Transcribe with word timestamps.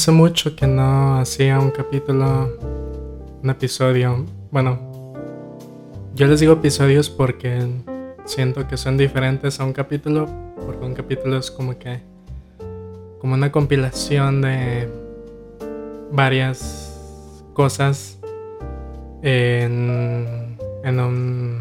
hace 0.00 0.12
mucho 0.12 0.56
que 0.56 0.66
no 0.66 1.18
hacía 1.18 1.60
un 1.60 1.70
capítulo, 1.70 2.56
un 3.42 3.50
episodio. 3.50 4.24
Bueno, 4.50 5.12
yo 6.14 6.26
les 6.26 6.40
digo 6.40 6.54
episodios 6.54 7.10
porque 7.10 7.68
siento 8.24 8.66
que 8.66 8.78
son 8.78 8.96
diferentes 8.96 9.60
a 9.60 9.64
un 9.66 9.74
capítulo, 9.74 10.26
porque 10.64 10.86
un 10.86 10.94
capítulo 10.94 11.36
es 11.36 11.50
como 11.50 11.78
que 11.78 12.00
como 13.20 13.34
una 13.34 13.52
compilación 13.52 14.40
de 14.40 14.88
varias 16.10 17.44
cosas 17.52 18.18
en, 19.20 20.56
en 20.82 20.98
un 20.98 21.58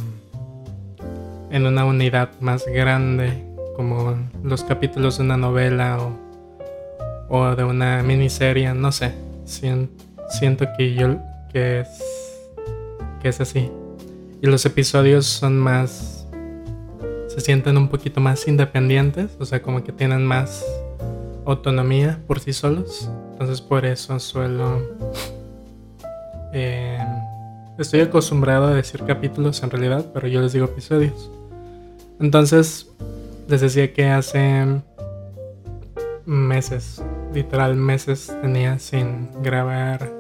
en 1.52 1.66
una 1.66 1.84
unidad 1.84 2.30
más 2.40 2.66
grande 2.66 3.44
como 3.76 4.16
los 4.44 4.64
capítulos 4.64 5.18
de 5.18 5.26
una 5.26 5.36
novela 5.36 5.98
o, 6.00 6.29
o 7.30 7.56
de 7.56 7.64
una 7.64 8.04
miniserie, 8.04 8.74
no 8.74 8.92
sé. 8.92 9.14
Siento, 9.46 10.68
que 10.78 10.94
yo 10.94 11.18
que 11.52 11.82
es 11.82 11.88
que 13.22 13.30
es 13.30 13.42
así. 13.42 13.72
Y 14.42 14.48
los 14.48 14.66
episodios 14.66 15.26
son 15.26 15.58
más 15.58 16.28
se 17.28 17.40
sienten 17.42 17.78
un 17.78 17.88
poquito 17.88 18.20
más 18.20 18.48
independientes, 18.48 19.32
o 19.40 19.46
sea, 19.46 19.62
como 19.62 19.84
que 19.84 19.92
tienen 19.92 20.26
más 20.26 20.66
autonomía 21.46 22.20
por 22.28 22.40
sí 22.40 22.54
solos. 22.54 23.10
Entonces 23.32 23.62
por 23.62 23.86
eso 23.86 24.20
suelo 24.20 24.82
eh, 26.54 26.98
estoy 27.78 28.02
acostumbrado 28.02 28.68
a 28.68 28.74
decir 28.74 29.04
capítulos 29.06 29.62
en 29.64 29.70
realidad, 29.70 30.06
pero 30.14 30.28
yo 30.28 30.42
les 30.42 30.54
digo 30.54 30.66
episodios. 30.66 31.30
Entonces, 32.20 32.90
les 33.48 33.62
decía 33.62 33.94
que 33.94 34.08
hace 34.08 34.82
meses, 36.26 37.02
literal 37.34 37.76
meses, 37.76 38.36
tenía 38.42 38.80
sin 38.80 39.30
grabar 39.42 40.12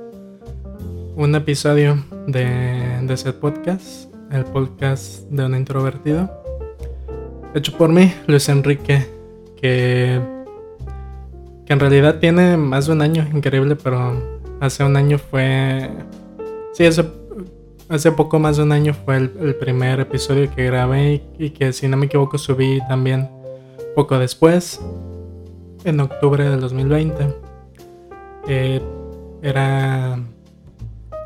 un 1.15 1.35
episodio 1.35 2.03
de, 2.27 2.99
de 3.01 3.13
ese 3.13 3.33
podcast, 3.33 4.13
el 4.31 4.45
podcast 4.45 5.23
de 5.29 5.45
un 5.45 5.55
introvertido, 5.55 6.29
hecho 7.53 7.77
por 7.77 7.89
mí, 7.89 8.13
Luis 8.27 8.47
Enrique, 8.49 9.05
que, 9.59 10.21
que 11.65 11.73
en 11.73 11.79
realidad 11.79 12.19
tiene 12.19 12.57
más 12.57 12.87
de 12.87 12.93
un 12.93 13.01
año, 13.01 13.27
increíble, 13.33 13.75
pero 13.75 14.13
hace 14.59 14.83
un 14.83 14.95
año 14.95 15.17
fue... 15.17 15.89
Sí, 16.73 16.85
eso 16.85 17.19
hace 17.89 18.11
poco 18.11 18.39
más 18.39 18.57
de 18.57 18.63
un 18.63 18.71
año 18.71 18.93
fue 18.93 19.17
el, 19.17 19.55
primer 19.55 19.99
episodio 19.99 20.49
que 20.53 20.65
grabé 20.65 21.23
y, 21.37 21.49
que 21.49 21.73
si 21.73 21.87
no 21.87 21.97
me 21.97 22.05
equivoco 22.05 22.37
subí 22.37 22.79
también 22.87 23.27
poco 23.95 24.17
después, 24.19 24.79
en 25.83 25.99
octubre 25.99 26.49
del 26.49 26.59
2020. 26.59 27.35
Eh, 28.47 28.81
era... 29.41 30.19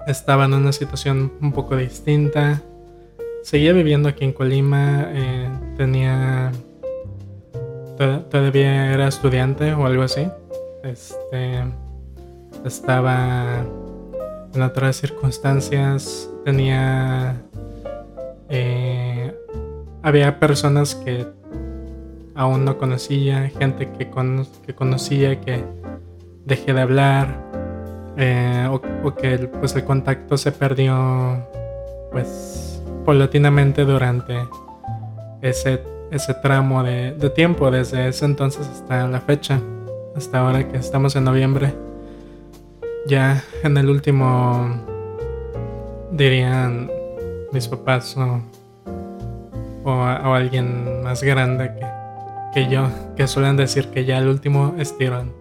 Estaba 0.07 0.45
en 0.45 0.53
una 0.53 0.71
situación 0.71 1.31
un 1.41 1.53
poco 1.53 1.77
distinta. 1.77 2.61
Seguía 3.41 3.73
viviendo 3.73 4.09
aquí 4.09 4.25
en 4.25 4.33
Colima. 4.33 5.07
Eh, 5.09 5.49
tenía... 5.77 6.51
Todavía 7.97 8.93
era 8.93 9.07
estudiante 9.07 9.73
o 9.73 9.85
algo 9.85 10.03
así. 10.03 10.27
Este... 10.83 11.63
Estaba 12.65 13.65
en 14.53 14.61
otras 14.61 14.97
circunstancias 14.97 16.29
tenía... 16.45 17.41
Eh, 18.49 19.33
había 20.01 20.39
personas 20.39 20.95
que 20.95 21.25
aún 22.35 22.65
no 22.65 22.77
conocía, 22.77 23.49
gente 23.59 23.91
que, 23.91 24.09
que 24.65 24.75
conocía 24.75 25.39
que 25.41 25.63
dejé 26.45 26.73
de 26.73 26.81
hablar 26.81 27.43
eh, 28.17 28.67
o, 28.69 29.15
que 29.15 29.37
pues 29.59 29.75
el 29.75 29.83
contacto 29.85 30.37
se 30.37 30.51
perdió 30.51 31.47
pues 32.11 32.81
paulatinamente 33.05 33.85
durante 33.85 34.47
ese, 35.41 35.81
ese 36.11 36.33
tramo 36.35 36.83
de, 36.83 37.13
de 37.13 37.29
tiempo, 37.29 37.71
desde 37.71 38.07
ese 38.07 38.25
entonces 38.25 38.67
hasta 38.67 39.07
la 39.07 39.19
fecha, 39.19 39.59
hasta 40.15 40.39
ahora 40.39 40.67
que 40.67 40.77
estamos 40.77 41.15
en 41.15 41.23
noviembre. 41.23 41.73
Ya 43.05 43.43
en 43.63 43.77
el 43.77 43.89
último, 43.89 44.79
dirían 46.11 46.89
mis 47.51 47.67
papás 47.67 48.15
o, 48.15 48.41
o, 49.83 50.03
alguien 50.33 51.03
más 51.03 51.21
grande 51.23 51.73
que, 51.73 51.85
que, 52.53 52.69
yo, 52.69 52.87
que 53.15 53.27
suelen 53.27 53.57
decir 53.57 53.87
que 53.87 54.05
ya 54.05 54.17
el 54.17 54.27
último 54.27 54.75
estirón, 54.77 55.33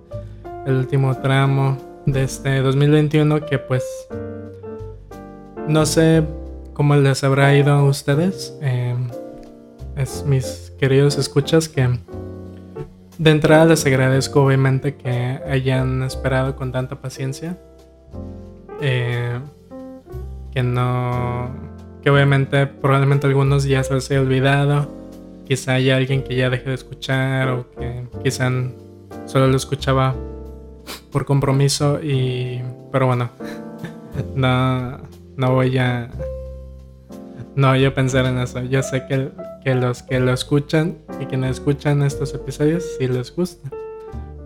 el 0.66 0.76
último 0.76 1.16
tramo 1.16 1.76
de 2.06 2.24
este 2.24 2.60
2021 2.60 3.46
que 3.46 3.58
pues 3.58 3.84
no 5.68 5.86
sé 5.86 6.24
cómo 6.72 6.96
les 6.96 7.22
habrá 7.22 7.54
ido 7.54 7.72
a 7.72 7.84
ustedes, 7.84 8.56
em, 8.60 9.08
es 9.96 10.24
mis 10.26 10.72
queridos 10.78 11.18
escuchas 11.18 11.68
que 11.68 11.88
de 13.18 13.30
entrada 13.30 13.66
les 13.66 13.84
agradezco 13.86 14.44
obviamente 14.44 14.96
que 14.96 15.38
hayan 15.48 16.02
esperado 16.02 16.56
con 16.56 16.72
tanta 16.72 16.96
paciencia. 17.00 17.56
Eh, 18.80 19.38
que 20.52 20.62
no... 20.62 21.50
Que 22.02 22.10
obviamente 22.10 22.66
probablemente 22.66 23.28
algunos 23.28 23.64
ya 23.64 23.84
se 23.84 23.94
les 23.94 24.10
haya 24.10 24.20
olvidado. 24.20 25.01
Quizá 25.46 25.74
haya 25.74 25.96
alguien 25.96 26.22
que 26.22 26.36
ya 26.36 26.50
deje 26.50 26.68
de 26.68 26.74
escuchar 26.74 27.48
o 27.48 27.70
que 27.70 28.06
quizá 28.22 28.50
solo 29.26 29.48
lo 29.48 29.56
escuchaba 29.56 30.14
por 31.10 31.24
compromiso 31.24 32.00
y... 32.02 32.60
Pero 32.90 33.06
bueno, 33.06 33.30
no, 34.34 34.98
no 35.36 35.54
voy 35.54 35.78
a... 35.78 36.10
No 37.54 37.68
voy 37.68 37.84
a 37.84 37.94
pensar 37.94 38.24
en 38.26 38.38
eso. 38.38 38.62
Yo 38.62 38.82
sé 38.82 39.06
que 39.06 39.30
que 39.62 39.74
los 39.74 40.02
que 40.02 40.18
lo 40.20 40.32
escuchan 40.32 40.98
y 41.20 41.26
quienes 41.26 41.52
escuchan 41.52 42.02
estos 42.02 42.34
episodios 42.34 42.84
sí 42.98 43.06
les 43.08 43.34
gusta. 43.34 43.70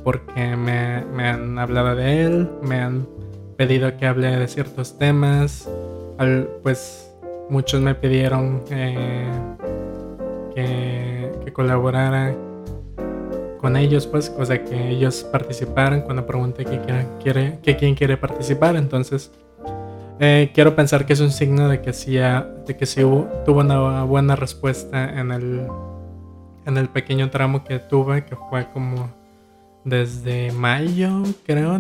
Porque 0.05 0.57
me, 0.57 1.29
han 1.29 1.59
hablado 1.59 1.97
de 1.97 2.25
él, 2.25 2.51
me 2.63 2.81
han 2.81 3.09
pedido 3.57 3.97
que 3.97 4.07
hable 4.07 4.37
de 4.37 4.47
ciertos 4.47 4.99
temas. 4.99 5.69
pues 6.63 7.11
muchos 7.49 7.81
me 7.81 7.95
pidieron 7.95 8.63
eh, 8.71 9.29
que, 10.57 11.31
que, 11.45 11.53
colaborara 11.53 12.35
con 13.61 13.77
ellos, 13.77 14.07
pues, 14.07 14.35
o 14.39 14.45
sea, 14.47 14.65
que 14.65 14.91
ellos 14.91 15.23
participaran 15.31 16.01
cuando 16.01 16.27
pregunté 16.27 16.65
que, 16.65 16.81
quiere, 17.23 17.59
que 17.63 17.77
quién 17.77 17.95
quiere 17.95 18.17
participar. 18.17 18.75
Entonces, 18.77 19.31
eh, 20.19 20.51
quiero 20.55 20.75
pensar 20.75 21.05
que 21.05 21.13
es 21.13 21.21
un 21.21 21.31
signo 21.31 21.69
de 21.69 21.83
que 21.83 21.93
sí, 21.93 22.17
de 22.17 22.77
que 22.79 22.87
sí 22.87 23.03
tuvo 23.45 23.61
una 23.61 24.05
buena 24.05 24.35
respuesta 24.35 25.21
en 25.21 25.31
el, 25.31 25.67
en 26.65 26.79
el 26.79 26.89
pequeño 26.89 27.29
tramo 27.29 27.65
que 27.65 27.79
tuve, 27.79 28.25
que 28.25 28.35
fue 28.49 28.67
como 28.73 29.11
desde 29.85 30.53
mayo, 30.53 31.23
creo, 31.45 31.79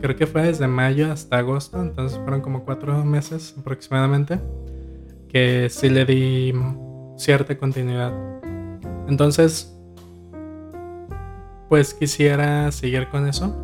creo 0.00 0.16
que 0.16 0.26
fue 0.26 0.42
desde 0.42 0.68
mayo 0.68 1.10
hasta 1.10 1.38
agosto, 1.38 1.80
entonces 1.80 2.18
fueron 2.18 2.42
como 2.42 2.64
cuatro 2.64 3.02
meses 3.02 3.54
aproximadamente, 3.58 4.38
que 5.28 5.68
sí 5.70 5.88
le 5.88 6.04
di 6.04 6.52
cierta 7.16 7.56
continuidad. 7.56 8.12
Entonces, 9.08 9.74
pues 11.68 11.94
quisiera 11.94 12.70
seguir 12.72 13.08
con 13.08 13.28
eso. 13.28 13.54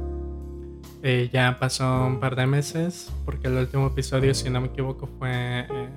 Eh, 1.02 1.30
ya 1.32 1.58
pasó 1.58 2.06
un 2.06 2.20
par 2.20 2.36
de 2.36 2.46
meses, 2.46 3.10
porque 3.24 3.48
el 3.48 3.56
último 3.56 3.86
episodio, 3.86 4.34
si 4.34 4.50
no 4.50 4.60
me 4.60 4.66
equivoco, 4.66 5.08
fue 5.18 5.30
eh, 5.60 5.88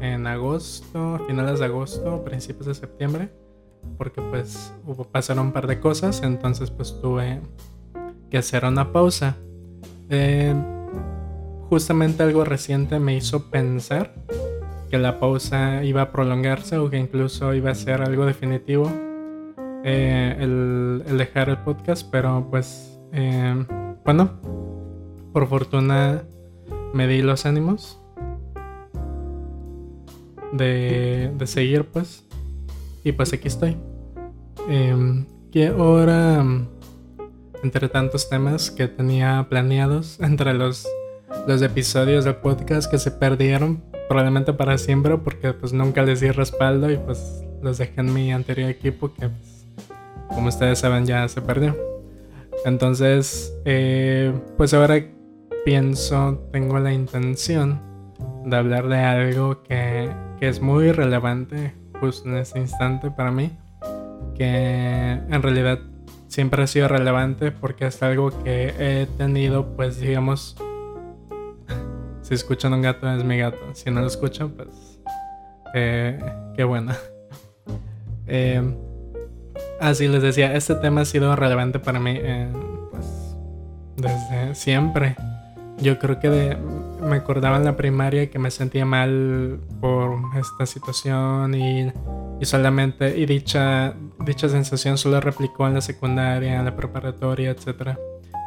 en 0.00 0.26
agosto, 0.26 1.20
finales 1.26 1.58
de 1.58 1.66
agosto, 1.66 2.24
principios 2.24 2.66
de 2.66 2.74
septiembre, 2.74 3.30
porque 3.98 4.22
pues 4.22 4.72
hubo, 4.86 5.04
pasaron 5.04 5.46
un 5.46 5.52
par 5.52 5.66
de 5.66 5.78
cosas, 5.78 6.22
entonces 6.22 6.70
pues 6.70 6.98
tuve 7.02 7.40
que 8.30 8.38
hacer 8.38 8.64
una 8.64 8.92
pausa. 8.92 9.36
Eh, 10.08 10.54
justamente 11.68 12.22
algo 12.22 12.44
reciente 12.44 12.98
me 12.98 13.16
hizo 13.16 13.50
pensar 13.50 14.14
que 14.94 14.98
la 14.98 15.18
pausa 15.18 15.82
iba 15.82 16.02
a 16.02 16.12
prolongarse 16.12 16.78
o 16.78 16.88
que 16.88 16.96
incluso 16.96 17.52
iba 17.52 17.68
a 17.68 17.74
ser 17.74 18.00
algo 18.00 18.26
definitivo 18.26 18.88
el, 19.82 21.02
el, 21.04 21.18
dejar 21.18 21.48
el 21.48 21.58
podcast, 21.58 22.08
pero 22.12 22.46
pues 22.48 22.96
bueno, 24.04 24.40
por 25.32 25.48
fortuna 25.48 26.22
me 26.92 27.08
di 27.08 27.22
los 27.22 27.44
ánimos 27.44 28.00
de, 30.52 31.32
seguir, 31.46 31.86
pues. 31.86 32.24
Y 33.02 33.10
pues 33.10 33.32
aquí 33.32 33.48
estoy. 33.48 33.76
Eh, 34.68 35.26
que 35.50 35.66
ahora, 35.66 36.46
entre 37.64 37.88
tantos 37.88 38.28
temas 38.28 38.70
que 38.70 38.86
tenía 38.86 39.44
planeados, 39.50 40.20
entre 40.20 40.54
los, 40.54 40.86
los 41.48 41.62
episodios 41.62 42.24
del 42.24 42.36
podcast 42.36 42.88
que 42.88 42.98
se 42.98 43.10
perdieron, 43.10 43.82
probablemente 44.08 44.52
para 44.52 44.78
siempre, 44.78 45.16
porque 45.18 45.52
pues 45.52 45.72
nunca 45.72 46.02
les 46.02 46.20
di 46.20 46.30
respaldo 46.30 46.90
y 46.90 46.96
pues 46.96 47.44
los 47.62 47.78
dejé 47.78 48.00
en 48.00 48.12
mi 48.12 48.32
anterior 48.32 48.70
equipo 48.70 49.12
que, 49.12 49.28
pues, 49.28 49.66
como 50.28 50.48
ustedes 50.48 50.78
saben, 50.78 51.06
ya 51.06 51.26
se 51.28 51.40
perdió. 51.40 51.76
Entonces, 52.64 53.54
eh, 53.64 54.32
pues 54.56 54.74
ahora 54.74 55.02
pienso, 55.64 56.46
tengo 56.52 56.78
la 56.78 56.92
intención 56.92 57.80
de 58.44 58.56
hablar 58.56 58.88
de 58.88 58.98
algo 58.98 59.62
que, 59.62 60.10
que 60.38 60.48
es 60.48 60.60
muy 60.60 60.92
relevante 60.92 61.74
justo 62.00 62.28
en 62.28 62.36
este 62.36 62.58
instante 62.58 63.10
para 63.10 63.30
mí, 63.30 63.50
que 64.34 65.12
en 65.12 65.42
realidad 65.42 65.78
siempre 66.28 66.62
ha 66.62 66.66
sido 66.66 66.88
relevante 66.88 67.52
porque 67.52 67.86
es 67.86 68.02
algo 68.02 68.30
que 68.42 68.74
he 68.78 69.06
tenido, 69.18 69.76
pues 69.76 70.00
digamos, 70.00 70.56
si 72.24 72.32
escuchan 72.32 72.72
un 72.72 72.80
gato 72.80 73.08
es 73.12 73.22
mi 73.22 73.36
gato, 73.36 73.58
si 73.74 73.90
no 73.90 74.00
lo 74.00 74.06
escuchan, 74.06 74.50
pues 74.50 74.98
eh, 75.74 76.18
qué 76.56 76.64
bueno. 76.64 76.92
Eh, 78.26 78.62
así 79.78 80.08
les 80.08 80.22
decía, 80.22 80.54
este 80.54 80.74
tema 80.76 81.02
ha 81.02 81.04
sido 81.04 81.36
relevante 81.36 81.78
para 81.78 82.00
mí 82.00 82.14
eh, 82.16 82.48
pues, 82.90 83.36
desde 83.96 84.54
siempre. 84.54 85.14
Yo 85.76 85.98
creo 85.98 86.18
que 86.18 86.56
me 87.02 87.16
acordaba 87.16 87.58
en 87.58 87.66
la 87.66 87.76
primaria 87.76 88.30
que 88.30 88.38
me 88.38 88.50
sentía 88.50 88.86
mal 88.86 89.60
por 89.78 90.16
esta 90.38 90.64
situación 90.64 91.54
y, 91.54 91.92
solamente 92.46 93.14
y 93.18 93.26
dicha 93.26 93.92
dicha 94.20 94.48
sensación 94.48 94.96
solo 94.96 95.20
replicó 95.20 95.66
en 95.66 95.74
la 95.74 95.82
secundaria, 95.82 96.58
en 96.58 96.64
la 96.64 96.74
preparatoria, 96.74 97.50
etc. 97.50 97.98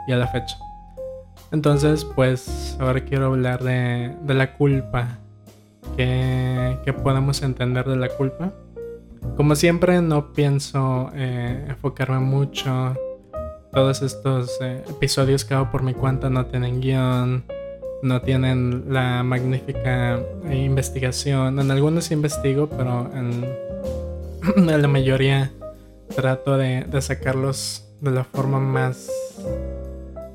y 0.07 0.11
a 0.11 0.17
la 0.17 0.25
fecha. 0.25 0.57
Entonces, 1.51 2.05
pues 2.05 2.75
ahora 2.79 3.01
quiero 3.01 3.27
hablar 3.27 3.63
de, 3.63 4.13
de 4.21 4.33
la 4.33 4.53
culpa. 4.53 5.19
¿Qué, 5.95 6.77
¿Qué, 6.83 6.93
podemos 6.93 7.41
entender 7.41 7.85
de 7.85 7.95
la 7.95 8.09
culpa? 8.09 8.53
Como 9.35 9.55
siempre, 9.55 10.01
no 10.01 10.33
pienso 10.33 11.09
eh, 11.15 11.65
enfocarme 11.69 12.19
mucho. 12.19 12.95
Todos 13.71 14.01
estos 14.01 14.57
eh, 14.61 14.83
episodios 14.89 15.45
que 15.45 15.53
hago 15.53 15.71
por 15.71 15.83
mi 15.83 15.93
cuenta 15.93 16.29
no 16.29 16.45
tienen 16.47 16.81
guion, 16.81 17.43
no 18.03 18.21
tienen 18.21 18.85
la 18.89 19.23
magnífica 19.23 20.19
investigación. 20.51 21.59
En 21.59 21.71
algunos 21.71 22.11
investigo, 22.11 22.67
pero 22.67 23.09
en, 23.13 23.45
en 24.69 24.81
la 24.81 24.87
mayoría 24.87 25.51
trato 26.15 26.57
de, 26.57 26.83
de, 26.83 27.01
sacarlos 27.01 27.87
de 28.01 28.11
la 28.11 28.23
forma 28.23 28.59
más. 28.59 29.11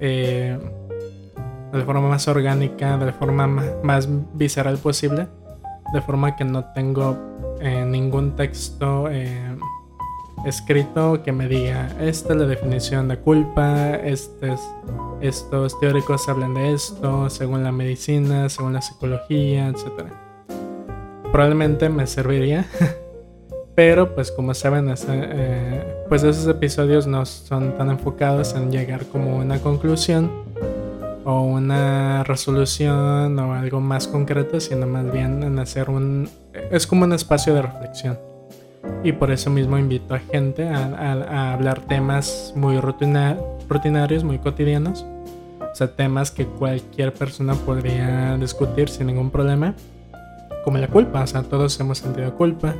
Eh, 0.01 0.59
de 1.73 1.85
forma 1.85 2.09
más 2.09 2.29
orgánica, 2.29 2.99
de 2.99 3.13
forma 3.13 3.47
más 3.47 4.09
visceral 4.35 4.79
posible, 4.79 5.29
de 5.93 6.01
forma 6.03 6.37
que 6.37 6.45
no 6.45 6.65
tengo 6.73 7.17
eh, 7.61 7.85
ningún 7.87 8.37
texto 8.37 9.09
eh, 9.11 9.57
escrito 10.45 11.23
que 11.23 11.33
me 11.33 11.49
diga 11.49 11.89
esta 12.01 12.33
es 12.33 12.39
la 12.39 12.47
definición 12.47 13.09
de 13.09 13.19
culpa, 13.19 13.95
este 13.97 14.55
estos 15.21 15.79
teóricos 15.79 16.29
hablan 16.29 16.55
de 16.55 16.73
esto, 16.73 17.31
según 17.31 17.63
la 17.63 17.71
medicina, 17.71 18.49
según 18.49 18.73
la 18.73 18.83
psicología, 18.83 19.69
etc. 19.69 20.11
Probablemente 21.31 21.89
me 21.89 22.09
serviría, 22.09 22.67
pero 23.77 24.15
pues 24.15 24.33
como 24.33 24.53
saben, 24.53 24.93
eh, 25.09 26.05
pues 26.09 26.25
esos 26.25 26.49
episodios 26.49 27.07
no 27.07 27.25
son 27.25 27.77
tan 27.79 27.91
enfocados 27.91 28.55
en 28.55 28.73
llegar 28.73 29.07
como 29.07 29.37
una 29.37 29.61
conclusión 29.61 30.42
o 31.25 31.43
una 31.43 32.25
resolución 32.25 33.39
o 33.39 33.55
algo 33.55 33.81
más 33.81 34.09
concreto, 34.09 34.61
sino 34.61 34.87
más 34.87 35.11
bien 35.13 35.43
en 35.43 35.59
hacer 35.59 35.91
un... 35.91 36.29
Es 36.71 36.87
como 36.87 37.05
un 37.05 37.13
espacio 37.13 37.55
de 37.55 37.63
reflexión. 37.63 38.19
Y 39.05 39.13
por 39.13 39.31
eso 39.31 39.51
mismo 39.51 39.79
invito 39.79 40.15
a 40.15 40.19
gente 40.19 40.69
a, 40.69 41.53
hablar 41.53 41.81
temas 41.81 42.53
muy 42.57 42.79
rutinarios, 42.81 44.25
muy 44.25 44.39
cotidianos. 44.39 45.05
O 45.61 45.75
sea, 45.75 45.95
temas 45.95 46.31
que 46.31 46.47
cualquier 46.47 47.13
persona 47.13 47.55
podría 47.55 48.37
discutir 48.37 48.89
sin 48.89 49.07
ningún 49.07 49.31
problema. 49.31 49.75
Como 50.65 50.79
la 50.79 50.89
culpa, 50.89 51.23
o 51.23 51.27
sea, 51.27 51.43
todos 51.43 51.79
hemos 51.81 51.99
sentido 51.99 52.35
culpa. 52.37 52.75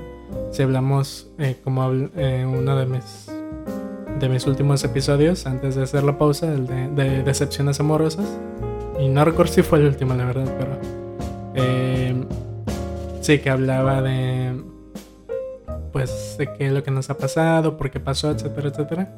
Si 0.51 0.63
hablamos, 0.63 1.31
eh, 1.39 1.57
como 1.65 1.91
eh, 2.17 2.47
uno 2.47 2.77
de 2.77 2.87
mis 2.87 3.31
de 4.19 4.29
mis 4.29 4.47
últimos 4.47 4.83
episodios, 4.85 5.47
antes 5.47 5.75
de 5.75 5.83
hacer 5.83 6.05
la 6.05 6.19
pausa, 6.19 6.53
el 6.53 6.67
de, 6.67 7.23
decepciones 7.23 7.81
amorosas. 7.81 8.27
Y 9.01 9.09
no 9.09 9.25
recuerdo 9.25 9.53
si 9.53 9.63
fue 9.63 9.79
el 9.79 9.87
último, 9.87 10.15
la 10.15 10.25
verdad, 10.25 10.47
pero 10.59 10.79
eh, 11.55 12.15
sí 13.21 13.39
que 13.39 13.51
hablaba 13.51 14.03
de 14.03 14.63
pues 15.93 16.37
de 16.39 16.51
qué 16.55 16.69
es 16.69 16.73
lo 16.73 16.83
que 16.83 16.91
nos 16.91 17.11
ha 17.11 17.19
pasado, 17.19 17.77
por 17.77 17.91
qué 17.91 18.01
pasó, 18.01 18.31
etcétera, 18.31 18.69
etcétera. 18.69 19.15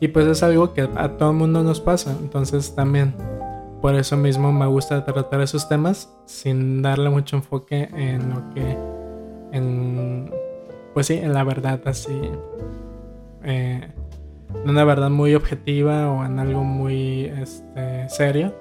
Y 0.00 0.08
pues 0.08 0.26
es 0.26 0.42
algo 0.42 0.74
que 0.74 0.82
a 0.82 1.16
todo 1.16 1.30
el 1.30 1.36
mundo 1.36 1.62
nos 1.62 1.80
pasa, 1.80 2.14
entonces 2.20 2.74
también 2.74 3.14
por 3.80 3.94
eso 3.94 4.16
mismo 4.16 4.52
me 4.52 4.66
gusta 4.66 5.04
tratar 5.04 5.40
esos 5.40 5.68
temas 5.68 6.12
sin 6.26 6.82
darle 6.82 7.10
mucho 7.10 7.36
enfoque 7.36 7.88
en 7.94 8.30
lo 8.30 8.54
que 8.54 8.76
en 9.52 10.30
pues 10.94 11.06
sí, 11.06 11.14
en 11.14 11.32
la 11.32 11.44
verdad 11.44 11.80
así 11.86 12.20
eh, 13.44 13.88
en 14.54 14.70
una 14.70 14.84
verdad 14.84 15.10
muy 15.10 15.34
objetiva 15.34 16.10
o 16.10 16.24
en 16.24 16.38
algo 16.38 16.64
muy 16.64 17.26
este, 17.26 18.08
serio. 18.08 18.54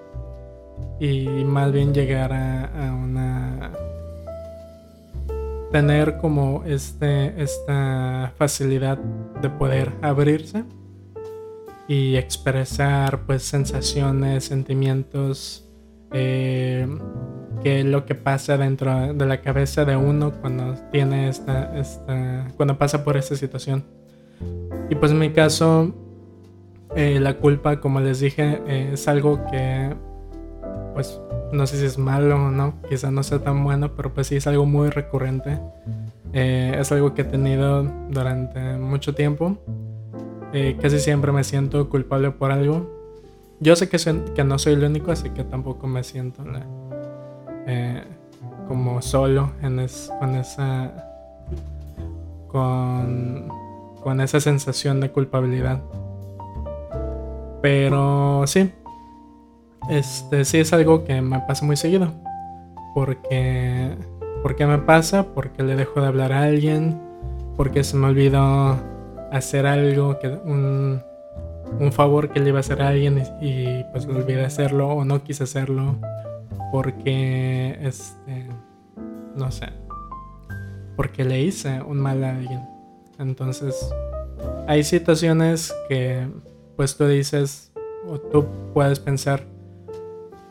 Y 0.99 1.27
más 1.27 1.71
bien 1.71 1.93
llegar 1.93 2.33
a, 2.33 2.93
una 2.93 3.71
tener 5.71 6.17
como 6.17 6.63
este 6.65 7.41
esta 7.41 8.31
facilidad 8.37 8.97
de 9.41 9.49
poder 9.49 9.91
abrirse 10.01 10.63
y 11.87 12.15
expresar 12.15 13.25
pues 13.25 13.43
sensaciones 13.43 14.45
sentimientos 14.45 15.69
eh, 16.13 16.87
que 17.63 17.81
es 17.81 17.85
lo 17.85 18.05
que 18.05 18.15
pasa 18.15 18.57
dentro 18.57 19.13
de 19.13 19.25
la 19.25 19.41
cabeza 19.41 19.83
de 19.83 19.97
uno 19.97 20.31
cuando 20.39 20.73
tiene 20.91 21.27
esta, 21.27 21.77
esta 21.77 22.47
cuando 22.55 22.77
pasa 22.77 23.03
por 23.03 23.17
esta 23.17 23.35
situación 23.35 23.83
y 24.89 24.95
pues 24.95 25.11
en 25.11 25.19
mi 25.19 25.31
caso, 25.31 25.93
eh, 26.95 27.19
la 27.19 27.37
culpa, 27.37 27.79
como 27.79 27.99
les 27.99 28.19
dije, 28.19 28.61
eh, 28.65 28.91
es 28.93 29.07
algo 29.07 29.45
que, 29.51 29.93
pues, 30.93 31.21
no 31.51 31.67
sé 31.67 31.77
si 31.77 31.85
es 31.85 31.97
malo 31.97 32.35
o 32.35 32.51
no, 32.51 32.75
quizá 32.89 33.11
no 33.11 33.23
sea 33.23 33.39
tan 33.39 33.63
bueno, 33.63 33.93
pero 33.95 34.13
pues 34.13 34.27
sí 34.27 34.37
es 34.37 34.47
algo 34.47 34.65
muy 34.65 34.89
recurrente. 34.89 35.59
Eh, 36.33 36.75
es 36.79 36.91
algo 36.91 37.13
que 37.13 37.21
he 37.21 37.25
tenido 37.25 37.83
durante 38.09 38.59
mucho 38.77 39.13
tiempo. 39.13 39.57
casi 40.81 40.99
siempre 40.99 41.31
me 41.31 41.43
siento 41.43 41.89
culpable 41.89 42.31
por 42.31 42.51
algo. 42.51 42.89
Yo 43.59 43.75
sé 43.75 43.89
que, 43.89 43.97
que 44.33 44.43
no 44.43 44.57
soy 44.57 44.73
el 44.73 44.83
único, 44.83 45.11
así 45.11 45.29
que 45.29 45.43
tampoco 45.43 45.87
me 45.87 46.03
siento 46.03 46.43
como 48.67 49.01
solo 49.01 49.51
en 49.61 49.85
con 50.19 50.35
esa... 50.35 50.91
con 52.47 53.66
con 54.07 54.21
esa 54.21 54.39
sensación 54.39 55.01
de 55.01 55.11
culpabilidad. 55.11 55.83
Pero 57.61 58.47
sí, 58.47 58.71
este 59.89 60.45
sí 60.45 60.59
es 60.59 60.71
algo 60.71 61.03
que 61.03 61.21
me 61.21 61.41
pasa 61.41 61.65
muy 61.65 61.75
seguido. 61.75 62.13
Porque, 62.95 63.97
porque 64.41 64.65
me 64.65 64.77
pasa, 64.77 65.25
porque 65.35 65.61
le 65.61 65.75
dejo 65.75 65.99
de 65.99 66.07
hablar 66.07 66.31
a 66.31 66.43
alguien, 66.43 66.97
porque 67.57 67.83
se 67.83 67.97
me 67.97 68.07
olvidó 68.07 68.77
hacer 69.29 69.67
algo, 69.67 70.17
que 70.19 70.29
un, 70.29 71.01
un 71.77 71.91
favor 71.91 72.29
que 72.29 72.39
le 72.39 72.47
iba 72.47 72.59
a 72.59 72.61
hacer 72.61 72.81
a 72.81 72.87
alguien 72.87 73.21
y, 73.41 73.83
pues 73.91 74.05
lo 74.05 74.19
olvidé 74.19 74.45
hacerlo 74.45 74.87
o 74.87 75.03
no 75.03 75.21
quise 75.21 75.43
hacerlo. 75.43 75.97
Porque, 76.71 77.77
este, 77.81 78.47
no 79.35 79.51
sé, 79.51 79.67
porque 80.95 81.25
le 81.25 81.41
hice 81.41 81.81
un 81.81 81.97
mal 81.97 82.23
a 82.23 82.29
alguien. 82.29 82.76
Entonces, 83.19 83.89
hay 84.67 84.83
situaciones 84.83 85.73
que 85.89 86.27
pues 86.75 86.95
tú 86.95 87.07
dices 87.07 87.71
o 88.07 88.19
tú 88.19 88.45
puedes 88.73 88.99
pensar, 88.99 89.43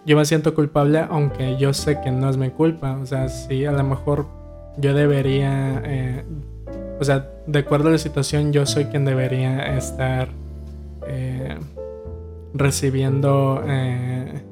yo 0.05 0.17
me 0.17 0.25
siento 0.25 0.55
culpable 0.55 1.05
aunque 1.09 1.57
yo 1.57 1.73
sé 1.73 2.01
que 2.01 2.11
no 2.11 2.31
es 2.31 2.37
mi 2.37 2.51
culpa. 2.51 2.97
O 3.01 3.07
sea, 3.07 3.29
si 3.29 3.65
a 3.65 3.73
lo 3.73 3.83
mejor 3.85 4.27
yo 4.77 4.95
debería, 4.95 5.83
eh, 5.85 6.25
o 7.01 7.05
sea, 7.05 7.31
de 7.47 7.59
acuerdo 7.61 7.89
a 7.89 7.93
la 7.93 7.99
situación, 7.99 8.53
yo 8.53 8.67
soy 8.67 8.87
quien 8.87 9.05
debería 9.05 9.77
estar 9.77 10.29
eh, 11.07 11.57
recibiendo 12.55 13.63
eh, 13.67 14.43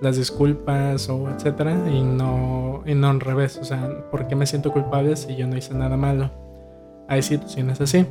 las 0.00 0.16
disculpas 0.16 1.08
o 1.08 1.30
etcétera 1.30 1.76
y 1.90 2.02
no, 2.02 2.82
y 2.86 2.94
no 2.94 3.08
al 3.08 3.20
revés. 3.20 3.58
O 3.58 3.64
sea, 3.64 4.10
¿por 4.10 4.26
qué 4.26 4.36
me 4.36 4.46
siento 4.46 4.72
culpable 4.72 5.16
si 5.16 5.36
yo 5.36 5.46
no 5.46 5.56
hice 5.56 5.74
nada 5.74 5.96
malo? 5.96 6.41
Hay 7.12 7.22
situaciones 7.22 7.78
así. 7.80 8.06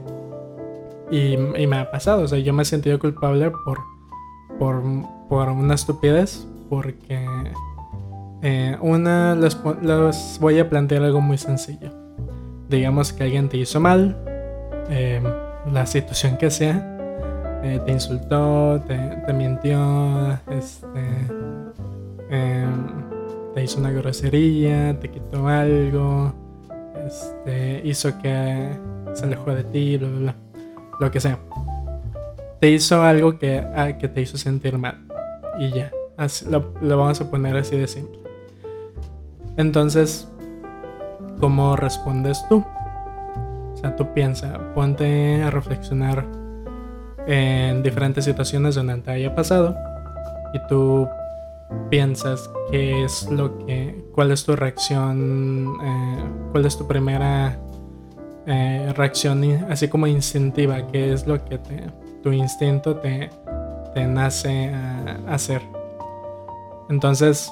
Y, 1.09 1.35
me 1.37 1.77
ha 1.77 1.91
pasado, 1.91 2.21
o 2.21 2.27
sea, 2.27 2.39
yo 2.39 2.53
me 2.53 2.61
he 2.61 2.65
sentido 2.65 2.99
culpable 2.99 3.51
por, 3.65 3.79
por, 4.59 4.81
por 5.27 5.49
una 5.49 5.73
estupidez, 5.73 6.47
porque 6.69 7.25
eh, 8.43 8.77
una, 8.79 9.35
les, 9.35 9.57
voy 10.39 10.59
a 10.59 10.69
plantear 10.69 11.03
algo 11.03 11.19
muy 11.19 11.37
sencillo. 11.37 11.91
Digamos 12.69 13.11
que 13.11 13.23
alguien 13.23 13.49
te 13.49 13.57
hizo 13.57 13.79
mal, 13.79 14.15
em, 14.89 15.23
la 15.73 15.85
situación 15.85 16.37
que 16.37 16.51
sea, 16.51 16.87
eh, 17.63 17.81
te 17.85 17.91
insultó, 17.91 18.81
te, 18.87 19.33
mintió, 19.33 20.39
este, 20.49 20.87
em, 22.29 22.69
te 23.53 23.63
hizo 23.63 23.79
una 23.79 23.91
grosería, 23.91 24.97
te 24.99 25.09
quitó 25.09 25.47
algo, 25.47 26.33
este, 27.07 27.81
hizo 27.83 28.17
que 28.21 28.69
se 29.13 29.25
alejó 29.25 29.53
de 29.53 29.63
ti, 29.63 29.97
bla, 29.97 30.07
bla, 30.07 30.19
bla, 30.19 30.35
lo 30.99 31.11
que 31.11 31.19
sea. 31.19 31.39
Te 32.59 32.69
hizo 32.69 33.01
algo 33.01 33.37
que, 33.37 33.59
ah, 33.75 33.97
que 33.97 34.07
te 34.07 34.21
hizo 34.21 34.37
sentir 34.37 34.77
mal 34.77 34.99
y 35.59 35.69
ya, 35.71 35.91
lo, 36.49 36.73
lo 36.81 36.97
vamos 36.97 37.19
a 37.21 37.29
poner 37.29 37.57
así 37.57 37.77
de 37.77 37.87
simple. 37.87 38.19
Entonces, 39.57 40.27
¿cómo 41.39 41.75
respondes 41.75 42.43
tú? 42.47 42.63
O 43.73 43.77
sea, 43.77 43.95
tú 43.95 44.13
piensa, 44.13 44.59
ponte 44.73 45.41
a 45.41 45.49
reflexionar 45.49 46.25
en 47.27 47.83
diferentes 47.83 48.25
situaciones 48.25 48.75
donde 48.75 48.97
te 48.97 49.11
haya 49.11 49.35
pasado 49.35 49.75
y 50.53 50.59
tú 50.67 51.07
piensas 51.89 52.49
qué 52.69 53.03
es 53.03 53.29
lo 53.29 53.65
que, 53.65 54.05
cuál 54.13 54.31
es 54.31 54.43
tu 54.45 54.55
reacción, 54.55 55.75
eh, 55.83 56.23
cuál 56.51 56.65
es 56.65 56.77
tu 56.77 56.87
primera 56.87 57.59
eh, 58.45 58.93
reacción 58.95 59.43
así 59.69 59.87
como 59.87 60.07
instintiva, 60.07 60.87
qué 60.87 61.13
es 61.13 61.27
lo 61.27 61.43
que 61.45 61.57
te, 61.57 61.83
tu 62.23 62.31
instinto 62.31 62.95
te, 62.97 63.29
te 63.93 64.05
nace 64.05 64.69
a 64.73 65.19
hacer. 65.27 65.61
Entonces, 66.89 67.51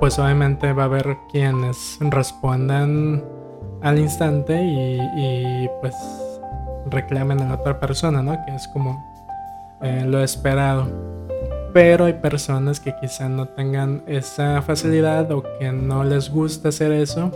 pues 0.00 0.18
obviamente 0.18 0.72
va 0.72 0.84
a 0.84 0.86
haber 0.86 1.18
quienes 1.30 1.98
respondan 2.00 3.22
al 3.82 3.98
instante 3.98 4.58
y, 4.62 5.68
pues 5.80 5.94
reclamen 6.86 7.40
a 7.42 7.48
la 7.48 7.54
otra 7.56 7.78
persona, 7.78 8.22
¿no? 8.22 8.32
Que 8.46 8.54
es 8.54 8.66
como 8.68 9.04
eh, 9.82 10.02
lo 10.06 10.22
esperado. 10.22 10.88
Pero 11.72 12.06
hay 12.06 12.14
personas 12.14 12.80
que 12.80 12.94
quizá 13.00 13.28
no 13.28 13.46
tengan 13.46 14.02
esa 14.06 14.60
facilidad 14.62 15.30
o 15.30 15.44
que 15.58 15.70
no 15.72 16.04
les 16.04 16.30
gusta 16.30 16.70
hacer 16.70 16.92
eso. 16.92 17.30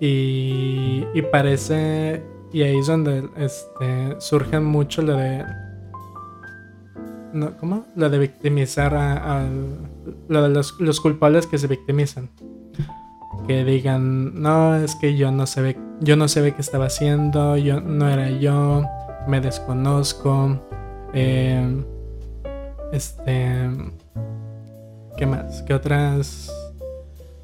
Y, 0.00 1.04
parece, 1.30 2.22
y 2.52 2.62
ahí 2.62 2.78
es 2.78 2.88
donde 2.88 3.28
este, 3.36 4.16
surge 4.18 4.60
mucho 4.60 5.02
lo 5.02 5.16
de 5.16 5.44
no, 7.32 7.56
¿cómo? 7.56 7.86
Lo 7.96 8.10
de 8.10 8.18
victimizar 8.18 8.94
a, 8.94 9.44
lo 10.28 10.42
de 10.42 10.48
los, 10.48 10.78
los, 10.80 11.00
culpables 11.00 11.46
que 11.46 11.58
se 11.58 11.66
victimizan. 11.66 12.30
Que 13.48 13.64
digan, 13.64 14.40
no, 14.40 14.76
es 14.76 14.94
que 14.94 15.16
yo 15.16 15.32
no 15.32 15.46
sé 15.46 15.76
yo 16.00 16.16
no 16.16 16.28
sé 16.28 16.52
qué 16.54 16.60
estaba 16.60 16.86
haciendo, 16.86 17.56
yo 17.56 17.80
no 17.80 18.08
era 18.08 18.30
yo, 18.30 18.84
me 19.26 19.40
desconozco. 19.40 20.60
Eh, 21.12 21.84
este, 22.94 23.70
¿qué 25.16 25.26
más? 25.26 25.62
¿Qué 25.62 25.74
otras, 25.74 26.50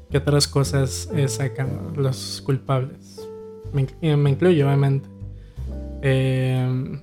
qué 0.09 0.17
otras 0.17 0.47
cosas 0.47 1.09
sacan 1.27 1.93
los 1.95 2.41
culpables? 2.45 3.27
Me, 3.73 4.17
me 4.17 4.29
incluyo, 4.29 4.65
obviamente. 4.65 5.07
Eh, 6.01 6.99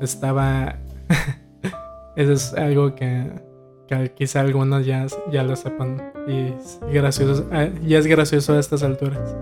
estaba 0.00 0.76
Eso 2.16 2.32
es 2.32 2.54
algo 2.54 2.94
que, 2.94 3.30
quizá 4.16 4.40
algunos 4.40 4.84
ya, 4.84 5.06
ya 5.30 5.42
lo 5.42 5.56
sepan. 5.56 6.12
Y 6.26 6.52
es 6.52 6.80
gracioso, 6.92 7.46
ah, 7.52 7.68
ya 7.86 7.98
es 7.98 8.06
gracioso 8.06 8.54
a 8.54 8.60
estas 8.60 8.82
alturas. 8.82 9.36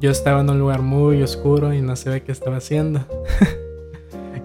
Yo 0.00 0.10
estaba 0.10 0.40
en 0.40 0.50
un 0.50 0.58
lugar 0.58 0.82
muy 0.82 1.22
oscuro 1.22 1.72
y 1.72 1.80
no 1.80 1.96
sabía 1.96 2.20
qué 2.20 2.32
estaba 2.32 2.58
haciendo. 2.58 3.00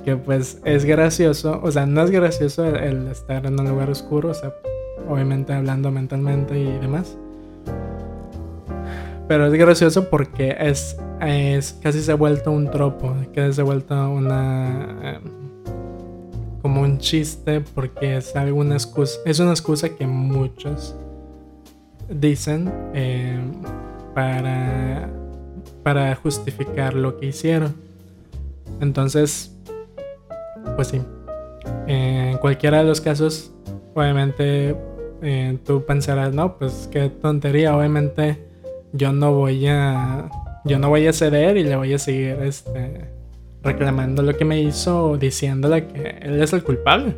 que 0.04 0.16
pues 0.16 0.60
es 0.66 0.86
gracioso, 0.86 1.60
o 1.64 1.72
sea, 1.72 1.86
no 1.86 2.04
es 2.04 2.12
gracioso 2.12 2.66
el, 2.66 3.08
estar 3.08 3.46
en 3.46 3.60
un 3.60 3.70
lugar 3.70 3.90
oscuro, 3.90 4.30
o 4.30 4.34
sea, 4.34 4.54
obviamente 5.08 5.54
hablando 5.54 5.92
mentalmente 5.92 6.60
y 6.60 6.78
demás. 6.80 7.18
Pero 9.28 9.46
es 9.46 9.54
gracioso 9.54 10.10
porque 10.10 10.56
es, 10.60 10.98
es 11.22 11.74
casi 11.84 12.02
se 12.02 12.12
ha 12.12 12.16
vuelto 12.16 12.52
un 12.52 12.72
tropo, 12.72 13.16
que 13.34 13.54
se 13.54 13.62
ha 13.62 13.64
vuelto 13.64 14.10
una... 14.10 14.98
Eh, 15.04 15.20
como 16.62 16.82
un 16.82 16.98
chiste 16.98 17.62
porque 17.62 18.18
es 18.18 18.36
alguna 18.36 18.76
excusa, 18.76 19.20
es 19.26 19.40
una 19.40 19.52
excusa 19.52 19.96
que 19.96 20.06
muchos 20.06 20.96
dicen 22.10 22.72
eh, 22.94 23.40
para, 24.14 25.10
para 25.84 26.16
justificar 26.16 26.94
lo 26.94 27.18
que 27.18 27.28
hicieron. 27.28 27.76
Entonces, 28.82 29.56
pues 30.76 30.90
sí, 30.90 31.02
en 31.88 32.38
cualquiera 32.38 32.80
de 32.80 32.86
los 32.86 33.02
casos, 33.02 33.52
obviamente 33.94 34.76
eh, 35.22 35.58
tú 35.66 35.86
pensarás, 35.86 36.34
no, 36.34 36.58
pues 36.58 36.88
qué 36.92 37.10
tontería, 37.10 37.76
obviamente 37.76 38.38
yo 38.94 39.12
no 39.12 39.34
voy 39.34 39.68
a, 39.68 40.30
yo 40.66 40.80
no 40.80 40.90
voy 40.90 41.08
a 41.08 41.14
ceder 41.14 41.58
y 41.58 41.64
le 41.64 41.76
voy 41.76 41.94
a 41.94 42.00
seguir 42.00 42.38
este 42.42 43.10
reclamando 43.62 44.24
lo 44.24 44.38
que 44.38 44.46
me 44.46 44.62
hizo, 44.62 45.18
diciéndole 45.18 45.88
que 45.88 46.18
él 46.22 46.42
es 46.42 46.54
el 46.54 46.64
culpable. 46.64 47.16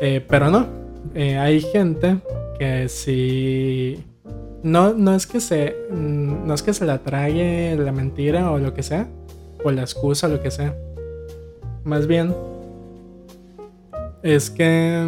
Eh, 0.00 0.24
pero 0.28 0.50
no, 0.50 0.66
eh, 1.14 1.38
hay 1.38 1.60
gente 1.60 2.18
que 2.58 2.88
si... 2.88 4.04
No, 4.64 4.94
no, 4.94 5.14
es 5.14 5.26
que 5.26 5.40
se, 5.40 5.76
no 5.90 6.54
es 6.54 6.62
que 6.62 6.72
se 6.72 6.84
la 6.86 6.98
trague 6.98 7.76
la 7.76 7.92
mentira 7.92 8.50
o 8.50 8.58
lo 8.58 8.74
que 8.74 8.82
sea, 8.82 9.08
o 9.64 9.70
la 9.70 9.82
excusa 9.82 10.28
o 10.28 10.30
lo 10.30 10.40
que 10.40 10.50
sea. 10.50 10.76
Más 11.84 12.06
bien, 12.06 12.34
es 14.22 14.50
que 14.50 15.06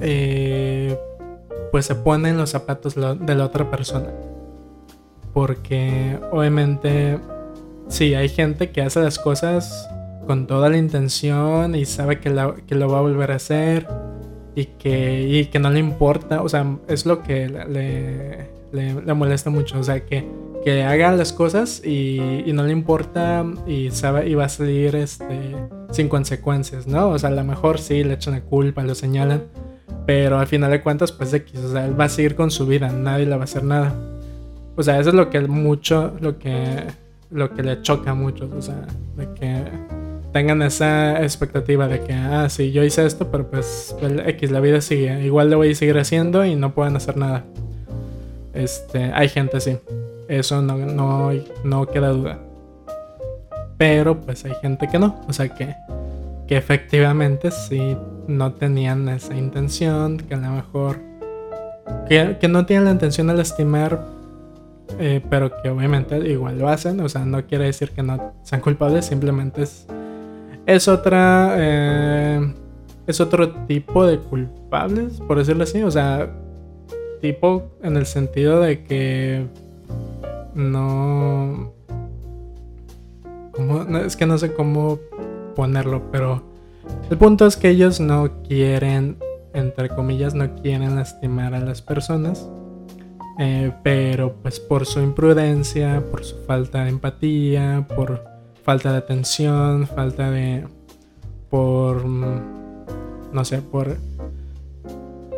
eh, 0.00 0.98
pues 1.70 1.86
se 1.86 1.94
pone 1.94 2.30
en 2.30 2.38
los 2.38 2.50
zapatos 2.50 2.94
de 2.94 3.34
la 3.34 3.44
otra 3.44 3.70
persona. 3.70 4.08
Porque 5.32 6.18
obviamente 6.30 7.18
Sí, 7.92 8.14
hay 8.14 8.30
gente 8.30 8.70
que 8.70 8.80
hace 8.80 9.00
las 9.00 9.18
cosas 9.18 9.86
con 10.26 10.46
toda 10.46 10.70
la 10.70 10.78
intención 10.78 11.74
y 11.74 11.84
sabe 11.84 12.20
que, 12.20 12.30
lo 12.30 12.88
va 12.88 12.98
a 12.98 13.02
volver 13.02 13.32
a 13.32 13.34
hacer 13.34 13.86
y 14.54 14.64
que, 14.64 15.48
que 15.52 15.58
no 15.58 15.68
le 15.68 15.78
importa. 15.78 16.40
O 16.42 16.48
sea, 16.48 16.78
es 16.88 17.04
lo 17.04 17.22
que 17.22 17.50
le, 17.50 18.48
le, 18.72 19.14
molesta 19.14 19.50
mucho. 19.50 19.78
O 19.78 19.82
sea, 19.82 20.06
que, 20.06 20.26
que 20.64 20.82
haga 20.84 21.12
las 21.12 21.32
cosas 21.32 21.84
y, 21.84 22.20
no 22.52 22.64
le 22.64 22.72
importa 22.72 23.44
y 23.66 23.90
sabe 23.90 24.28
y 24.28 24.34
va 24.34 24.46
a 24.46 24.48
salir 24.48 24.94
este, 24.96 25.56
sin 25.90 26.08
consecuencias, 26.08 26.86
¿no? 26.86 27.08
O 27.08 27.18
sea, 27.18 27.30
a 27.30 27.32
lo 27.32 27.44
mejor 27.44 27.78
sí 27.78 28.04
le 28.04 28.14
echan 28.14 28.34
la 28.34 28.40
culpa, 28.42 28.82
lo 28.82 28.94
señalan. 28.94 29.44
Pero 30.06 30.38
al 30.38 30.46
final 30.46 30.70
de 30.70 30.80
cuentas, 30.80 31.12
pues 31.12 31.32
X, 31.32 31.58
o 31.60 31.72
sea, 31.72 31.86
él 31.86 31.98
va 31.98 32.04
a 32.04 32.08
seguir 32.08 32.34
con 32.34 32.50
su 32.50 32.66
vida, 32.66 32.90
nadie 32.90 33.24
le 33.24 33.36
va 33.36 33.42
a 33.42 33.44
hacer 33.44 33.62
nada. 33.62 33.94
O 34.74 34.82
sea, 34.82 34.98
eso 34.98 35.10
es 35.10 35.14
lo 35.14 35.30
que 35.30 35.40
mucho, 35.40 36.14
lo 36.20 36.38
que 36.38 36.84
lo 37.32 37.54
que 37.54 37.62
le 37.62 37.82
choca 37.82 38.14
mucho, 38.14 38.50
o 38.56 38.62
sea, 38.62 38.86
de 39.16 39.28
que 39.34 39.64
tengan 40.32 40.62
esa 40.62 41.22
expectativa 41.22 41.88
de 41.88 42.00
que, 42.00 42.12
ah, 42.12 42.48
sí, 42.48 42.72
yo 42.72 42.84
hice 42.84 43.04
esto, 43.04 43.30
pero 43.30 43.50
pues 43.50 43.94
el 44.00 44.20
X, 44.20 44.50
la 44.50 44.60
vida 44.60 44.80
sigue, 44.80 45.24
igual 45.24 45.50
lo 45.50 45.58
voy 45.58 45.72
a 45.72 45.74
seguir 45.74 45.98
haciendo 45.98 46.44
y 46.44 46.54
no 46.54 46.74
pueden 46.74 46.96
hacer 46.96 47.16
nada. 47.16 47.44
Este, 48.54 49.04
hay 49.14 49.28
gente 49.28 49.56
así, 49.56 49.78
eso 50.28 50.62
no, 50.62 50.76
no, 50.76 51.30
no 51.64 51.86
queda 51.86 52.08
duda. 52.08 52.38
Pero 53.78 54.20
pues 54.20 54.44
hay 54.44 54.54
gente 54.62 54.88
que 54.88 54.98
no, 54.98 55.20
o 55.28 55.32
sea 55.32 55.48
que, 55.48 55.74
que 56.46 56.56
efectivamente 56.56 57.50
sí 57.50 57.96
no 58.28 58.52
tenían 58.52 59.08
esa 59.08 59.34
intención, 59.34 60.18
que 60.18 60.34
a 60.34 60.38
lo 60.38 60.50
mejor, 60.50 61.00
que, 62.08 62.36
que 62.40 62.48
no 62.48 62.64
tienen 62.66 62.84
la 62.84 62.92
intención 62.92 63.26
de 63.26 63.34
lastimar 63.34 64.22
eh, 64.98 65.20
pero 65.28 65.50
que 65.62 65.70
obviamente 65.70 66.18
igual 66.28 66.58
lo 66.58 66.68
hacen, 66.68 67.00
o 67.00 67.08
sea, 67.08 67.24
no 67.24 67.46
quiere 67.46 67.64
decir 67.64 67.90
que 67.90 68.02
no 68.02 68.34
sean 68.42 68.60
culpables, 68.60 69.06
simplemente 69.06 69.62
es, 69.62 69.86
es 70.66 70.88
otra, 70.88 71.54
eh, 71.56 72.54
es 73.06 73.20
otro 73.20 73.50
tipo 73.66 74.06
de 74.06 74.18
culpables, 74.18 75.20
por 75.26 75.38
decirlo 75.38 75.64
así, 75.64 75.82
o 75.82 75.90
sea, 75.90 76.30
tipo 77.20 77.70
en 77.82 77.96
el 77.96 78.06
sentido 78.06 78.60
de 78.60 78.82
que 78.84 79.46
no, 80.54 81.72
no 83.58 83.98
es 83.98 84.16
que 84.16 84.26
no 84.26 84.38
sé 84.38 84.52
cómo 84.54 84.98
ponerlo, 85.54 86.10
pero 86.10 86.42
el 87.10 87.18
punto 87.18 87.46
es 87.46 87.56
que 87.56 87.70
ellos 87.70 88.00
no 88.00 88.42
quieren, 88.42 89.18
entre 89.54 89.88
comillas, 89.88 90.34
no 90.34 90.54
quieren 90.56 90.96
lastimar 90.96 91.54
a 91.54 91.60
las 91.60 91.82
personas 91.82 92.48
eh, 93.38 93.72
pero 93.82 94.34
pues 94.42 94.60
por 94.60 94.86
su 94.86 95.00
imprudencia, 95.00 96.02
por 96.10 96.24
su 96.24 96.36
falta 96.44 96.84
de 96.84 96.90
empatía, 96.90 97.86
por 97.96 98.24
falta 98.62 98.92
de 98.92 98.98
atención, 98.98 99.86
falta 99.86 100.30
de... 100.30 100.66
por... 101.50 102.06
Mm, 102.06 103.32
no 103.32 103.44
sé, 103.44 103.62
por... 103.62 103.96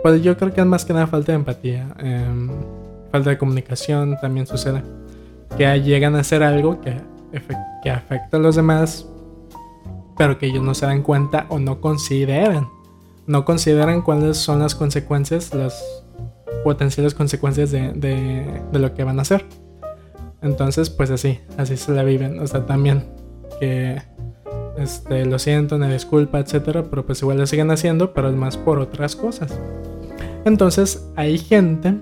Pues 0.02 0.22
yo 0.22 0.36
creo 0.36 0.52
que 0.52 0.60
es 0.60 0.66
más 0.66 0.84
que 0.84 0.92
nada 0.92 1.06
falta 1.06 1.32
de 1.32 1.36
empatía, 1.36 1.94
em, 1.98 2.50
falta 3.10 3.30
de 3.30 3.38
comunicación 3.38 4.18
también 4.20 4.46
sucede. 4.46 4.82
Que 5.56 5.80
llegan 5.82 6.16
a 6.16 6.20
hacer 6.20 6.42
algo 6.42 6.80
que, 6.80 7.00
que 7.82 7.90
afecta 7.90 8.36
a 8.36 8.40
los 8.40 8.56
demás 8.56 9.06
pero 10.16 10.38
que 10.38 10.46
ellos 10.46 10.62
no 10.62 10.74
se 10.74 10.86
dan 10.86 11.02
cuenta 11.02 11.46
o 11.48 11.58
no 11.58 11.80
consideran. 11.80 12.68
No 13.26 13.44
consideran 13.44 14.02
cuáles 14.02 14.36
son 14.36 14.58
las 14.60 14.74
consecuencias, 14.74 15.54
las 15.54 15.82
potenciales 16.62 17.14
consecuencias 17.14 17.70
de, 17.70 17.92
de, 17.92 18.78
lo 18.78 18.94
que 18.94 19.04
van 19.04 19.18
a 19.18 19.22
hacer. 19.22 19.44
Entonces, 20.42 20.90
pues 20.90 21.10
así, 21.10 21.40
así 21.56 21.76
se 21.76 21.92
la 21.92 22.02
viven. 22.02 22.38
O 22.38 22.46
sea, 22.46 22.66
también 22.66 23.04
que 23.58 24.02
este, 24.76 25.24
lo 25.24 25.38
siento, 25.38 25.76
una 25.76 25.90
disculpa, 25.90 26.38
etcétera, 26.38 26.84
pero 26.84 27.06
pues 27.06 27.22
igual 27.22 27.38
lo 27.38 27.46
siguen 27.46 27.70
haciendo, 27.70 28.12
pero 28.12 28.28
es 28.28 28.34
más 28.34 28.56
por 28.56 28.78
otras 28.78 29.16
cosas. 29.16 29.58
Entonces, 30.44 31.08
hay 31.16 31.38
gente, 31.38 31.94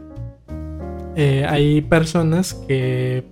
eh, 1.15 1.47
hay 1.49 1.83
personas 1.83 2.55
que 2.55 3.25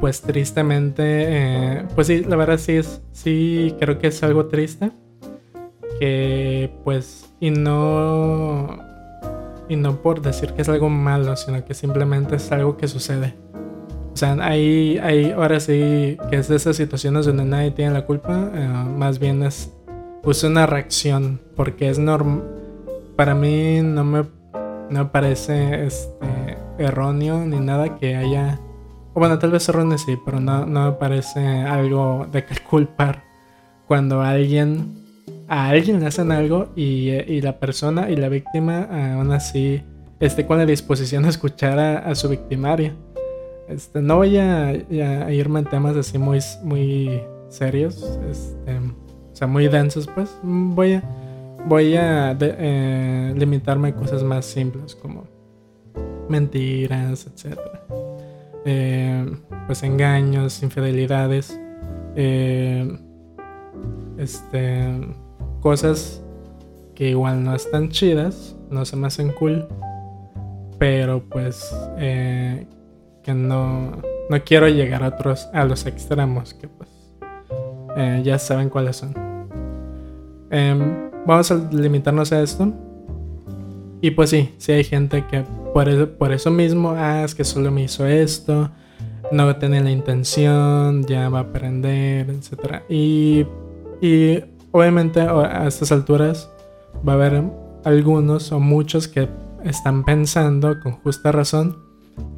pues 0.00 0.20
tristemente, 0.22 1.02
eh, 1.04 1.84
pues 1.94 2.06
sí, 2.06 2.24
la 2.24 2.36
verdad 2.36 2.58
sí 2.58 2.72
es, 2.72 3.00
sí 3.12 3.74
creo 3.78 3.98
que 3.98 4.08
es 4.08 4.22
algo 4.22 4.46
triste. 4.46 4.90
Que 5.98 6.70
pues, 6.84 7.32
y 7.40 7.50
no, 7.50 8.78
y 9.68 9.76
no 9.76 10.02
por 10.02 10.20
decir 10.20 10.52
que 10.52 10.62
es 10.62 10.68
algo 10.68 10.90
malo, 10.90 11.36
sino 11.36 11.64
que 11.64 11.74
simplemente 11.74 12.36
es 12.36 12.52
algo 12.52 12.76
que 12.76 12.88
sucede. 12.88 13.34
O 14.12 14.16
sea, 14.16 14.36
hay, 14.40 14.98
hay 14.98 15.32
ahora 15.32 15.60
sí 15.60 16.16
que 16.30 16.36
es 16.36 16.48
de 16.48 16.56
esas 16.56 16.76
situaciones 16.76 17.26
donde 17.26 17.44
nadie 17.44 17.70
tiene 17.70 17.92
la 17.92 18.06
culpa, 18.06 18.50
eh, 18.54 18.68
más 18.96 19.18
bien 19.18 19.42
es 19.42 19.72
pues 20.22 20.42
una 20.42 20.66
reacción, 20.66 21.40
porque 21.54 21.88
es 21.88 21.98
normal, 21.98 22.42
para 23.14 23.34
mí 23.34 23.80
no 23.82 24.04
me, 24.04 24.24
no 24.90 25.04
me 25.04 25.04
parece 25.06 25.86
este, 25.86 26.58
erróneo 26.78 27.44
ni 27.44 27.60
nada 27.60 27.96
que 27.98 28.16
haya 28.16 28.58
bueno, 29.20 29.38
tal 29.38 29.50
vez 29.50 29.68
erróneo 29.68 29.98
sí, 29.98 30.18
pero 30.24 30.40
no, 30.40 30.66
no 30.66 30.86
me 30.86 30.92
parece 30.92 31.40
algo 31.40 32.26
de 32.30 32.44
que 32.44 32.56
culpar 32.62 33.24
cuando 33.86 34.20
alguien 34.20 35.06
a 35.48 35.68
alguien 35.68 36.00
le 36.00 36.06
hacen 36.06 36.32
algo 36.32 36.68
y, 36.74 37.40
la 37.40 37.58
persona 37.58 38.10
y 38.10 38.16
la 38.16 38.28
víctima 38.28 39.14
aún 39.14 39.32
así 39.32 39.82
esté 40.18 40.46
con 40.46 40.58
la 40.58 40.66
disposición 40.66 41.22
de 41.24 41.30
escuchar 41.30 41.78
a, 41.78 42.14
su 42.14 42.28
victimaria. 42.28 42.94
Este, 43.68 44.00
no 44.00 44.16
voy 44.16 44.36
a, 44.38 44.72
irme 45.30 45.60
en 45.60 45.64
temas 45.66 45.96
así 45.96 46.18
muy, 46.18 46.40
muy 46.62 47.20
serios, 47.48 48.18
este, 48.30 48.78
o 48.78 49.36
sea, 49.36 49.46
muy 49.46 49.68
densos, 49.68 50.08
pues 50.14 50.36
voy 50.42 50.94
a, 50.94 51.02
voy 51.66 51.96
a 51.96 52.36
eh, 52.40 53.34
limitarme 53.36 53.88
a 53.88 53.94
cosas 53.94 54.22
más 54.22 54.46
simples 54.46 54.94
como 54.94 55.24
mentiras, 56.28 57.26
etcétera. 57.26 57.82
Eh, 58.68 59.24
pues 59.66 59.84
engaños, 59.84 60.60
infidelidades, 60.60 61.56
eh, 62.16 62.98
este, 64.18 64.92
cosas 65.60 66.20
que 66.96 67.10
igual 67.10 67.44
no 67.44 67.54
están 67.54 67.90
chidas, 67.90 68.56
no 68.68 68.84
se 68.84 68.96
me 68.96 69.06
hacen 69.06 69.30
cool, 69.30 69.68
pero 70.80 71.22
pues 71.28 71.72
eh, 71.96 72.66
que 73.22 73.34
no, 73.34 74.02
no 74.28 74.44
quiero 74.44 74.66
llegar 74.68 75.04
a 75.04 75.08
otros, 75.08 75.48
a 75.52 75.64
los 75.64 75.86
extremos, 75.86 76.52
que 76.52 76.66
pues 76.66 76.90
ya 78.24 78.36
saben 78.38 78.68
cuáles 78.68 78.96
son. 78.96 79.14
Em, 80.50 81.08
vamos 81.24 81.52
a 81.52 81.68
limitarnos 81.70 82.32
a 82.32 82.42
esto. 82.42 82.72
Y 84.00 84.10
pues 84.10 84.30
sí, 84.30 84.54
sí 84.58 84.72
hay 84.72 84.84
gente 84.84 85.24
que 85.26 85.44
por 85.76 86.08
por 86.16 86.32
eso 86.32 86.50
mismo, 86.50 86.94
ah, 86.96 87.22
es 87.22 87.34
que 87.34 87.44
solo 87.44 87.70
me 87.70 87.82
hizo 87.82 88.06
esto, 88.06 88.70
no 89.30 89.56
tener 89.56 89.84
la 89.84 89.90
intención, 89.90 91.04
ya 91.04 91.28
va 91.28 91.40
a 91.40 91.42
aprender, 91.42 92.30
etc. 92.30 92.80
Y, 92.88 93.44
y 94.00 94.42
obviamente 94.72 95.20
a 95.20 95.66
estas 95.66 95.92
alturas 95.92 96.50
va 97.06 97.12
a 97.12 97.16
haber 97.16 97.42
algunos 97.84 98.52
o 98.52 98.58
muchos 98.58 99.06
que 99.06 99.28
están 99.64 100.02
pensando 100.02 100.80
con 100.80 100.92
justa 100.92 101.30
razón 101.30 101.76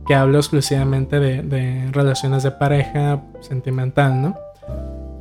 que 0.04 0.16
hablo 0.16 0.38
exclusivamente 0.38 1.20
de, 1.20 1.42
de 1.42 1.92
relaciones 1.92 2.42
de 2.42 2.50
pareja 2.50 3.22
sentimental, 3.38 4.20
¿no? 4.20 4.36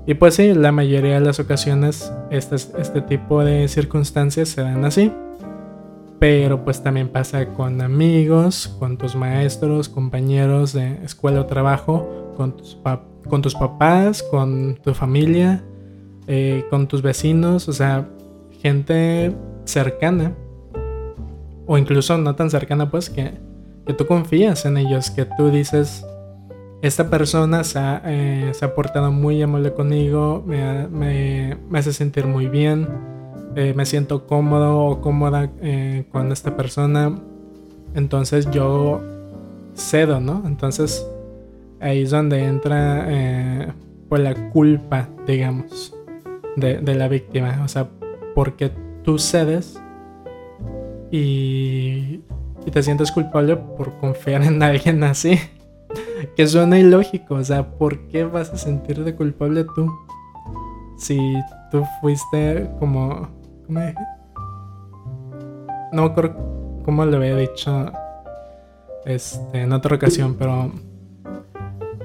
Y 0.08 0.16
pues 0.16 0.34
sí, 0.34 0.56
la 0.56 0.72
mayoría 0.72 1.20
de 1.20 1.22
las 1.22 1.40
ocasiones 1.40 2.12
este, 2.32 2.56
este 2.56 3.02
tipo 3.02 3.44
de 3.44 3.68
circunstancias 3.68 4.50
se 4.50 4.62
dan 4.62 4.86
así. 4.86 5.12
Pero 6.20 6.64
pues 6.64 6.82
también 6.82 7.10
pasa 7.10 7.54
con 7.54 7.82
amigos, 7.82 8.76
con 8.80 8.98
tus 8.98 9.16
maestros, 9.16 9.88
compañeros 9.88 10.74
de 10.74 11.04
escuela 11.04 11.42
o 11.42 11.46
trabajo, 11.46 12.34
con 12.36 12.58
tus, 12.58 12.80
con 13.30 13.42
tus 13.42 13.54
papás, 13.54 14.24
con 14.24 14.76
tu 14.82 14.96
familia, 14.96 15.64
eh, 16.26 16.66
con 16.72 16.88
tus 16.88 17.04
vecinos, 17.04 17.70
o 17.70 17.74
sea, 17.74 18.10
gente 18.62 19.36
cercana. 19.66 20.34
O 21.68 21.78
incluso 21.78 22.18
no 22.18 22.36
tan 22.36 22.50
cercana, 22.50 22.90
pues 22.90 23.10
que, 23.10 23.34
que 23.86 23.94
tú 23.94 24.08
confías 24.08 24.66
en 24.66 24.78
ellos, 24.78 25.12
que 25.12 25.26
tú 25.26 25.52
dices, 25.52 26.04
esta 26.82 27.10
persona 27.12 27.64
se 27.64 27.78
ha, 27.78 28.02
eh, 28.06 28.52
se 28.54 28.66
ha 28.66 28.74
portado 28.74 29.12
muy 29.12 29.40
amable 29.42 29.74
conmigo, 29.74 30.44
me, 30.48 30.88
me, 30.88 31.58
me 31.70 31.80
hace 31.80 31.94
sentir 31.94 32.26
muy 32.26 32.48
bien 32.48 32.88
eh, 33.60 33.74
me 33.74 33.88
siento 33.88 34.28
cómodo 34.28 34.86
o 34.86 35.02
cómoda 35.02 35.50
eh, 35.62 36.06
con 36.12 36.32
esta 36.32 36.56
persona, 36.56 37.18
entonces 37.96 38.52
yo 38.52 39.02
cedo, 39.74 40.20
¿no? 40.20 40.44
Entonces 40.46 41.08
ahí 41.80 42.04
es 42.04 42.12
donde 42.12 42.44
entra 42.44 43.06
eh, 43.08 43.74
pues 44.10 44.22
la 44.22 44.52
culpa, 44.52 45.10
digamos, 45.26 45.96
de, 46.56 46.94
la 46.94 47.08
víctima. 47.08 47.60
O 47.66 47.68
sea, 47.68 47.90
porque 48.36 48.70
tú 49.04 49.18
cedes 49.18 49.82
y, 51.10 52.22
y 52.64 52.72
te 52.72 52.84
sientes 52.84 53.12
culpable 53.12 53.58
por 53.58 53.98
confiar 53.98 54.44
en 54.44 54.62
alguien 54.62 55.04
así. 55.04 55.40
que 56.36 56.46
suena 56.46 56.78
ilógico, 56.78 57.34
o 57.34 57.44
sea, 57.44 57.68
¿por 57.72 58.08
qué 58.10 58.24
vas 58.24 58.52
a 58.52 58.58
sentirte 58.58 59.16
culpable 59.16 59.66
tú? 59.74 59.92
Si 61.00 61.18
tú 61.72 61.84
fuiste 62.02 62.70
como 62.78 63.36
no 63.68 63.94
me 65.92 66.06
acuerdo 66.06 66.36
cómo 66.84 67.06
le 67.06 67.18
había 67.18 67.36
dicho 67.36 67.92
este, 69.06 69.62
en 69.62 69.74
otra 69.74 69.96
ocasión, 69.96 70.36
pero. 70.38 70.72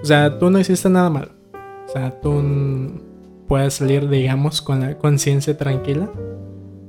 O 0.01 0.05
sea, 0.05 0.39
tú 0.39 0.51
no 0.51 0.59
hiciste 0.59 0.89
nada 0.89 1.11
mal. 1.11 1.31
O 1.89 1.93
sea, 1.93 2.21
tú 2.21 2.43
puedes 3.47 3.75
salir, 3.75 4.09
digamos, 4.09 4.63
con 4.63 4.81
la 4.81 4.99
conciencia 4.99 5.57
tranquila. 5.57 6.09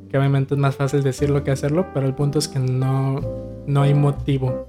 Que 0.10 0.18
obviamente 0.18 0.54
es 0.54 0.60
más 0.60 0.76
fácil 0.76 1.04
decirlo 1.04 1.44
que 1.44 1.52
hacerlo, 1.52 1.88
pero 1.94 2.06
el 2.06 2.14
punto 2.14 2.40
es 2.40 2.48
que 2.48 2.60
no, 2.60 3.20
no 3.66 3.82
hay 3.82 3.94
motivo. 3.94 4.68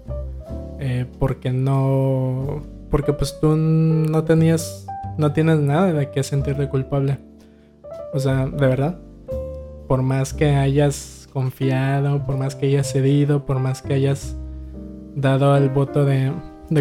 Eh, 0.81 1.07
porque 1.19 1.51
no. 1.51 2.63
Porque 2.91 3.13
pues 3.13 3.39
tú 3.41 3.57
no 3.57 4.25
tenías. 4.25 4.87
No 5.17 5.33
tienes 5.33 5.59
nada 5.59 5.93
de 5.93 6.11
qué 6.11 6.23
sentirte 6.23 6.69
culpable. 6.69 7.19
O 8.13 8.19
sea, 8.19 8.47
de 8.47 8.67
verdad 8.67 8.99
por 9.87 10.03
más 10.03 10.33
que 10.33 10.55
hayas 10.55 11.29
confiado, 11.33 12.25
por 12.25 12.37
más 12.37 12.55
que 12.55 12.67
hayas 12.67 12.91
cedido, 12.91 13.45
por 13.45 13.59
más 13.59 13.83
que 13.83 13.95
hayas 13.95 14.37
dado 15.15 15.57
el 15.57 15.69
voto 15.69 16.05
de, 16.05 16.33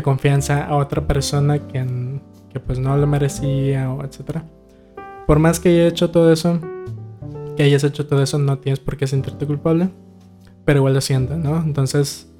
confianza 0.03 0.65
a 0.65 0.75
otra 0.75 1.05
persona 1.05 1.59
que, 1.59 1.85
que, 2.51 2.59
pues 2.59 2.79
no 2.79 2.95
lo 2.97 3.07
merecía 3.07 3.91
o 3.91 4.03
etcétera. 4.03 4.45
Por 5.27 5.39
más 5.39 5.59
que 5.59 5.69
haya 5.69 5.87
hecho 5.87 6.11
todo 6.11 6.31
eso, 6.31 6.59
que 7.55 7.63
hayas 7.63 7.83
hecho 7.83 8.05
todo 8.07 8.21
eso, 8.21 8.37
no 8.39 8.59
tienes 8.59 8.79
por 8.79 8.97
qué 8.97 9.07
sentirte 9.07 9.45
culpable, 9.45 9.89
pero 10.65 10.79
igual 10.79 10.93
lo 10.93 11.01
sientes, 11.01 11.37
¿no? 11.37 11.57
Entonces, 11.57 12.31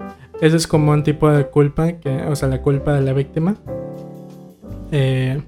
ese 0.41 0.58
es 0.58 0.67
como 0.67 0.91
un 0.91 1.04
tipo 1.04 1.30
de 1.30 1.47
culpa, 1.47 1.93
que, 1.93 2.10
o 2.23 2.36
sea, 2.36 2.47
la 2.47 2.62
culpa 2.62 2.93
de 2.93 3.02
la 3.02 3.13
víctima. 3.13 3.56
Eh, 4.91 5.41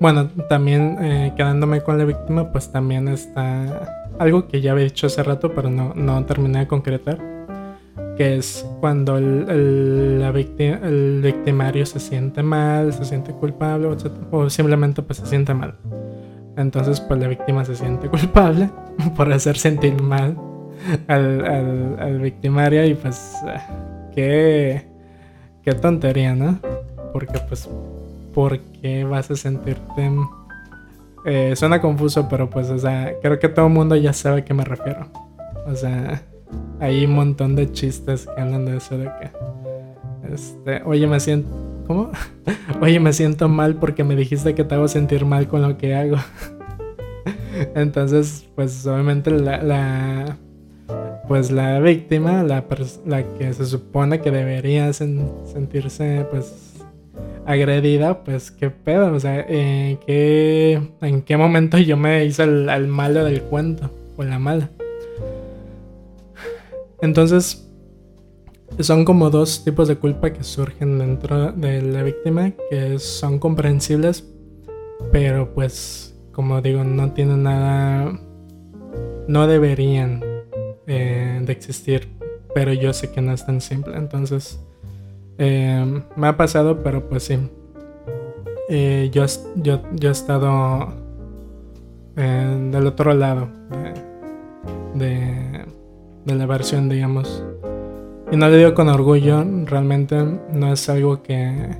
bueno, 0.00 0.28
también 0.48 0.96
eh, 1.00 1.32
quedándome 1.36 1.82
con 1.82 1.98
la 1.98 2.04
víctima, 2.04 2.52
pues 2.52 2.72
también 2.72 3.08
está 3.08 3.99
algo 4.18 4.48
que 4.48 4.60
ya 4.60 4.72
había 4.72 4.84
dicho 4.84 5.06
hace 5.06 5.22
rato, 5.22 5.52
pero 5.54 5.70
no, 5.70 5.94
no 5.94 6.24
terminé 6.26 6.60
de 6.60 6.66
concretar, 6.66 7.18
que 8.16 8.36
es 8.36 8.66
cuando 8.80 9.16
el, 9.18 10.20
la 10.20 10.30
víctima, 10.30 10.80
el 10.82 11.20
victimario 11.22 11.86
se 11.86 12.00
siente 12.00 12.42
mal, 12.42 12.92
se 12.92 13.04
siente 13.04 13.32
culpable, 13.32 13.96
o 14.30 14.50
simplemente 14.50 15.02
pues 15.02 15.18
se 15.18 15.26
siente 15.26 15.54
mal. 15.54 15.74
Entonces 16.56 17.00
pues 17.00 17.18
la 17.20 17.28
víctima 17.28 17.64
se 17.64 17.74
siente 17.74 18.08
culpable 18.10 18.70
por 19.16 19.32
hacer 19.32 19.56
sentir 19.56 20.00
mal 20.02 20.36
al, 21.08 21.98
al, 21.98 22.20
victimario 22.20 22.84
y 22.84 22.94
pues 22.94 23.36
qué, 24.14 24.86
qué 25.62 25.72
tontería, 25.74 26.34
¿no? 26.34 26.58
Porque 27.12 27.38
pues, 27.48 27.68
¿por 28.34 28.58
qué 28.58 29.04
vas 29.04 29.30
a 29.30 29.36
sentirte 29.36 30.10
eh, 31.24 31.54
suena 31.56 31.80
confuso, 31.80 32.28
pero 32.28 32.48
pues, 32.48 32.70
o 32.70 32.78
sea, 32.78 33.14
creo 33.20 33.38
que 33.38 33.48
todo 33.48 33.66
el 33.66 33.72
mundo 33.72 33.96
ya 33.96 34.12
sabe 34.12 34.40
a 34.40 34.44
qué 34.44 34.54
me 34.54 34.64
refiero. 34.64 35.06
O 35.66 35.74
sea, 35.74 36.22
hay 36.80 37.04
un 37.04 37.12
montón 37.12 37.56
de 37.56 37.70
chistes 37.70 38.26
que 38.26 38.40
hablan 38.40 38.64
de 38.64 38.76
eso 38.78 38.96
de 38.96 39.04
que, 39.04 40.32
este, 40.32 40.82
oye, 40.84 41.06
me 41.06 41.20
siento, 41.20 41.48
¿cómo? 41.86 42.10
oye, 42.80 43.00
me 43.00 43.12
siento 43.12 43.48
mal 43.48 43.76
porque 43.76 44.04
me 44.04 44.16
dijiste 44.16 44.54
que 44.54 44.64
te 44.64 44.74
hago 44.74 44.88
sentir 44.88 45.24
mal 45.24 45.46
con 45.48 45.62
lo 45.62 45.76
que 45.76 45.94
hago. 45.94 46.16
Entonces, 47.74 48.48
pues 48.54 48.86
obviamente 48.86 49.30
la, 49.30 50.36
pues 51.28 51.50
la 51.50 51.78
víctima, 51.80 52.42
la, 52.42 52.64
la, 53.06 53.22
que 53.34 53.52
se 53.52 53.66
supone 53.66 54.20
que 54.20 54.30
debería 54.30 54.92
sentirse 54.92 56.26
pues 56.30 56.69
agredida, 57.46 58.22
pues 58.22 58.50
qué 58.50 58.70
pedo, 58.70 59.12
o 59.12 59.20
sea, 59.20 59.40
¿en 59.40 59.96
qué, 59.98 60.80
en 61.00 61.22
qué 61.22 61.36
momento 61.36 61.78
yo 61.78 61.96
me 61.96 62.24
hice 62.24 62.44
el, 62.44 62.86
malo 62.86 63.24
del 63.24 63.42
cuento 63.42 63.90
o 64.16 64.22
la 64.22 64.38
mala? 64.38 64.70
Entonces, 67.00 67.66
son 68.78 69.04
como 69.04 69.30
dos 69.30 69.64
tipos 69.64 69.88
de 69.88 69.96
culpa 69.96 70.32
que 70.32 70.44
surgen 70.44 70.98
dentro 70.98 71.52
de 71.52 71.82
la 71.82 72.02
víctima, 72.02 72.52
que 72.70 72.98
son 72.98 73.38
comprensibles, 73.38 74.24
pero 75.10 75.52
pues, 75.54 76.14
como 76.32 76.60
digo, 76.60 76.84
no 76.84 77.12
tienen 77.12 77.42
nada, 77.42 78.18
no 79.26 79.46
deberían 79.46 80.22
eh, 80.86 81.40
de 81.42 81.52
existir, 81.52 82.08
pero 82.54 82.72
yo 82.72 82.92
sé 82.92 83.10
que 83.10 83.20
no 83.20 83.32
es 83.32 83.44
tan 83.44 83.60
simple, 83.60 83.96
entonces 83.96 84.60
eh, 85.42 86.02
me 86.16 86.26
ha 86.26 86.36
pasado, 86.36 86.82
pero 86.82 87.08
pues 87.08 87.22
sí. 87.22 87.38
Eh, 88.68 89.08
yo, 89.10 89.24
yo, 89.56 89.80
yo, 89.94 90.10
he 90.10 90.12
estado 90.12 90.92
eh, 92.14 92.68
del 92.70 92.86
otro 92.86 93.14
lado 93.14 93.48
de, 94.94 95.64
de, 96.26 96.34
la 96.34 96.44
versión, 96.44 96.90
digamos. 96.90 97.42
Y 98.30 98.36
no 98.36 98.50
le 98.50 98.58
digo 98.58 98.74
con 98.74 98.88
orgullo, 98.88 99.42
realmente 99.64 100.22
no 100.52 100.74
es 100.74 100.86
algo 100.90 101.22
que, 101.22 101.70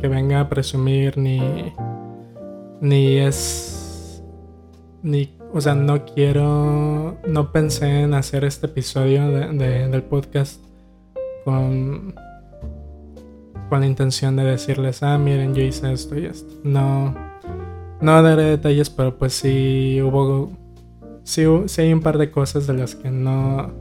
que 0.00 0.08
venga 0.08 0.40
a 0.40 0.48
presumir 0.48 1.18
ni, 1.18 1.70
ni 2.80 3.18
es... 3.18 4.22
Ni, 5.02 5.36
o 5.52 5.60
sea, 5.60 5.74
no 5.74 6.06
quiero... 6.06 7.18
No 7.28 7.52
pensé 7.52 8.04
en 8.04 8.14
hacer 8.14 8.42
este 8.44 8.66
episodio 8.66 9.28
del 9.28 10.02
podcast 10.04 10.64
con 11.44 12.14
con 13.68 13.80
la 13.80 13.86
intención 13.86 14.36
de 14.36 14.44
decirles, 14.44 15.02
ah, 15.02 15.18
miren, 15.18 15.54
yo 15.54 15.62
hice 15.62 15.92
esto 15.92 16.18
y 16.18 16.26
esto. 16.26 16.52
No, 16.62 17.14
no 18.00 18.22
daré 18.22 18.44
detalles, 18.44 18.90
pero 18.90 19.16
pues 19.16 19.32
sí 19.32 20.00
hubo, 20.02 20.52
sí, 21.22 21.44
sí 21.66 21.82
hay 21.82 21.92
un 21.92 22.00
par 22.00 22.18
de 22.18 22.30
cosas 22.30 22.66
de 22.66 22.74
las 22.74 22.94
que 22.94 23.10
no, 23.10 23.72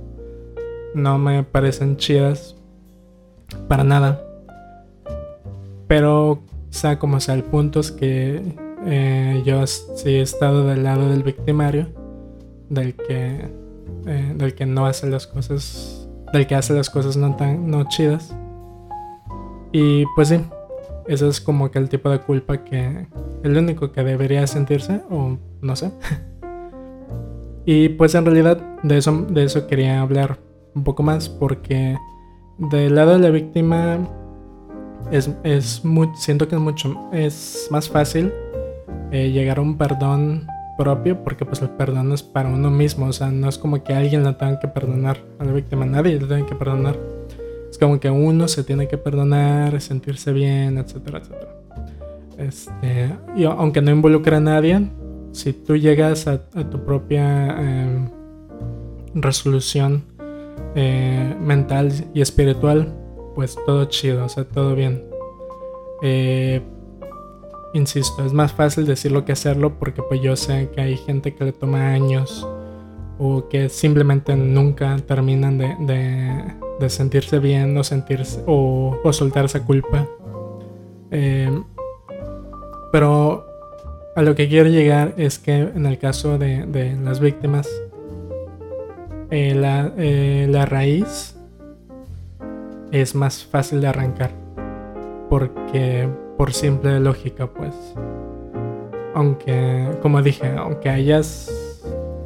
no 0.96 1.18
me 1.18 1.44
parecen 1.44 1.98
chidas 1.98 2.56
para 3.68 3.84
nada. 3.84 4.24
Pero, 5.88 6.42
sea 6.70 6.98
como 6.98 7.20
sea, 7.20 7.36
el 7.36 7.44
punto 7.44 7.80
es 7.80 7.92
que 7.92 8.42
eh, 8.86 9.44
yo 9.46 9.66
sí 9.68 10.10
he 10.10 10.22
estado 10.22 10.66
del 10.66 10.84
lado 10.84 11.10
del 11.10 11.24
victimario, 11.24 11.88
del 12.70 12.96
que, 12.96 13.50
eh, 14.08 14.34
del 14.36 14.56
que 14.56 14.66
no 14.66 14.86
hace 14.86 15.10
las 15.10 15.28
cosas, 15.28 16.10
del 16.32 16.48
que 16.48 16.56
hace 16.56 16.74
las 16.74 16.90
cosas 16.90 17.18
no 17.18 17.36
tan 17.36 17.70
no 17.70 17.88
chidas. 17.90 18.36
Y 19.74 20.06
pues 20.16 20.30
sí, 20.30 20.40
eso 21.08 21.28
es 21.28 21.42
como 21.42 21.72
que 21.72 21.80
el 21.80 21.90
tipo 21.90 22.10
de 22.10 22.20
culpa 22.20 22.64
que 22.64 23.08
el 23.44 23.58
único 23.58 23.92
que 23.92 24.04
debería 24.04 24.46
sentirse, 24.48 25.02
o 25.10 25.38
no 25.62 25.76
sé. 25.76 25.92
y 27.66 27.90
pues 27.90 28.16
en 28.16 28.26
realidad 28.26 28.62
de 28.84 29.00
eso, 29.00 29.26
de 29.30 29.44
eso 29.44 29.68
quería 29.68 30.02
hablar 30.02 30.38
un 30.76 30.84
poco 30.84 31.02
más, 31.02 31.28
porque 31.28 31.98
del 32.58 32.96
lado 32.96 33.14
de 33.14 33.20
la 33.20 33.30
víctima 33.32 33.98
es, 35.12 35.30
es 35.44 35.84
muy, 35.84 36.10
siento 36.16 36.48
que 36.48 36.56
es 36.56 36.62
mucho, 36.62 37.10
es 37.12 37.68
más 37.72 37.90
fácil 37.90 38.32
eh, 39.12 39.32
llegar 39.32 39.58
a 39.58 39.62
un 39.62 39.78
perdón 39.78 40.48
propio, 40.78 41.24
porque 41.24 41.46
pues 41.46 41.62
el 41.64 41.70
perdón 41.70 42.12
es 42.14 42.22
para 42.22 42.50
uno 42.50 42.70
mismo, 42.70 43.08
o 43.08 43.14
sea, 43.14 43.32
no 43.32 43.50
es 43.50 43.58
como 43.58 43.84
que 43.84 43.94
alguien 43.94 44.24
la 44.24 44.38
tenga 44.38 44.60
que 44.60 44.68
perdonar 44.68 45.18
a 45.40 45.46
la 45.46 45.52
víctima, 45.52 45.86
nadie 45.86 46.20
le 46.20 46.28
tiene 46.28 46.46
que 46.46 46.56
perdonar 46.56 46.98
como 47.84 48.00
que 48.00 48.10
uno 48.10 48.48
se 48.48 48.64
tiene 48.64 48.88
que 48.88 48.98
perdonar, 48.98 49.82
sentirse 49.82 50.32
bien, 50.32 50.78
etcétera, 50.78 51.20
etcétera. 51.20 51.54
Este, 52.38 53.10
y 53.36 53.44
aunque 53.44 53.82
no 53.82 53.92
involucre 53.92 54.38
a 54.38 54.40
nadie, 54.40 54.88
si 55.34 55.52
tú 55.52 55.76
llegas 55.76 56.26
a, 56.28 56.40
tu 56.40 56.86
propia 56.86 57.60
em, 57.60 58.10
resolución 59.16 60.06
eh, 60.76 61.36
mental 61.42 61.92
y 62.14 62.22
espiritual, 62.22 62.96
pues 63.36 63.58
todo 63.66 63.84
chido, 63.86 64.24
o 64.24 64.30
sea, 64.30 64.46
todo 64.46 64.76
bien. 64.76 65.04
Eh, 66.04 66.62
insisto, 67.74 68.26
es 68.26 68.32
más 68.32 68.54
fácil 68.54 68.86
decirlo 68.86 69.26
que 69.26 69.34
hacerlo 69.34 69.78
porque 69.78 70.02
pues 70.04 70.22
yo 70.22 70.38
sé 70.38 70.70
que 70.74 70.80
hay 70.80 70.96
gente 70.96 71.36
que 71.36 71.44
le 71.44 71.52
toma 71.52 71.90
años 71.90 72.48
o 73.20 73.50
que 73.50 73.68
simplemente 73.68 74.38
nunca 74.38 74.96
terminan 75.06 75.58
de 75.58 76.63
sentirse 76.88 77.40
bien 77.40 77.78
o 77.78 77.84
sentirse 77.84 78.44
o, 78.46 79.00
soltar 79.12 79.46
esa 79.46 79.64
culpa. 79.66 80.08
Eh, 81.12 81.52
pero 82.92 83.46
a 84.16 84.22
lo 84.22 84.36
que 84.36 84.48
quiero 84.48 84.70
llegar 84.70 85.14
es 85.18 85.40
que 85.40 85.56
en 85.56 85.86
el 85.86 85.98
caso 85.98 86.38
de, 86.38 86.98
las 87.02 87.20
víctimas, 87.20 87.68
eh, 89.32 89.56
la, 89.56 89.92
eh, 89.98 90.48
la 90.50 90.66
raíz 90.66 91.36
es 92.92 93.16
más 93.16 93.44
fácil 93.44 93.82
de 93.82 93.88
arrancar. 93.88 94.32
Porque 95.30 96.08
por 96.38 96.54
simple 96.54 97.00
lógica, 97.00 97.48
pues. 97.48 97.74
Aunque, 99.16 99.98
como 100.02 100.22
dije, 100.22 100.52
aunque 100.58 100.90
hayas... 100.90 101.52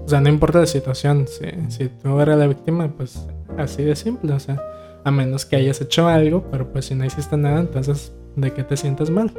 O 0.06 0.10
sea, 0.10 0.22
no 0.22 0.30
importa 0.30 0.60
la 0.60 0.66
situación, 0.66 1.28
si, 1.28 1.46
si 1.70 1.90
tú 1.90 2.20
eres 2.22 2.38
la 2.38 2.48
víctima, 2.48 2.88
pues 2.88 3.28
Así 3.58 3.84
de 3.84 3.96
simple, 3.96 4.34
o 4.34 4.40
sea, 4.40 4.62
a 5.04 5.12
menos 5.12 5.46
que 5.46 5.56
hayas 5.56 5.80
hecho 5.82 6.08
algo, 6.08 6.44
pero 6.52 6.72
pues 6.72 6.86
si 6.86 6.96
no 6.96 7.06
hiciste 7.06 7.38
nada, 7.38 7.62
entonces, 7.62 8.14
¿de 8.36 8.52
qué 8.52 8.64
te 8.64 8.76
sientes 8.76 9.10
mal? 9.10 9.32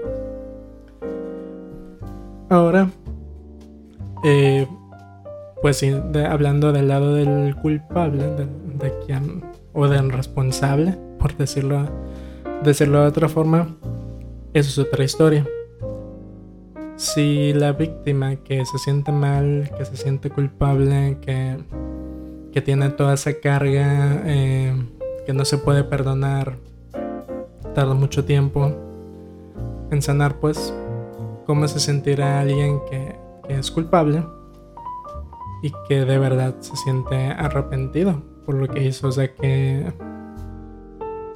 Ahora, 2.48 2.88
eh, 4.24 4.66
pues 5.60 5.76
sí, 5.76 5.92
hablando 6.28 6.72
del 6.72 6.88
lado 6.88 7.14
del 7.14 7.54
culpable, 7.56 8.24
de, 8.24 8.92
quien, 9.04 9.44
o 9.72 9.88
del 9.88 10.10
responsable, 10.10 10.96
por 11.18 11.36
decirlo, 11.36 11.86
decirlo 12.62 13.02
de 13.02 13.08
otra 13.08 13.28
forma, 13.28 13.76
eso 14.54 14.70
es 14.70 14.86
otra 14.86 15.04
historia. 15.04 15.46
Si 16.96 17.52
la 17.52 17.72
víctima 17.72 18.36
que 18.36 18.64
se 18.64 18.78
siente 18.78 19.12
mal, 19.12 19.70
que 19.76 19.84
se 19.84 19.96
siente 19.96 20.30
culpable, 20.30 21.18
que 21.20 21.58
que 22.58 22.62
tiene 22.62 22.88
toda 22.88 23.14
esa 23.14 23.34
carga 23.34 24.20
eh, 24.24 24.74
que 25.24 25.32
no 25.32 25.44
se 25.44 25.58
puede 25.58 25.84
perdonar, 25.84 26.56
tarda 27.72 27.94
mucho 27.94 28.24
tiempo 28.24 28.74
en 29.92 30.02
sanar, 30.02 30.40
pues, 30.40 30.74
cómo 31.46 31.68
se 31.68 31.78
sentirá 31.78 32.40
alguien 32.40 32.80
que, 32.90 33.14
es 33.48 33.70
culpable 33.70 34.24
y 35.62 35.72
que 35.86 36.04
de 36.04 36.18
verdad 36.18 36.56
se 36.58 36.74
siente 36.74 37.14
arrepentido 37.30 38.24
por 38.44 38.56
lo 38.56 38.66
que 38.66 38.82
hizo, 38.82 39.06
o 39.06 39.12
sea 39.12 39.32
que 39.32 39.92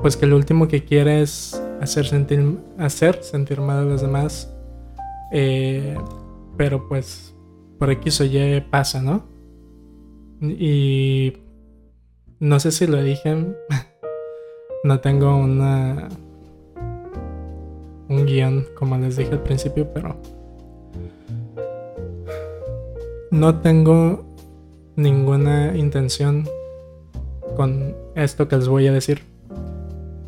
pues 0.00 0.16
que 0.16 0.26
lo 0.26 0.34
último 0.34 0.66
que 0.66 0.84
quiere 0.84 1.22
es 1.22 1.62
hacer 1.80 2.04
sentir, 2.04 2.58
hacer 2.78 3.22
sentir 3.22 3.60
mal 3.60 3.78
a 3.78 3.84
los 3.84 4.02
demás, 4.02 4.52
eh, 5.32 5.96
pero 6.56 6.88
pues 6.88 7.32
por 7.78 7.92
X 7.92 8.20
o 8.22 8.24
Y 8.24 8.60
pasa, 8.68 9.00
¿no? 9.00 9.31
Y 10.42 11.34
no 12.40 12.58
sé 12.58 12.72
si 12.72 12.86
lo 12.86 13.02
dije. 13.02 13.34
no 14.84 15.00
tengo 15.00 15.36
una. 15.36 16.08
Un 18.08 18.26
guion, 18.26 18.66
como 18.74 18.98
les 18.98 19.16
dije 19.16 19.30
al 19.30 19.42
principio, 19.42 19.88
pero. 19.94 20.20
No 23.30 23.60
tengo 23.60 24.26
ninguna 24.96 25.76
intención 25.76 26.46
con 27.56 27.96
esto 28.14 28.48
que 28.48 28.56
les 28.56 28.68
voy 28.68 28.88
a 28.88 28.92
decir 28.92 29.22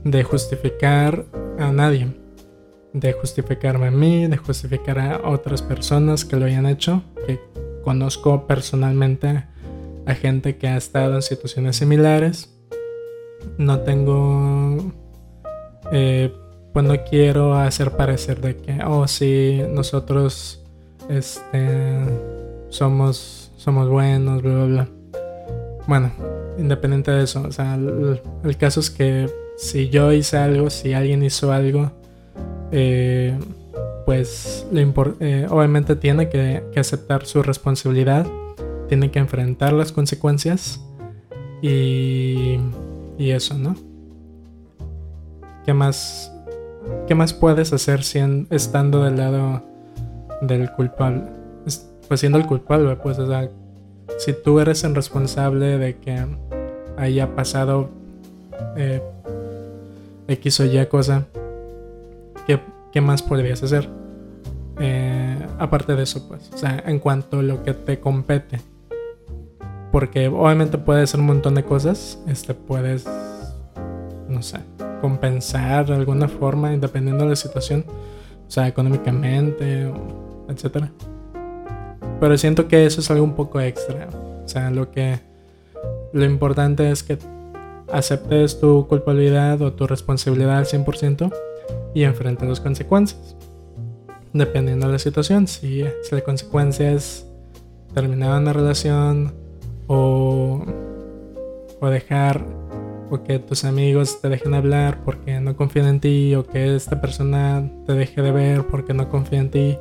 de 0.04 0.22
justificar 0.22 1.26
a 1.58 1.72
nadie, 1.72 2.14
de 2.92 3.12
justificarme 3.12 3.88
a 3.88 3.90
mí, 3.90 4.26
de 4.26 4.36
justificar 4.36 4.98
a 4.98 5.28
otras 5.28 5.60
personas 5.60 6.24
que 6.24 6.36
lo 6.36 6.46
hayan 6.46 6.66
hecho, 6.66 7.02
que 7.26 7.40
conozco 7.82 8.46
personalmente 8.46 9.44
a 10.06 10.14
gente 10.14 10.56
que 10.56 10.68
ha 10.68 10.76
estado 10.76 11.16
en 11.16 11.22
situaciones 11.22 11.76
similares. 11.76 12.50
No 13.58 13.80
tengo, 13.80 14.92
eh, 15.92 16.32
pues 16.72 16.84
no 16.84 16.94
quiero 17.04 17.54
hacer 17.54 17.92
parecer 17.92 18.40
de 18.40 18.56
que, 18.56 18.82
oh 18.84 19.06
sí, 19.06 19.62
nosotros 19.70 20.62
este, 21.08 21.98
somos, 22.70 23.52
somos 23.56 23.88
buenos, 23.88 24.42
bla, 24.42 24.54
bla, 24.54 24.64
bla. 24.64 24.88
Bueno, 25.86 26.12
independiente 26.58 27.10
de 27.10 27.24
eso, 27.24 27.42
o 27.42 27.52
sea, 27.52 27.74
el, 27.74 28.56
caso 28.56 28.80
es 28.80 28.90
que 28.90 29.28
si 29.56 29.90
yo 29.90 30.12
hice 30.12 30.38
algo, 30.38 30.70
si 30.70 30.94
alguien 30.94 31.22
hizo 31.22 31.52
algo, 31.52 31.92
eh, 32.72 33.36
pues 34.06 34.66
eh, 34.72 35.46
obviamente 35.50 35.96
tiene 35.96 36.28
que, 36.28 36.62
aceptar 36.76 37.26
su 37.26 37.42
responsabilidad, 37.42 38.26
tiene 38.94 39.10
que 39.10 39.18
enfrentar 39.18 39.72
las 39.72 39.90
consecuencias 39.90 40.80
y, 41.60 42.60
y 43.18 43.30
eso, 43.32 43.58
¿no? 43.58 43.74
¿Qué 45.66 45.74
más, 45.74 46.32
qué 47.08 47.16
más 47.16 47.34
puedes 47.34 47.72
hacer 47.72 48.02
estando 48.50 49.02
del 49.02 49.16
lado 49.16 49.64
del 50.42 50.70
culpable? 50.70 51.24
Pues 52.06 52.20
siendo 52.20 52.38
el 52.38 52.46
culpable, 52.46 52.94
pues, 52.94 53.18
o 53.18 53.26
sea, 53.26 53.50
si 54.18 54.32
tú 54.32 54.60
eres 54.60 54.84
el 54.84 54.94
responsable 54.94 55.76
de 55.76 55.96
que 55.96 56.24
haya 56.96 57.34
pasado 57.34 57.88
eh, 58.76 59.02
X 60.28 60.60
o 60.60 60.66
Y 60.66 60.86
cosa, 60.86 61.26
¿qué, 62.46 62.60
¿qué 62.92 63.00
más 63.00 63.24
podrías 63.24 63.60
hacer? 63.60 63.88
Eh, 64.78 65.44
aparte 65.58 65.96
de 65.96 66.04
eso, 66.04 66.28
pues, 66.28 66.48
o 66.54 66.58
sea, 66.58 66.80
en 66.86 67.00
cuanto 67.00 67.40
a 67.40 67.42
lo 67.42 67.64
que 67.64 67.74
te 67.74 67.98
compete. 67.98 68.60
Porque 69.94 70.26
obviamente 70.26 70.76
puedes 70.76 71.04
hacer 71.04 71.20
un 71.20 71.26
montón 71.26 71.54
de 71.54 71.62
cosas, 71.62 72.18
este, 72.26 72.52
puedes, 72.52 73.06
no 74.28 74.42
sé, 74.42 74.58
compensar 75.00 75.86
de 75.86 75.94
alguna 75.94 76.26
forma, 76.26 76.70
dependiendo 76.70 77.22
de 77.22 77.30
la 77.30 77.36
situación, 77.36 77.84
o 78.44 78.50
sea, 78.50 78.66
económicamente, 78.66 79.88
etcétera. 80.48 80.90
Pero 82.18 82.36
siento 82.36 82.66
que 82.66 82.86
eso 82.86 83.02
es 83.02 83.10
algo 83.12 83.22
un 83.22 83.34
poco 83.34 83.60
extra. 83.60 84.08
O 84.44 84.48
sea, 84.48 84.68
lo 84.72 84.90
que 84.90 85.20
lo 86.12 86.24
importante 86.24 86.90
es 86.90 87.04
que 87.04 87.16
aceptes 87.92 88.58
tu 88.58 88.88
culpabilidad 88.88 89.62
o 89.62 89.74
tu 89.74 89.86
responsabilidad 89.86 90.58
al 90.58 90.66
100% 90.66 91.32
y 91.94 92.02
enfrentes 92.02 92.48
las 92.48 92.58
consecuencias. 92.58 93.36
Dependiendo 94.32 94.88
de 94.88 94.92
la 94.94 94.98
situación, 94.98 95.46
si, 95.46 95.84
si 96.02 96.14
la 96.16 96.22
consecuencia 96.22 96.90
es 96.90 97.28
terminar 97.94 98.40
una 98.40 98.52
relación 98.52 99.43
o, 99.86 100.64
o 101.80 101.86
dejar 101.86 102.44
o 103.10 103.22
que 103.22 103.38
tus 103.38 103.64
amigos 103.64 104.20
te 104.20 104.28
dejen 104.28 104.54
hablar 104.54 105.04
porque 105.04 105.40
no 105.40 105.56
confían 105.56 105.86
en 105.86 106.00
ti 106.00 106.34
o 106.34 106.46
que 106.46 106.74
esta 106.74 107.00
persona 107.00 107.70
te 107.86 107.92
deje 107.92 108.22
de 108.22 108.32
ver 108.32 108.66
porque 108.66 108.94
no 108.94 109.08
confía 109.08 109.40
en 109.40 109.50
ti 109.50 109.78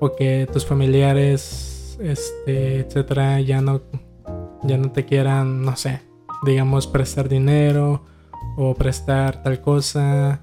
o 0.00 0.14
que 0.14 0.46
tus 0.52 0.66
familiares 0.66 1.98
este 2.00 2.80
etcétera 2.80 3.40
ya 3.40 3.60
no 3.60 3.80
ya 4.62 4.76
no 4.76 4.92
te 4.92 5.04
quieran 5.04 5.64
no 5.64 5.76
sé 5.76 6.12
digamos, 6.42 6.86
prestar 6.86 7.28
dinero 7.28 8.02
o 8.56 8.74
prestar 8.74 9.42
tal 9.42 9.60
cosa 9.60 10.40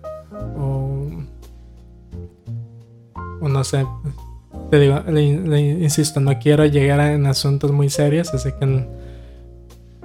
o, 0.58 1.08
o 3.42 3.50
no 3.50 3.64
sé. 3.64 3.86
Te 4.70 4.80
digo, 4.80 5.00
le, 5.08 5.60
insisto, 5.60 6.20
no 6.20 6.38
quiero 6.38 6.66
llegar 6.66 7.00
a, 7.00 7.14
en 7.14 7.26
asuntos 7.26 7.72
muy 7.72 7.90
serios, 7.90 8.34
así 8.34 8.52
que 8.60 8.86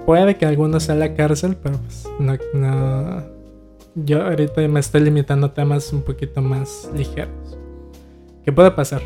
puede 0.05 0.37
que 0.37 0.45
alguno 0.45 0.79
sea 0.79 0.95
la 0.95 1.13
cárcel, 1.13 1.55
pero 1.61 1.77
pues 1.77 2.07
no, 2.19 3.23
yo 3.95 4.23
ahorita 4.23 4.67
me 4.67 4.79
estoy 4.79 5.01
limitando 5.01 5.47
a 5.47 5.53
temas 5.53 5.93
un 5.93 6.01
poquito 6.01 6.41
más 6.41 6.89
ligeros. 6.95 7.57
¿Qué 8.43 8.51
puede 8.51 8.71
pasar? 8.71 9.01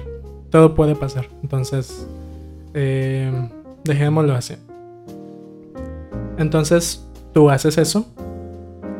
Todo 0.50 0.76
puede 0.76 0.96
pasar. 0.96 1.28
Entonces, 1.44 2.08
eh, 2.74 3.32
dejémoslo 3.84 4.34
así. 4.34 4.56
Entonces 6.38 7.06
tú 7.34 7.50
haces 7.50 7.78
eso, 7.78 8.06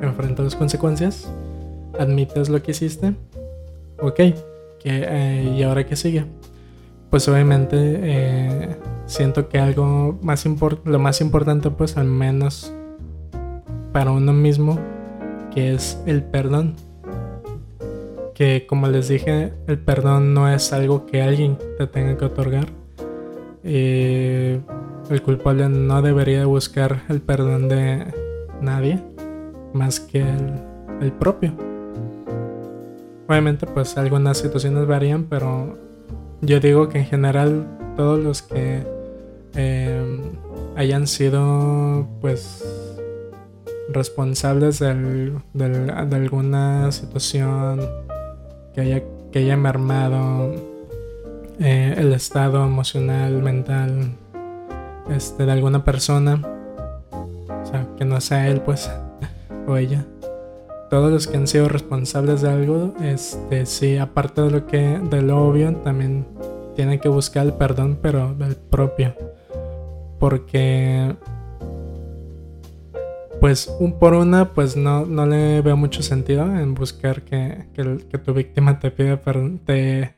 enfrentas 0.02 0.44
las 0.44 0.56
consecuencias, 0.58 1.32
admites 1.98 2.50
lo 2.50 2.62
que 2.62 2.72
hiciste, 2.72 3.14
ok, 4.02 4.20
eh, 4.84 5.54
¿y 5.58 5.64
ahora 5.64 5.86
qué 5.86 5.96
sigue? 5.96 6.26
Pues 7.10 7.28
obviamente 7.28 7.76
eh, 7.78 8.76
siento 9.06 9.50
que 9.50 9.60
algo 9.60 10.20
más 10.22 10.46
lo 10.84 11.00
más 11.00 11.22
importante 11.22 11.72
pues 11.72 11.98
al 11.98 12.06
menos 12.06 12.72
para 13.92 14.12
uno 14.12 14.34
mismo, 14.34 14.78
que 15.54 15.74
es 15.74 16.02
el 16.06 16.24
perdón. 16.24 16.76
Que 18.36 18.66
como 18.68 18.88
les 18.88 19.10
dije, 19.10 19.52
el 19.68 19.80
perdón 19.80 20.34
no 20.34 20.48
es 20.48 20.72
algo 20.72 21.06
que 21.06 21.22
alguien 21.22 21.58
te 21.78 21.88
tenga 21.88 22.18
que 22.18 22.26
otorgar. 22.26 22.68
Eh, 23.64 24.62
el 25.10 25.22
culpable 25.22 25.68
no 25.68 26.02
debería 26.02 26.46
buscar 26.46 27.02
el 27.10 27.22
perdón 27.22 27.68
de 27.68 28.06
nadie 28.62 29.02
más 29.74 30.00
que 30.00 30.22
el, 30.22 31.12
propio. 31.14 31.54
Obviamente 33.28 33.66
pues 33.68 33.98
algunas 33.98 34.38
situaciones 34.38 34.86
varían, 34.88 35.24
pero 35.24 35.78
yo 36.42 36.60
digo 36.60 36.90
que 36.90 37.00
en 37.00 37.06
general 37.06 37.68
todos 37.96 38.20
los 38.20 38.42
que 38.42 38.84
em, 39.56 40.22
hayan 40.76 41.08
sido 41.08 42.08
pues 42.22 42.64
responsables 43.90 44.80
de 44.80 44.88
alguna 46.12 46.92
situación 46.92 47.82
que 48.74 48.82
haya, 48.82 49.04
que 49.32 49.40
haya 49.40 49.58
mermado 49.58 50.54
eh, 51.60 51.94
el 51.98 52.14
estado 52.14 52.64
emocional, 52.64 53.42
mental 53.42 54.12
este, 55.10 55.46
de 55.46 55.52
alguna 55.52 55.84
persona, 55.84 56.42
o 57.12 57.66
sea, 57.66 57.86
que 57.98 58.06
no 58.06 58.22
sea 58.22 58.48
él, 58.48 58.62
pues, 58.62 58.90
o 59.68 59.76
ella. 59.76 60.06
Todos 60.90 61.12
los 61.12 61.28
que 61.28 61.38
han 61.38 61.48
sido 61.48 61.70
responsables 61.70 62.42
de 62.42 62.50
algo, 62.50 62.96
este, 63.02 63.66
sí, 63.68 63.98
aparte 63.98 64.42
de 64.42 64.50
lo 64.50 64.66
que, 64.66 65.00
de 65.00 65.22
lo 65.22 65.48
obvio, 65.48 65.76
también 65.78 66.26
tienen 66.76 67.00
que 67.00 67.10
buscar 67.10 67.46
el 67.46 67.54
perdón, 67.54 68.00
pero 68.02 68.34
del 68.34 68.56
propio. 68.56 69.14
Porque, 70.18 71.16
pues, 73.40 73.72
un 73.80 74.00
por 74.00 74.14
una, 74.14 74.54
pues 74.54 74.76
no, 74.76 75.06
no 75.06 75.28
le 75.28 75.62
veo 75.62 75.78
mucho 75.78 76.02
sentido 76.02 76.44
en 76.44 76.74
buscar 76.74 77.22
que, 77.22 77.68
que, 77.74 78.18
tu 78.18 78.34
víctima 78.34 78.80
te 78.80 78.90
pida 78.90 79.22
perdón, 79.22 79.60
te, 79.60 80.16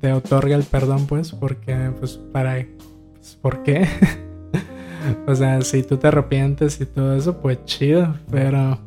te 0.00 0.12
otorgue 0.12 0.54
el 0.54 0.62
perdón, 0.62 1.06
pues, 1.06 1.32
porque, 1.32 1.90
pues, 1.98 2.16
para 2.32 2.64
pues, 3.14 3.38
¿por 3.42 3.62
qué? 3.64 3.88
o 5.26 5.34
sea, 5.34 5.60
si 5.62 5.82
tú 5.82 5.96
te 5.96 6.08
arrepientes 6.08 6.80
y 6.80 6.86
todo 6.86 7.16
eso, 7.16 7.40
pues 7.40 7.64
chido, 7.64 8.14
pero 8.30 8.78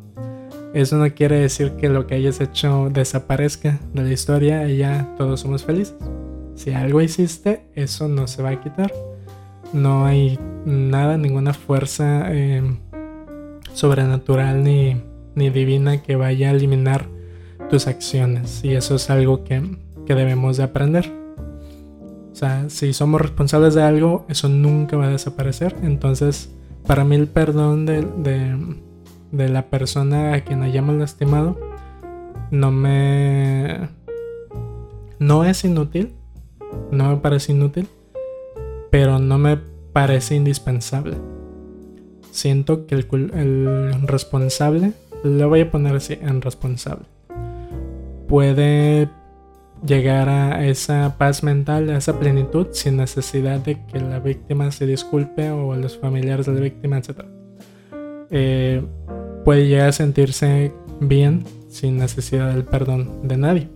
eso 0.74 0.96
no 0.96 1.08
quiere 1.14 1.38
decir 1.38 1.72
que 1.72 1.88
lo 1.88 2.06
que 2.06 2.16
hayas 2.16 2.40
hecho 2.40 2.90
desaparezca 2.90 3.78
de 3.92 4.02
la 4.02 4.12
historia 4.12 4.68
y 4.68 4.78
ya 4.78 5.14
todos 5.16 5.40
somos 5.40 5.64
felices. 5.64 5.94
Si 6.56 6.72
algo 6.72 7.00
hiciste, 7.00 7.62
eso 7.74 8.08
no 8.08 8.26
se 8.26 8.42
va 8.42 8.50
a 8.50 8.60
quitar. 8.60 8.92
No 9.72 10.04
hay 10.04 10.38
nada, 10.64 11.16
ninguna 11.16 11.54
fuerza 11.54 12.32
em, 12.32 12.78
sobrenatural 13.72 14.62
ni, 14.62 15.00
ni, 15.34 15.50
divina 15.50 16.02
que 16.02 16.16
vaya 16.16 16.48
a 16.48 16.52
eliminar 16.52 17.06
tus 17.70 17.86
acciones. 17.86 18.64
Y 18.64 18.74
eso 18.74 18.96
es 18.96 19.10
algo 19.10 19.44
que, 19.44 19.62
que 20.06 20.14
debemos 20.14 20.56
de 20.56 20.64
aprender. 20.64 21.12
O 22.32 22.36
sea, 22.36 22.68
si 22.68 22.92
somos 22.92 23.20
responsables 23.20 23.74
de 23.74 23.82
algo, 23.82 24.26
eso 24.28 24.48
nunca 24.48 24.96
va 24.96 25.06
a 25.06 25.10
desaparecer. 25.10 25.76
Entonces, 25.82 26.50
para 26.84 27.04
mí 27.04 27.14
el 27.14 27.28
perdón 27.28 27.86
de, 27.86 28.02
de, 28.02 28.56
la 29.36 29.66
persona 29.70 30.34
a 30.34 30.40
quien 30.44 30.62
hayamos 30.62 30.96
lastimado 30.96 31.58
no 32.50 32.70
me... 32.70 33.88
No 35.18 35.44
es 35.44 35.64
inútil. 35.64 36.14
No 36.90 37.10
me 37.10 37.16
parece 37.16 37.52
inútil. 37.52 37.88
Pero 38.90 39.18
no 39.18 39.38
me 39.38 39.58
parece 39.92 40.34
indispensable. 40.34 41.16
Siento 42.30 42.86
que 42.86 42.94
el, 42.94 43.06
el 43.34 44.08
responsable, 44.08 44.92
lo 45.22 45.48
voy 45.48 45.60
a 45.60 45.70
poner 45.70 45.94
así, 45.96 46.18
en 46.20 46.42
responsable, 46.42 47.06
puede 48.26 49.08
llegar 49.86 50.28
a 50.28 50.66
esa 50.66 51.16
paz 51.16 51.42
mental, 51.42 51.90
a 51.90 51.98
esa 51.98 52.18
plenitud, 52.18 52.68
sin 52.72 52.96
necesidad 52.96 53.60
de 53.60 53.84
que 53.86 54.00
la 54.00 54.18
víctima 54.18 54.70
se 54.72 54.86
disculpe 54.86 55.50
o 55.50 55.74
los 55.76 55.98
familiares 55.98 56.46
de 56.46 56.54
la 56.54 56.60
víctima, 56.60 56.98
etc. 56.98 57.24
Eh, 58.30 58.84
puede 59.44 59.68
llegar 59.68 59.88
a 59.88 59.92
sentirse 59.92 60.72
bien 61.00 61.44
sin 61.68 61.98
necesidad 61.98 62.52
del 62.52 62.64
perdón 62.64 63.28
de 63.28 63.36
nadie. 63.36 63.68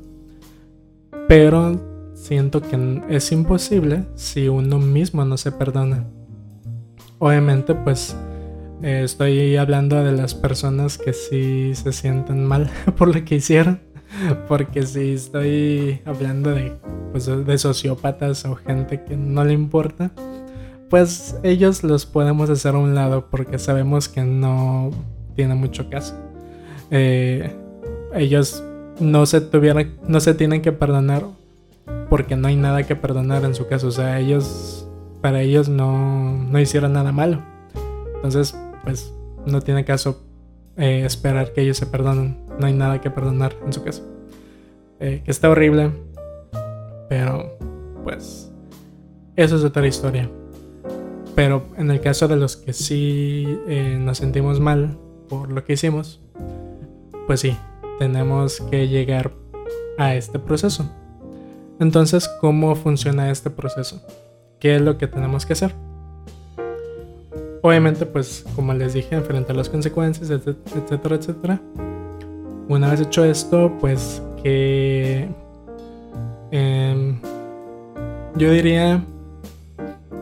Pero 1.28 2.12
siento 2.14 2.62
que 2.62 3.02
es 3.08 3.30
imposible 3.32 4.06
si 4.14 4.48
uno 4.48 4.78
mismo 4.78 5.24
no 5.24 5.36
se 5.36 5.52
perdona. 5.52 6.06
Obviamente, 7.18 7.74
pues 7.74 8.16
eh, 8.82 9.02
estoy 9.04 9.56
hablando 9.56 10.02
de 10.02 10.12
las 10.12 10.34
personas 10.34 10.98
que 10.98 11.12
sí 11.12 11.74
se 11.74 11.92
sienten 11.92 12.44
mal 12.44 12.70
por 12.96 13.14
lo 13.14 13.24
que 13.24 13.36
hicieron. 13.36 13.80
Porque 14.48 14.84
si 14.84 15.12
estoy 15.12 16.00
hablando 16.06 16.54
de, 16.54 16.72
pues, 17.12 17.26
de 17.26 17.58
sociópatas 17.58 18.44
o 18.46 18.54
gente 18.54 19.04
que 19.04 19.18
no 19.18 19.44
le 19.44 19.52
importa, 19.52 20.12
pues 20.88 21.36
ellos 21.42 21.84
los 21.84 22.06
podemos 22.06 22.48
hacer 22.48 22.74
a 22.74 22.78
un 22.78 22.94
lado 22.94 23.28
porque 23.28 23.58
sabemos 23.58 24.08
que 24.08 24.22
no 24.22 24.90
tiene 25.38 25.54
mucho 25.54 25.88
caso. 25.88 26.16
Eh, 26.90 27.54
ellos 28.12 28.64
no 28.98 29.24
se 29.24 29.40
tuviera, 29.40 29.86
no 30.08 30.18
se 30.18 30.34
tienen 30.34 30.62
que 30.62 30.72
perdonar 30.72 31.22
porque 32.10 32.34
no 32.34 32.48
hay 32.48 32.56
nada 32.56 32.82
que 32.82 32.96
perdonar 32.96 33.44
en 33.44 33.54
su 33.54 33.68
caso. 33.68 33.86
O 33.86 33.92
sea, 33.92 34.18
ellos, 34.18 34.88
para 35.20 35.40
ellos 35.40 35.68
no, 35.68 36.36
no 36.36 36.58
hicieron 36.58 36.92
nada 36.92 37.12
malo. 37.12 37.40
Entonces, 38.16 38.58
pues 38.82 39.14
no 39.46 39.60
tiene 39.60 39.84
caso 39.84 40.24
eh, 40.76 41.04
esperar 41.06 41.52
que 41.52 41.60
ellos 41.60 41.76
se 41.76 41.86
perdonen. 41.86 42.36
No 42.58 42.66
hay 42.66 42.72
nada 42.72 43.00
que 43.00 43.08
perdonar 43.08 43.54
en 43.64 43.72
su 43.72 43.84
caso. 43.84 44.02
Eh, 44.98 45.22
que 45.24 45.30
está 45.30 45.48
horrible. 45.48 45.92
Pero, 47.08 47.56
pues, 48.02 48.50
eso 49.36 49.54
es 49.54 49.62
otra 49.62 49.86
historia. 49.86 50.28
Pero 51.36 51.64
en 51.76 51.92
el 51.92 52.00
caso 52.00 52.26
de 52.26 52.34
los 52.34 52.56
que 52.56 52.72
sí 52.72 53.46
nos 54.00 54.18
sentimos 54.18 54.58
mal 54.58 54.98
por 55.28 55.50
lo 55.50 55.64
que 55.64 55.74
hicimos, 55.74 56.20
pues 57.26 57.40
sí, 57.40 57.56
tenemos 57.98 58.60
que 58.70 58.88
llegar 58.88 59.32
a 59.98 60.14
este 60.14 60.38
proceso. 60.38 60.88
Entonces, 61.80 62.28
¿cómo 62.40 62.74
funciona 62.74 63.30
este 63.30 63.50
proceso? 63.50 64.02
¿Qué 64.58 64.76
es 64.76 64.82
lo 64.82 64.98
que 64.98 65.06
tenemos 65.06 65.46
que 65.46 65.52
hacer? 65.52 65.74
Obviamente, 67.62 68.06
pues, 68.06 68.44
como 68.56 68.72
les 68.74 68.94
dije, 68.94 69.14
enfrentar 69.14 69.56
las 69.56 69.68
consecuencias, 69.68 70.30
etcétera, 70.30 71.16
etcétera. 71.16 71.60
Una 72.68 72.90
vez 72.90 73.00
hecho 73.00 73.24
esto, 73.24 73.72
pues 73.80 74.22
que 74.42 75.28
em, 76.50 77.20
yo 78.36 78.50
diría 78.50 79.04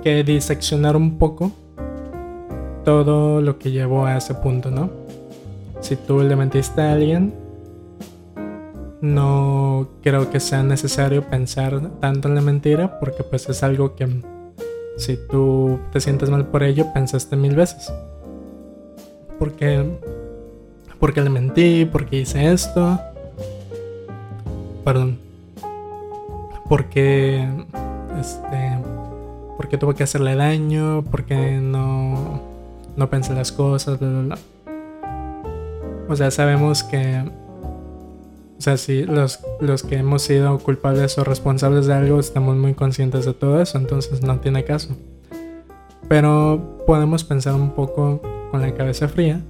que 0.03 0.25
diseccionar 0.25 0.97
un 0.97 1.19
poco 1.19 1.53
todo 2.87 3.41
lo 3.41 3.59
que 3.59 3.73
llevó 3.73 4.07
a 4.07 4.17
ese 4.17 4.33
punto, 4.33 4.71
¿no? 4.71 4.91
Si 5.81 5.97
tú 5.97 6.21
le 6.21 6.37
mentiste 6.37 6.81
a 6.81 6.93
alguien, 6.93 7.35
no 9.01 9.89
creo 10.05 10.31
que 10.31 10.39
sea 10.39 10.63
necesario 10.63 11.25
pensar 11.25 11.81
tanto 11.99 12.29
en 12.29 12.37
la 12.37 12.41
mentira 12.43 13.01
porque 13.01 13.25
pues 13.25 13.49
es 13.49 13.65
algo 13.65 13.97
que 13.97 14.07
si 14.99 15.19
tú 15.29 15.81
te 15.93 16.01
sientes 16.01 16.31
mal 16.31 16.47
por 16.47 16.63
ello 16.63 16.87
pensaste 16.95 17.35
mil 17.35 17.57
veces. 17.57 17.93
Porque 19.41 19.85
porque 21.01 21.23
le 21.23 21.31
mentí, 21.31 21.87
porque 21.87 22.21
hice 22.21 22.53
esto. 22.53 23.01
Perdón. 24.85 25.19
Porque 26.69 27.49
este 28.21 28.79
porque 29.57 29.77
tuve 29.77 29.97
que 29.97 30.05
hacerle 30.05 30.37
daño, 30.37 31.03
porque 31.11 31.59
no 31.61 32.46
no 32.97 33.11
pensé 33.11 33.35
las 33.35 33.53
cosas, 33.53 33.99
bla 33.99 34.09
bla 34.09 34.23
bla. 34.23 34.39
O 36.09 36.17
sea, 36.17 36.31
sabemos 36.31 36.85
que 36.85 37.25
o 38.59 38.61
sea, 38.61 38.79
si 38.79 39.05
los, 39.05 39.41
los 39.61 39.83
que 39.83 39.97
hemos 39.97 40.23
sido 40.23 40.59
culpables 40.59 41.19
o 41.19 41.25
responsables 41.25 41.87
de 41.87 41.95
algo 41.95 42.19
estamos 42.19 42.57
muy 42.57 42.73
conscientes 42.73 43.27
de 43.27 43.35
todo 43.35 43.61
eso, 43.61 43.77
entonces 43.77 44.23
no 44.23 44.41
tiene 44.41 44.65
caso. 44.65 44.97
Pero 46.09 46.79
podemos 46.87 47.23
pensar 47.23 47.55
un 47.55 47.73
poco 47.73 48.23
con 48.51 48.63
la 48.63 48.75
cabeza 48.75 49.09
fría 49.09 49.43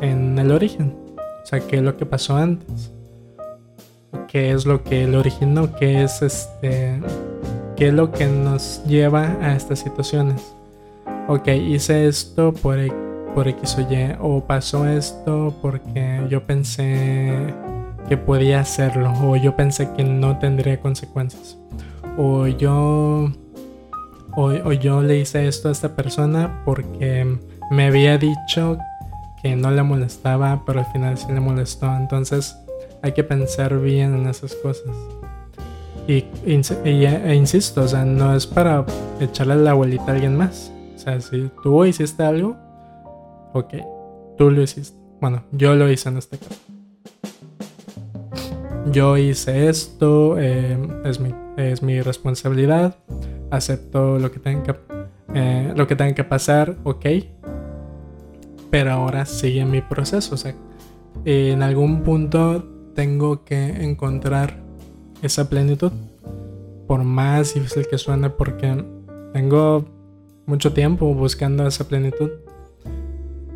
en 0.00 0.38
el 0.38 0.52
origen. 0.52 0.96
O 1.16 1.46
sea, 1.46 1.60
qué 1.60 1.76
es 1.76 1.82
lo 1.82 1.96
que 1.98 2.06
pasó 2.06 2.36
antes. 2.36 2.92
¿Qué 4.28 4.52
es 4.52 4.64
lo 4.64 4.82
que 4.82 5.06
lo 5.06 5.18
originó? 5.18 5.74
¿Qué 5.76 6.02
es 6.02 6.22
este? 6.22 7.00
¿Qué 7.76 7.88
es 7.88 7.94
lo 7.94 8.10
que 8.10 8.26
nos 8.26 8.82
lleva 8.86 9.36
a 9.42 9.54
estas 9.54 9.80
situaciones? 9.80 10.54
Ok, 11.26 11.48
hice 11.48 12.06
esto 12.06 12.52
por, 12.52 12.76
por 13.34 13.48
X 13.48 13.78
o 13.78 13.80
Y. 13.80 14.14
O 14.20 14.44
pasó 14.44 14.86
esto 14.86 15.54
porque 15.62 16.20
yo 16.28 16.44
pensé 16.46 17.54
que 18.10 18.18
podía 18.18 18.60
hacerlo 18.60 19.10
o 19.22 19.34
yo 19.36 19.56
pensé 19.56 19.90
que 19.96 20.04
no 20.04 20.38
tendría 20.38 20.78
consecuencias. 20.80 21.56
O 22.18 22.46
yo 22.46 23.32
o, 24.36 24.72
yo 24.72 25.02
le 25.02 25.18
hice 25.18 25.48
esto 25.48 25.70
a 25.70 25.72
esta 25.72 25.96
persona 25.96 26.60
porque 26.66 27.38
me 27.70 27.86
había 27.86 28.18
dicho 28.18 28.76
que 29.42 29.56
no 29.56 29.70
le 29.70 29.82
molestaba 29.82 30.62
pero 30.66 30.80
al 30.80 30.86
final 30.92 31.16
sí 31.16 31.32
le 31.32 31.40
molestó. 31.40 31.86
Entonces 31.96 32.54
hay 33.00 33.12
que 33.12 33.24
pensar 33.24 33.80
bien 33.80 34.14
en 34.14 34.28
esas 34.28 34.54
cosas. 34.56 34.92
Y, 36.06 36.26
e 36.44 37.34
insisto 37.34 37.80
o 37.80 37.88
sea 37.88 38.04
no 38.04 38.36
es 38.36 38.46
para 38.46 38.84
echarle 39.20 39.56
la 39.56 39.70
abuelita 39.70 40.04
a 40.08 40.10
alguien 40.10 40.36
más 40.36 40.73
sea 41.04 41.20
si 41.20 41.50
tú 41.62 41.84
hiciste 41.84 42.22
algo 42.22 42.56
ok 43.52 43.74
tú 44.36 44.50
lo 44.50 44.62
hiciste. 44.62 44.98
Bueno 45.20 45.44
yo 45.52 45.74
lo 45.74 45.90
hice 45.90 46.08
en 46.08 46.18
este 46.18 46.38
caso. 46.38 46.64
Yo 48.90 49.16
hice 49.16 49.70
esto, 49.70 50.38
eh, 50.38 50.76
es, 51.06 51.18
mi, 51.18 51.34
es, 51.56 51.82
mi, 51.82 52.02
responsabilidad, 52.02 52.94
acepto 53.50 54.18
lo 54.18 54.30
que 54.30 54.40
tenga 54.40 54.62
que, 54.62 54.74
eh, 55.32 55.72
lo 55.74 55.86
que, 55.86 55.96
tenga 55.96 56.14
que 56.14 56.24
pasar, 56.24 56.76
ok, 56.84 57.06
pero 58.70 58.92
ahora 58.92 59.24
sigue 59.24 59.64
mi 59.64 59.80
proceso, 59.80 60.34
o 60.34 60.38
sea, 60.38 60.54
en 61.24 61.62
algún 61.62 62.02
punto 62.02 62.62
tengo 62.94 63.44
que 63.44 63.82
encontrar 63.82 64.58
esa 65.22 65.48
plenitud, 65.48 65.92
por 66.86 67.04
más 67.04 67.54
difícil 67.54 67.86
que 67.88 67.96
suene, 67.96 68.28
porque 68.28 68.84
tengo 69.32 69.86
mucho 70.46 70.72
tiempo 70.72 71.12
buscando 71.14 71.66
esa 71.66 71.86
plenitud. 71.88 72.30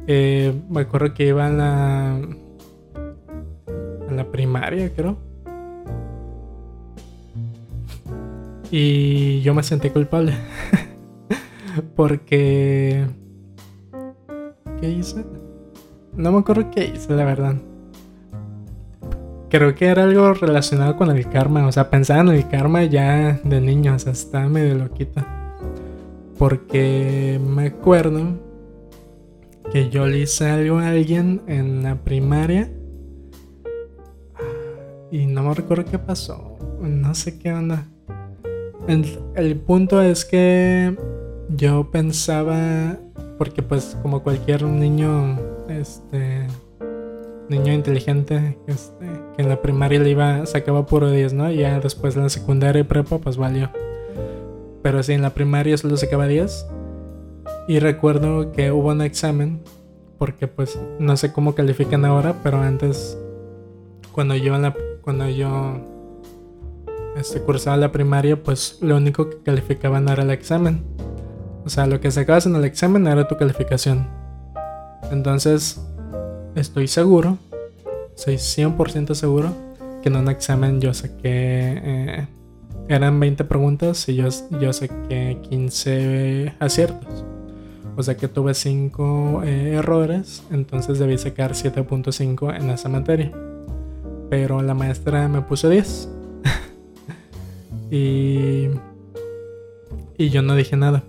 Eh, 0.07 0.55
me 0.71 0.83
acuerdo 0.83 1.13
que 1.13 1.27
iba 1.27 1.47
a 1.47 1.51
la 1.51 2.21
en 4.09 4.17
la 4.17 4.31
primaria, 4.31 4.91
creo. 4.95 5.19
Y 8.71 9.41
yo 9.41 9.55
me 9.55 9.63
sentí 9.63 9.91
culpable. 9.91 10.35
Porque... 11.97 13.07
¿Qué 14.81 14.91
hice? 14.91 15.25
No 16.15 16.33
me 16.33 16.39
acuerdo 16.39 16.71
qué 16.71 16.93
hice, 16.95 17.15
la 17.15 17.25
verdad. 17.25 17.57
Creo 19.49 19.75
que 19.75 19.87
era 19.87 20.05
algo 20.05 20.35
relacionado 20.35 20.97
con 20.97 21.11
el 21.11 21.29
karma. 21.29 21.67
O 21.67 21.73
sea, 21.73 21.91
pensaba 21.91 22.21
en 22.21 22.29
el 22.29 22.49
karma 22.49 22.85
ya 22.85 23.41
de 23.43 23.61
niño. 23.61 23.95
O 23.95 23.99
sea, 23.99 24.13
estaba 24.13 24.49
medio 24.49 24.75
loquita. 24.75 25.38
Porque 26.39 27.41
me 27.45 27.67
acuerdo 27.67 28.39
que 29.73 29.91
yo 29.91 30.07
le 30.07 30.21
hice 30.21 30.49
algo 30.49 30.79
a 30.79 30.89
alguien 30.89 31.43
en 31.47 31.83
la 31.83 31.97
primaria 31.97 32.71
y 35.11 35.27
no 35.27 35.43
me 35.43 35.55
recuerdo 35.55 35.85
qué 35.85 35.99
pasó. 35.99 36.59
No 36.81 37.15
sé 37.15 37.39
qué 37.39 37.53
onda. 37.53 37.87
El, 39.37 39.57
punto 39.57 40.01
es 40.01 40.25
que 40.25 40.97
yo 41.51 41.91
pensaba, 41.91 42.97
porque 43.37 43.63
pues 43.63 43.97
como 44.03 44.23
cualquier 44.23 44.63
niño, 44.63 45.39
este, 45.69 46.47
niño 47.51 47.73
inteligente, 47.75 48.59
este, 48.67 49.07
que 49.37 49.43
en 49.43 49.51
la 49.51 49.61
primaria 49.61 50.01
le 50.01 50.11
iba, 50.11 50.47
sacaba 50.47 50.87
puro 50.87 51.11
10, 51.11 51.35
¿no? 51.35 51.51
Y 51.51 51.59
ya 51.59 51.81
después 51.81 52.17
en 52.17 52.23
la 52.23 52.29
secundaria 52.31 52.81
y 52.81 52.85
prepa, 52.85 53.19
pues 53.19 53.37
valió. 53.37 53.71
Pero 54.83 55.03
sí, 55.03 55.13
en 55.13 55.23
la 55.23 55.31
primaria 55.31 55.77
solo 55.77 55.97
sacaba 55.97 56.27
10. 56.27 56.67
Y 57.69 57.79
recuerdo 57.81 58.53
que 58.53 58.73
hubo 58.73 58.89
un 58.89 59.03
examen, 59.03 59.61
porque 60.19 60.49
pues 60.49 60.79
no 60.99 61.17
sé 61.17 61.33
cómo 61.33 61.55
califican 61.55 62.05
ahora, 62.05 62.35
pero 62.43 62.61
antes, 62.61 63.19
cuando 64.13 64.35
yo 64.35 64.57
la 64.59 64.75
cuando 65.03 65.29
yo 65.29 65.81
este, 67.17 67.41
cursaba 67.41 67.77
la 67.77 67.93
primaria, 67.93 68.43
pues 68.43 68.79
lo 68.81 68.97
único 68.97 69.31
que 69.31 69.39
calificaban 69.39 70.09
era 70.09 70.23
el 70.23 70.31
examen. 70.31 70.85
O 71.65 71.71
sea, 71.71 71.87
lo 71.87 72.01
que 72.01 72.11
sacabas 72.11 72.47
en 72.47 72.55
el 72.55 72.65
examen 72.65 73.07
era 73.07 73.27
tu 73.27 73.37
calificación. 73.37 74.07
Entonces, 75.11 75.81
estoy 76.55 76.89
seguro, 76.89 77.39
soy 78.15 78.35
100% 78.35 79.15
seguro 79.15 79.53
que 80.03 80.09
en 80.09 80.17
un 80.17 80.29
examen 80.29 80.81
yo 80.81 80.93
saqué... 80.95 81.23
Eh, 81.25 82.27
eran 82.89 83.21
20 83.21 83.45
preguntas 83.45 84.09
y 84.09 84.17
yo, 84.17 84.29
yo 84.61 84.73
saqué 84.73 85.39
15 85.49 86.55
aciertos. 86.59 87.25
O 87.97 88.03
sea 88.03 88.17
que 88.17 88.29
tuve 88.29 88.55
5 88.55 89.43
eh, 89.45 89.75
errores, 89.75 90.45
entonces 90.51 90.99
debí 90.99 91.19
sacar 91.19 91.53
7.5 91.53 92.57
en 92.57 92.71
esa 92.71 92.89
materia 92.89 93.33
pero 94.29 94.63
la 94.63 94.75
maestra 94.75 95.29
me 95.29 95.43
puso 95.43 95.69
10. 95.69 96.09
y, 97.91 98.69
y 100.17 100.29
yo 100.31 100.43
no 100.43 100.55
dije 100.55 100.77
nada. 100.77 101.05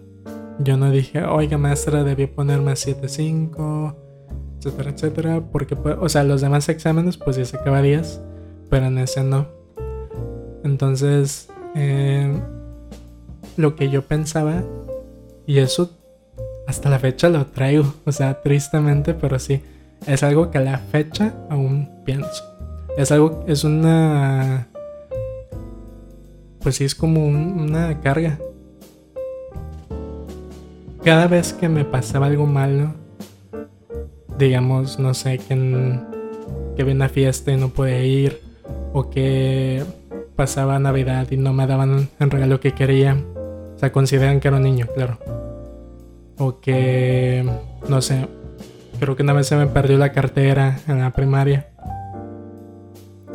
Yo 0.60 0.78
no 0.78 0.92
dije, 0.92 1.24
oiga 1.24 1.58
maestra, 1.58 2.04
debí 2.04 2.28
ponerme 2.28 2.74
7.5, 2.74 3.96
etcétera, 4.58 4.90
etcétera. 4.92 5.42
Porque, 5.52 5.76
pues, 5.76 5.96
o 6.00 6.10
sea, 6.10 6.24
los 6.24 6.42
demás 6.42 6.68
exámenes, 6.70 7.18
pues 7.18 7.38
ya 7.38 7.46
sacaba 7.46 7.82
10, 7.82 8.22
pero 8.70 8.88
en 8.88 8.98
ese 8.98 9.24
no. 9.24 9.48
Entonces, 10.64 11.50
eh, 11.76 12.32
lo 13.58 13.76
que 13.76 13.90
yo 13.90 14.04
pensaba, 14.04 14.64
y 15.46 15.60
eso 15.60 15.92
hasta 16.68 16.90
la 16.90 17.00
fecha 17.00 17.30
lo 17.30 17.46
traigo, 17.48 17.94
o 18.06 18.12
sea, 18.12 18.42
tristemente, 18.42 19.14
pero 19.14 19.40
sí, 19.40 19.62
es 20.08 20.24
algo 20.24 20.52
que 20.52 20.60
a 20.60 20.62
la 20.62 20.78
fecha 20.78 21.34
aún 21.50 21.90
pienso 22.06 22.50
es 23.00 23.14
algo, 23.14 23.46
es 23.48 23.64
una... 23.64 24.68
Pues 26.60 26.76
sí, 26.76 26.84
es 26.84 26.94
como 26.94 27.26
una 27.26 28.02
carga. 28.02 28.38
Cada 31.04 31.28
vez 31.28 31.54
que 31.54 31.70
me 31.70 31.86
pasaba 31.86 32.26
algo 32.26 32.46
malo, 32.46 32.94
digamos, 34.38 35.00
no 35.00 35.14
sé, 35.14 35.38
que, 35.38 36.00
que 36.76 36.84
vi 36.84 36.92
una 36.92 37.08
fiesta 37.08 37.54
y 37.54 37.58
no 37.58 37.70
pude 37.70 38.06
ir, 38.06 38.42
o 38.92 39.10
que 39.10 39.82
pasaba 40.40 40.80
Navidad 40.80 41.28
y 41.32 41.36
no 41.36 41.52
me 41.52 41.68
daban 41.68 42.08
el 42.18 42.32
regalo 42.32 42.62
que 42.62 42.72
quería, 42.72 43.18
o 43.76 43.78
sea, 43.78 43.92
consideran 43.92 44.40
que 44.40 44.48
era 44.48 44.56
un 44.56 44.64
niño, 44.64 44.88
claro. 44.96 45.18
O 46.38 46.62
que, 46.62 47.46
no 47.90 48.02
sé, 48.02 48.26
creo 49.02 49.18
que 49.18 49.24
una 49.24 49.34
vez 49.34 49.48
se 49.48 49.58
me 49.58 49.68
perdió 49.68 49.98
la 49.98 50.14
cartera 50.14 50.80
en 50.88 51.02
la 51.02 51.12
primaria 51.12 51.68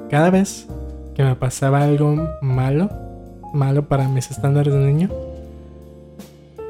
cada 0.09 0.31
vez 0.31 0.67
que 1.15 1.23
me 1.23 1.35
pasaba 1.35 1.83
algo 1.83 2.27
malo, 2.41 2.89
malo 3.53 3.87
para 3.87 4.09
mis 4.09 4.31
estándares 4.31 4.73
de 4.73 4.81
niño, 4.81 5.11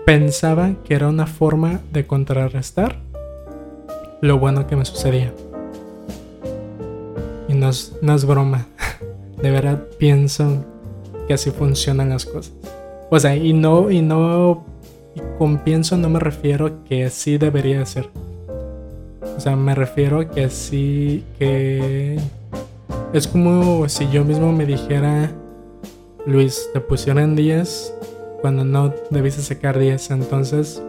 pensaba 0.05 0.72
que 0.82 0.95
era 0.95 1.07
una 1.07 1.28
forma 1.28 1.78
de 1.93 2.09
contrarrestar 2.09 2.97
lo 4.20 4.41
bueno 4.41 4.66
que 4.66 4.74
me 4.74 4.85
sucedía. 4.85 5.32
Y 7.47 7.55
no 7.55 7.68
es, 7.68 8.24
broma. 8.26 8.66
De 9.45 9.51
verdad 9.51 9.78
pienso 9.99 10.64
que 11.28 11.34
así 11.34 11.51
funcionan 11.51 12.09
las 12.09 12.24
cosas. 12.24 12.55
O 13.11 13.20
sea, 13.20 13.36
y 13.36 13.53
no, 13.53 13.90
y 13.90 14.01
no, 14.01 14.64
con 15.36 15.59
pienso 15.59 15.99
no 15.99 16.09
me 16.09 16.18
refiero 16.18 16.82
que 16.84 17.11
sí 17.11 17.36
debería 17.36 17.84
ser. 17.84 18.09
O 19.36 19.38
sea, 19.38 19.55
me 19.55 19.74
refiero 19.74 20.30
que 20.30 20.49
sí, 20.49 21.26
que 21.38 22.18
es 23.12 23.28
como 23.28 23.86
si 23.86 24.09
yo 24.11 24.24
mismo 24.24 24.51
me 24.51 24.64
dijera, 24.64 25.30
Luis, 26.24 26.70
te 26.72 26.80
pusieron 26.80 27.36
10 27.36 27.92
cuando 28.40 28.64
no 28.64 28.95
debiste 29.11 29.42
sacar 29.42 29.78
10, 29.78 30.11
entonces, 30.11 30.82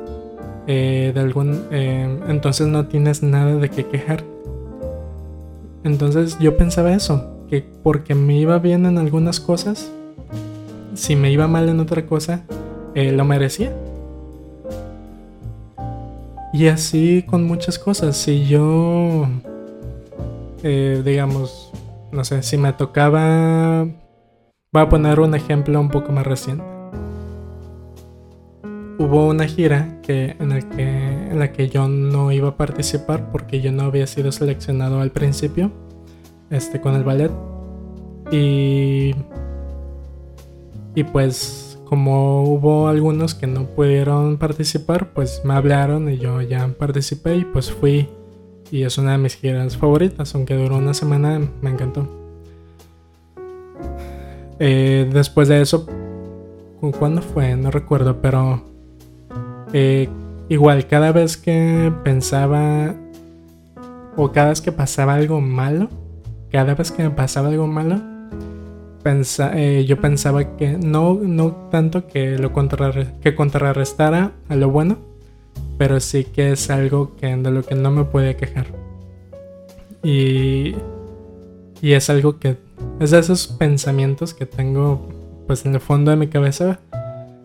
eh, 0.66 1.12
de 1.14 1.20
algún, 1.20 1.66
eh, 1.72 2.22
entonces 2.30 2.68
no 2.68 2.88
tienes 2.88 3.22
nada 3.22 3.58
de 3.58 3.68
qué 3.68 3.86
quejar. 3.86 4.24
Entonces 5.84 6.40
yo 6.40 6.56
pensaba 6.56 6.94
eso, 6.94 7.35
que 7.50 7.62
porque 7.84 8.16
me 8.16 8.38
iba 8.38 8.60
bien 8.60 8.86
en 8.86 8.98
algunas 8.98 9.40
cosas, 9.40 9.92
si 10.94 11.16
me 11.16 11.32
iba 11.32 11.48
mal 11.48 11.70
en 11.70 11.80
otra 11.80 12.06
cosa, 12.06 12.44
eh, 12.94 13.12
lo 13.12 13.26
merecía. 13.26 13.76
Y 16.54 16.68
así 16.68 17.24
con 17.24 17.44
muchas 17.44 17.78
cosas, 17.78 18.16
si 18.16 18.46
yo, 18.46 19.28
digamos, 20.64 21.72
no 22.12 22.24
sé, 22.24 22.42
si 22.44 22.58
me 22.58 22.72
tocaba... 22.74 23.86
Voy 24.72 24.82
a 24.82 24.90
poner 24.90 25.20
un 25.20 25.36
ejemplo 25.36 25.80
un 25.80 25.90
poco 25.90 26.12
más 26.12 26.26
reciente. 26.26 26.64
Hubo 28.98 29.28
una 29.28 29.46
gira 29.48 30.00
que, 30.02 30.36
en, 30.40 30.54
el 30.54 30.68
que, 30.70 30.84
en 30.84 31.40
la 31.40 31.52
que 31.52 31.68
yo 31.68 31.90
no 31.90 32.32
iba 32.32 32.50
a 32.50 32.58
participar 32.58 33.32
porque 33.32 33.60
yo 33.60 33.74
no 33.74 33.84
había 33.84 34.08
sido 34.08 34.32
seleccionado 34.32 35.02
al 35.02 35.12
principio 35.12 35.72
este, 36.50 36.82
con 36.82 36.96
el 36.96 37.04
ballet. 37.04 37.32
Y, 38.32 39.14
y 40.96 41.04
pues 41.04 41.80
como 41.86 42.44
hubo 42.44 42.88
algunos 42.88 43.36
que 43.36 43.48
no 43.48 43.66
pudieron 43.68 44.38
participar, 44.38 45.14
pues 45.14 45.42
me 45.46 45.54
hablaron 45.54 46.10
y 46.10 46.18
yo 46.18 46.42
ya 46.42 46.68
participé 46.68 47.38
y 47.38 47.46
pues 47.46 47.72
fui 47.72 48.10
y 48.72 48.84
es 48.84 48.98
una 48.98 49.14
de 49.14 49.18
mis 49.20 49.36
giras 49.36 49.78
favoritas, 49.78 50.34
aunque 50.34 50.56
duró 50.56 50.78
una 50.78 50.94
semana, 50.94 51.40
me 51.62 51.70
encantó. 51.70 52.10
Eh, 54.60 55.10
después 55.14 55.48
de 55.48 55.62
eso, 55.62 55.86
¿cuándo 56.98 57.22
fue? 57.22 57.56
No 57.56 57.72
recuerdo, 57.72 58.22
pero 58.22 58.64
eh, 59.74 60.10
igual 60.50 60.88
cada 60.88 61.12
vez 61.12 61.38
que 61.38 61.94
pensaba 62.04 62.96
o 64.16 64.32
cada 64.32 64.50
vez 64.50 64.62
que 64.62 64.72
pasaba 64.72 65.14
algo 65.14 65.42
malo, 65.42 65.90
cada 66.56 66.74
vez 66.74 66.90
que 66.90 67.04
me 67.04 67.10
pasaba 67.10 67.50
algo 67.50 67.68
malo, 67.68 68.00
eh, 69.04 69.84
yo 69.86 70.00
pensaba 70.00 70.56
que 70.56 70.78
no, 70.78 71.16
no 71.16 71.52
tanto 71.70 72.08
que 72.08 72.38
lo 72.38 72.54
que 72.54 73.36
contrarrestara 73.36 74.32
a 74.48 74.56
lo 74.56 74.70
bueno, 74.70 75.00
pero 75.78 76.00
sí 76.00 76.24
que 76.24 76.54
es 76.54 76.70
algo 76.70 77.14
que, 77.18 77.36
de 77.36 77.52
lo 77.52 77.62
que 77.62 77.76
no 77.76 77.92
me 77.92 78.06
puede 78.06 78.38
quejar. 78.38 78.68
Y, 80.02 80.76
y 81.82 81.92
es 81.92 82.10
algo 82.10 82.40
que 82.40 82.56
es 83.02 83.12
de 83.12 83.20
esos 83.20 83.48
pensamientos 83.48 84.34
que 84.34 84.46
tengo 84.46 85.10
pues 85.48 85.66
en 85.66 85.74
el 85.74 85.82
fondo 85.82 86.12
de 86.12 86.16
mi 86.16 86.28
cabeza. 86.28 86.80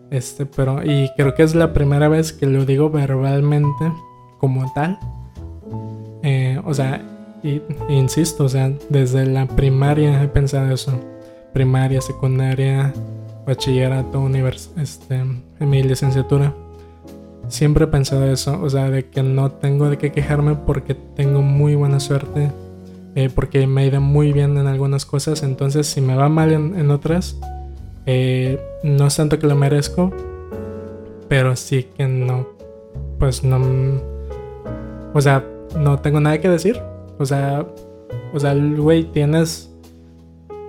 Este, 0.09 0.45
pero 0.45 0.85
y 0.85 1.11
creo 1.17 1.35
que 1.35 1.43
es 1.43 1.53
la 1.53 1.73
primera 1.73 2.07
vez 2.07 2.31
que 2.31 2.45
lo 2.45 2.65
digo 2.65 2.89
verbalmente 2.89 3.91
como 4.39 4.71
tal. 4.73 4.97
Eh, 6.23 6.61
o 6.63 6.73
sea, 6.73 7.10
y, 7.43 7.61
insisto, 7.89 8.45
o 8.45 8.49
sea, 8.49 8.71
desde 8.89 9.25
la 9.25 9.47
primaria 9.47 10.21
he 10.21 10.27
pensado 10.27 10.71
eso. 10.71 10.99
Primaria, 11.53 12.01
secundaria, 12.01 12.93
bachillerato, 13.45 14.19
univers 14.19 14.71
este, 14.77 15.15
en 15.15 15.69
mi 15.69 15.83
licenciatura. 15.83 16.53
Siempre 17.47 17.85
he 17.85 17.87
pensado 17.87 18.25
eso, 18.31 18.61
o 18.61 18.69
sea, 18.69 18.89
de 18.89 19.09
que 19.09 19.23
no 19.23 19.51
tengo 19.51 19.89
de 19.89 19.97
qué 19.97 20.11
quejarme 20.11 20.55
porque 20.55 20.95
tengo 20.95 21.41
muy 21.41 21.75
buena 21.75 21.99
suerte, 21.99 22.51
eh, 23.15 23.29
porque 23.33 23.67
me 23.67 23.81
ha 23.81 23.85
ido 23.87 23.99
muy 23.99 24.31
bien 24.31 24.57
en 24.57 24.67
algunas 24.67 25.05
cosas, 25.05 25.43
entonces 25.43 25.87
si 25.87 25.99
me 25.99 26.15
va 26.15 26.29
mal 26.29 26.53
en, 26.53 26.91
otras, 26.91 27.37
eh, 28.05 28.57
no 28.83 29.07
es 29.07 29.15
tanto 29.17 29.37
que 29.37 29.47
lo 29.47 29.55
merezco, 29.57 30.13
pero 31.27 31.57
sí 31.57 31.87
que 31.97 32.07
no, 32.07 32.47
pues 33.19 33.43
no, 33.43 33.59
o 35.13 35.19
sea, 35.19 35.45
no 35.77 35.99
tengo 35.99 36.21
nada 36.21 36.39
que 36.39 36.47
decir, 36.47 36.81
o 37.21 37.25
sea, 37.25 37.67
o 38.33 38.39
sea, 38.39 38.55
güey, 38.55 39.03
tienes, 39.03 39.69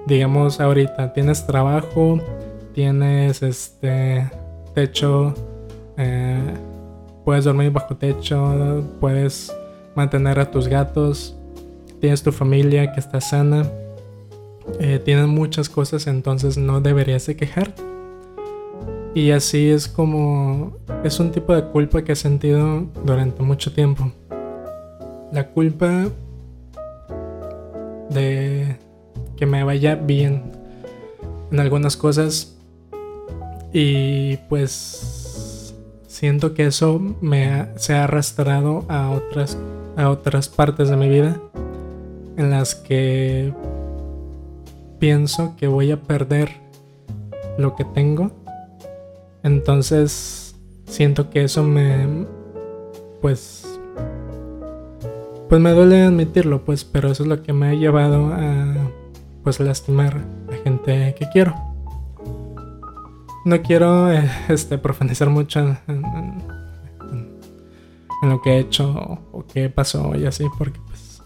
digamos 0.06 0.60
ahorita, 0.60 1.12
tienes 1.14 1.46
trabajo, 1.46 2.20
tienes 2.74 3.42
este 3.42 4.30
techo, 4.74 5.34
eh, 5.96 6.54
puedes 7.24 7.44
dormir 7.46 7.70
bajo 7.70 7.96
techo, 7.96 8.84
puedes 9.00 9.50
mantener 9.94 10.38
a 10.40 10.50
tus 10.50 10.68
gatos, 10.68 11.34
tienes 12.00 12.22
tu 12.22 12.32
familia 12.32 12.92
que 12.92 13.00
está 13.00 13.20
sana, 13.22 13.66
eh, 14.78 15.00
tienes 15.02 15.26
muchas 15.28 15.70
cosas, 15.70 16.06
entonces 16.06 16.58
no 16.58 16.82
deberías 16.82 17.26
de 17.26 17.36
quejarte. 17.36 17.82
Y 19.14 19.30
así 19.30 19.70
es 19.70 19.88
como 19.88 20.76
es 21.02 21.18
un 21.18 21.32
tipo 21.32 21.54
de 21.54 21.64
culpa 21.64 22.02
que 22.02 22.12
he 22.12 22.16
sentido 22.16 22.86
durante 23.04 23.42
mucho 23.42 23.72
tiempo. 23.72 24.12
La 25.32 25.48
culpa 25.48 26.08
de 28.10 28.76
que 29.36 29.46
me 29.46 29.64
vaya 29.64 29.94
bien 29.94 30.52
en 31.50 31.60
algunas 31.60 31.96
cosas 31.96 32.56
y 33.72 34.36
pues 34.48 35.74
siento 36.06 36.54
que 36.54 36.66
eso 36.66 37.00
me 37.20 37.66
se 37.76 37.94
ha 37.94 38.04
arrastrado 38.04 38.84
a 38.88 39.10
otras, 39.10 39.56
a 39.96 40.10
otras 40.10 40.48
partes 40.48 40.88
de 40.88 40.96
mi 40.96 41.08
vida 41.08 41.40
en 42.36 42.50
las 42.50 42.74
que 42.74 43.52
pienso 44.98 45.54
que 45.56 45.66
voy 45.66 45.90
a 45.90 46.00
perder 46.00 46.50
lo 47.58 47.74
que 47.74 47.84
tengo. 47.84 48.30
Entonces 49.42 50.54
siento 50.86 51.30
que 51.30 51.44
eso 51.44 51.64
me 51.64 52.26
pues 53.20 53.71
pues 55.52 55.60
me 55.60 55.72
duele 55.72 56.00
admitirlo, 56.00 56.64
pues, 56.64 56.82
pero 56.82 57.10
eso 57.10 57.24
es 57.24 57.28
lo 57.28 57.42
que 57.42 57.52
me 57.52 57.68
ha 57.68 57.74
llevado 57.74 58.28
a 58.32 58.74
pues 59.44 59.60
lastimar 59.60 60.24
a 60.50 60.56
gente 60.64 61.14
que 61.14 61.28
quiero. 61.28 61.54
No 63.44 63.60
quiero 63.60 64.10
eh, 64.10 64.30
este, 64.48 64.78
profundizar 64.78 65.28
mucho 65.28 65.60
en, 65.60 66.42
lo 68.22 68.40
que 68.40 68.52
he 68.52 68.60
hecho 68.60 69.20
o, 69.30 69.44
qué 69.46 69.68
pasó 69.68 70.16
y 70.16 70.24
así, 70.24 70.46
porque 70.56 70.80
pues 70.86 71.22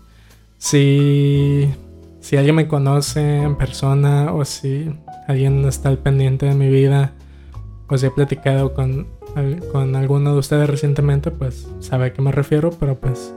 si, 0.58 1.72
si 2.18 2.36
alguien 2.36 2.56
me 2.56 2.66
conoce 2.66 3.42
en 3.42 3.54
persona 3.54 4.32
o 4.32 4.44
si 4.44 4.90
alguien 5.28 5.64
está 5.66 5.88
al 5.88 5.98
pendiente 5.98 6.46
de 6.46 6.56
mi 6.56 6.68
vida 6.68 7.12
o 7.88 7.96
si 7.96 8.06
he 8.06 8.10
platicado 8.10 8.74
con, 8.74 9.06
con 9.70 9.94
alguno 9.94 10.32
de 10.32 10.40
ustedes 10.40 10.68
recientemente, 10.68 11.30
pues 11.30 11.68
sabe 11.78 12.06
a 12.06 12.12
qué 12.12 12.22
me 12.22 12.32
refiero, 12.32 12.70
pero 12.70 12.98
pues 12.98 13.32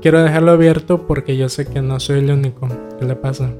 quiero 0.00 0.22
dejarlo 0.22 0.52
abierto 0.52 1.06
porque 1.06 1.36
yo 1.36 1.48
sé 1.48 1.66
que 1.66 1.82
no 1.82 2.00
soy 2.00 2.18
el 2.20 2.30
único 2.30 2.68
que 2.98 3.04
le 3.04 3.16
pasa. 3.16 3.50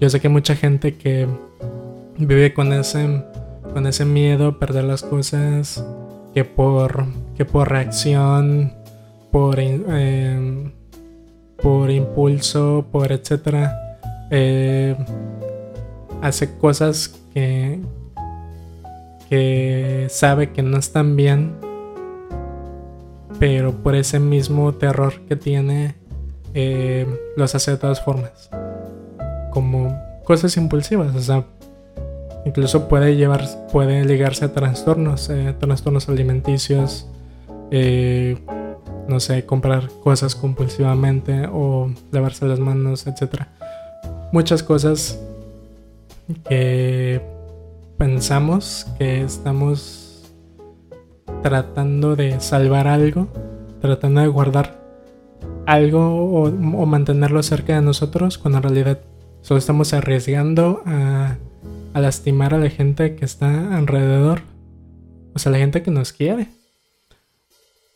Yo 0.00 0.10
sé 0.10 0.20
que 0.20 0.28
hay 0.28 0.32
mucha 0.32 0.56
gente 0.56 0.94
que 0.96 1.26
vive 2.18 2.52
con 2.54 2.72
ese 2.72 3.22
con 3.72 3.86
ese 3.86 4.04
miedo 4.04 4.48
a 4.48 4.58
perder 4.58 4.84
las 4.84 5.02
cosas 5.02 5.84
que 6.34 6.44
por, 6.44 7.06
que 7.36 7.44
por 7.44 7.70
reacción, 7.70 8.72
por, 9.30 9.58
em, 9.58 10.72
por 11.62 11.90
impulso, 11.90 12.86
por 12.90 13.12
etcétera, 13.12 13.98
eh, 14.30 14.96
hace 16.20 16.56
cosas 16.58 17.20
que, 17.32 17.80
que 19.28 20.06
sabe 20.10 20.52
que 20.52 20.62
no 20.62 20.78
están 20.78 21.16
bien, 21.16 21.54
pero 23.42 23.72
por 23.72 23.96
ese 23.96 24.20
mismo 24.20 24.72
terror 24.72 25.14
que 25.26 25.34
tiene, 25.34 25.96
eh, 26.54 27.08
los 27.36 27.52
hace 27.56 27.72
de 27.72 27.76
todas 27.76 28.00
formas. 28.00 28.48
Como 29.50 30.00
cosas 30.22 30.56
impulsivas, 30.56 31.12
o 31.16 31.20
sea, 31.20 31.44
incluso 32.46 32.86
puede 32.86 33.16
llevar, 33.16 33.44
puede 33.72 34.04
ligarse 34.04 34.44
a 34.44 34.52
trastornos, 34.52 35.28
eh, 35.28 35.56
trastornos 35.58 36.08
alimenticios, 36.08 37.08
eh, 37.72 38.38
no 39.08 39.18
sé, 39.18 39.44
comprar 39.44 39.88
cosas 40.04 40.36
compulsivamente 40.36 41.48
o 41.52 41.90
lavarse 42.12 42.46
las 42.46 42.60
manos, 42.60 43.08
etc. 43.08 43.42
Muchas 44.30 44.62
cosas 44.62 45.18
que 46.48 47.20
pensamos 47.98 48.86
que 49.00 49.22
estamos 49.22 50.01
tratando 51.42 52.16
de 52.16 52.40
salvar 52.40 52.88
algo, 52.88 53.28
tratando 53.80 54.20
de 54.20 54.28
guardar 54.28 54.80
algo 55.66 56.44
o, 56.44 56.86
mantenerlo 56.86 57.42
cerca 57.42 57.74
de 57.74 57.82
nosotros, 57.82 58.38
cuando 58.38 58.58
en 58.58 58.62
realidad 58.64 59.00
solo 59.42 59.58
estamos 59.58 59.92
arriesgando 59.92 60.82
a, 60.86 61.36
a 61.94 62.00
lastimar 62.00 62.54
a 62.54 62.58
la 62.58 62.70
gente 62.70 63.16
que 63.16 63.24
está 63.24 63.76
alrededor, 63.76 64.42
o 65.34 65.38
sea, 65.38 65.52
la 65.52 65.58
gente 65.58 65.82
que 65.82 65.90
nos 65.90 66.12
quiere. 66.12 66.48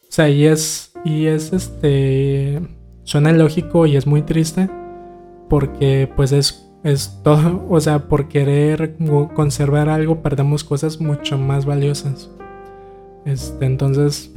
O 0.08 0.12
sea, 0.16 0.28
y 0.28 0.46
es, 0.46 0.92
y 1.04 1.26
es 1.26 1.52
este, 1.52 2.60
suena 3.04 3.32
lógico 3.32 3.86
y 3.86 3.96
es 3.96 4.06
muy 4.06 4.22
triste 4.22 4.68
porque 5.48 6.10
pues 6.16 6.32
es, 6.32 6.68
es 6.84 7.20
todo, 7.22 7.64
o 7.68 7.80
sea, 7.80 8.08
por 8.08 8.28
querer 8.28 8.96
conservar 9.34 9.88
algo 9.88 10.22
perdemos 10.22 10.64
cosas 10.64 11.00
mucho 11.00 11.38
más 11.38 11.66
valiosas. 11.66 12.30
Este, 13.26 13.66
entonces, 13.66 14.32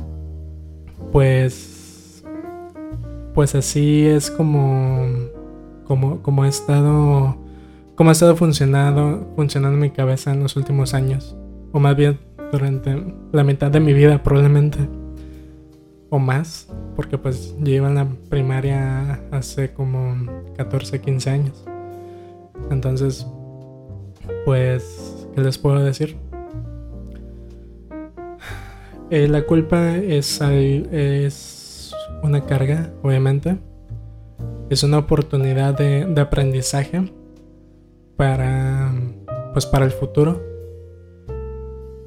pues, 1.12 2.24
pues 3.36 3.54
así 3.54 4.08
es 4.08 4.32
como, 4.32 5.06
como, 5.86 6.24
como 6.24 6.44
he 6.44 6.50
estado, 6.50 7.38
como 7.94 8.10
ha 8.10 8.14
estado 8.14 8.36
funcionando, 8.36 9.32
funcionando 9.36 9.78
mi 9.78 9.92
cabeza 9.92 10.34
en 10.34 10.42
los 10.42 10.56
últimos 10.56 10.96
años, 10.96 11.38
o 11.72 11.80
más 11.80 11.96
bien 11.96 12.20
durante 12.52 13.00
la 13.32 13.44
mitad 13.44 13.70
de 13.70 13.80
mi 13.80 13.94
vida 13.94 14.24
probablemente 14.24 14.80
o 16.10 16.18
más, 16.18 16.68
porque 16.96 17.20
pues 17.20 17.56
yo 17.60 17.72
iba 17.72 17.90
en 17.90 17.96
la 17.96 18.08
primaria 18.30 19.22
hace 19.30 19.72
como 19.72 20.16
14, 20.58 21.00
15 21.00 21.30
años. 21.30 21.66
Entonces, 22.72 23.28
pues, 24.46 25.28
¿qué 25.36 25.42
les 25.42 25.60
puedo 25.60 25.80
decir? 25.80 26.18
Eh, 29.12 29.28
la 29.28 29.42
culpa 29.44 29.96
es, 29.96 30.40
es 30.42 31.96
una 32.22 32.46
carga, 32.46 32.92
obviamente. 33.02 33.58
Es 34.70 34.84
una 34.84 35.00
oportunidad 35.00 35.76
de, 35.76 36.06
de 36.06 36.22
aprendizaje 36.22 37.12
para, 38.16 38.94
pues, 39.54 39.66
para 39.66 39.86
el 39.86 39.92
futuro. 39.92 40.44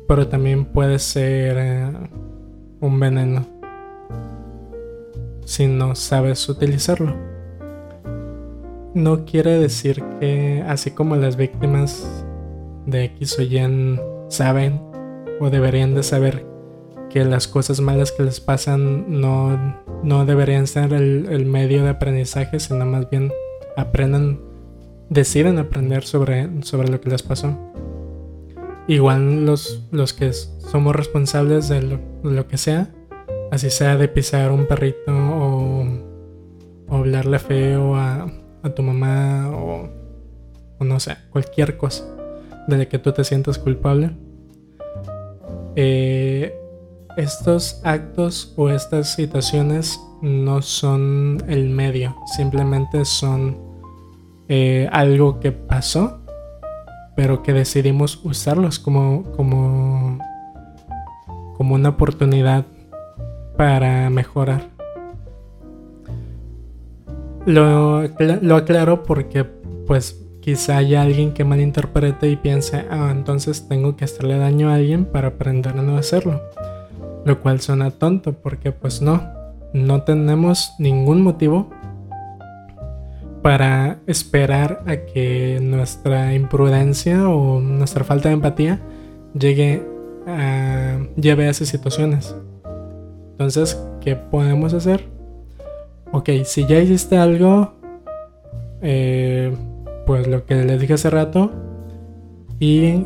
Pero 0.07 0.29
también 0.29 0.67
puede 0.67 0.99
ser 0.99 1.57
eh, 1.59 1.93
un 2.81 3.01
veneno 3.01 3.47
si 5.45 5.67
no 5.67 5.95
sabes 5.95 6.49
utilizarlo. 6.49 7.15
No 8.95 9.25
quiere 9.25 9.59
decir 9.59 10.03
que 10.21 10.63
así 10.67 10.91
como 10.93 11.17
las 11.17 11.37
víctimas 11.37 12.25
de 12.87 13.05
X 13.05 13.39
o 13.39 14.31
saben 14.31 14.81
o 15.41 15.51
deberían 15.51 15.95
de 15.95 16.03
saber 16.03 16.52
que 17.13 17.25
las 17.25 17.49
cosas 17.49 17.81
malas 17.81 18.13
que 18.13 18.23
les 18.23 18.41
pasan 18.41 19.21
no, 19.21 19.77
no 20.03 20.25
deberían 20.25 20.67
ser 20.67 20.93
el, 20.93 21.47
medio 21.47 21.85
de 21.85 21.91
aprendizaje, 21.91 22.59
sino 22.61 22.87
más 22.87 23.09
bien 23.11 23.33
aprendan, 23.77 24.41
deciden 25.09 25.59
aprender 25.59 26.05
sobre, 26.05 26.49
sobre 26.63 26.89
lo 26.89 27.01
que 27.01 27.11
les 27.11 27.23
pasó. 27.23 27.57
Igual 28.89 29.47
los, 29.47 29.87
los 29.91 30.13
que 30.13 30.33
somos 30.33 30.97
responsables 30.97 31.69
de 31.69 31.83
lo, 31.83 32.01
de 32.25 32.35
lo 32.35 32.49
que 32.49 32.59
sea, 32.59 32.91
Así 33.53 33.69
sea 33.69 33.99
de 33.99 34.09
pisar 34.09 34.51
un 34.51 34.65
perrito 34.65 35.13
o, 35.13 35.85
hablarle 36.89 37.39
feo 37.39 37.95
a, 37.97 38.33
tu 38.75 38.83
mamá 38.83 39.51
o, 39.51 39.91
no 40.81 40.99
sé, 40.99 41.19
cualquier 41.29 41.77
cosa 41.77 42.03
de 42.67 42.79
la 42.79 42.87
que 42.87 42.99
tú 42.99 43.13
te 43.13 43.25
sientas 43.25 43.59
culpable. 43.59 44.17
Eh, 45.77 46.62
estos 47.17 47.81
actos 47.85 48.55
o 48.57 48.71
estas 48.71 49.15
situaciones 49.15 50.01
no 50.23 50.63
son 50.63 51.43
el 51.49 51.69
medio, 51.69 52.17
simplemente 52.37 53.05
son 53.05 53.59
eh, 54.49 54.89
algo 54.93 55.41
que 55.41 55.53
pasó, 55.53 56.21
pero 57.17 57.43
que 57.43 57.53
decidimos 57.53 58.21
usarlos 58.25 58.79
como, 58.79 59.25
como, 59.37 60.19
como 61.57 61.75
una 61.75 61.91
oportunidad 61.91 62.65
para 63.57 64.09
mejorar. 64.11 64.71
Lo, 67.45 68.03
lo 68.41 68.57
aclaro 68.57 69.03
porque 69.03 69.45
pues 69.45 70.23
quizá 70.41 70.77
haya 70.77 71.03
alguien 71.03 71.33
que 71.33 71.45
malinterprete 71.45 72.29
y 72.29 72.37
piense, 72.37 72.85
ah, 72.91 73.09
entonces 73.11 73.69
tengo 73.69 73.97
que 73.97 74.05
hacerle 74.05 74.39
daño 74.39 74.71
a 74.71 74.75
alguien 74.75 75.05
para 75.05 75.29
aprender 75.29 75.77
a 75.77 75.83
no 75.83 75.97
hacerlo. 75.97 76.41
Lo 77.25 77.41
cual 77.41 77.61
suena 77.61 77.91
tonto 77.91 78.33
porque 78.33 78.73
pues 78.73 79.01
no, 79.01 79.23
no 79.73 80.03
tenemos 80.03 80.75
ningún 80.79 81.23
motivo 81.23 81.70
para 83.43 83.99
esperar 84.07 84.83
a 84.87 84.97
que 84.99 85.59
nuestra 85.61 86.35
imprudencia 86.35 87.29
o 87.29 87.61
nuestra 87.61 88.05
falta 88.05 88.29
de 88.29 88.35
empatía 88.35 88.81
llegue 89.39 89.83
a, 90.27 90.99
lleve 91.16 91.47
a 91.47 91.51
esas 91.51 91.68
situaciones. 91.68 92.35
Entonces, 93.33 93.81
¿qué 94.01 94.14
podemos 94.14 94.75
hacer? 94.75 95.09
Ok, 96.12 96.31
si 96.45 96.66
ya 96.66 96.79
hiciste 96.79 97.16
algo, 97.16 97.75
eh, 98.83 99.57
pues 100.07 100.29
lo 100.29 100.45
que 100.45 100.55
les 100.57 100.81
dije 100.81 100.95
hace 100.95 101.11
rato, 101.11 101.51
y 102.61 103.05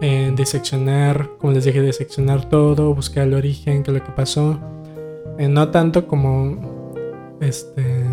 eh, 0.00 0.32
diseccionar, 0.36 1.30
como 1.38 1.52
les 1.52 1.64
dije, 1.64 1.80
diseccionar 1.80 2.48
todo, 2.48 2.94
buscar 2.94 3.26
el 3.26 3.34
origen, 3.34 3.82
qué 3.82 3.90
es 3.90 3.98
lo 3.98 4.04
que 4.04 4.12
pasó. 4.12 4.58
Eh, 5.38 5.48
no 5.48 5.70
tanto 5.70 6.06
como 6.06 7.34
este. 7.40 8.04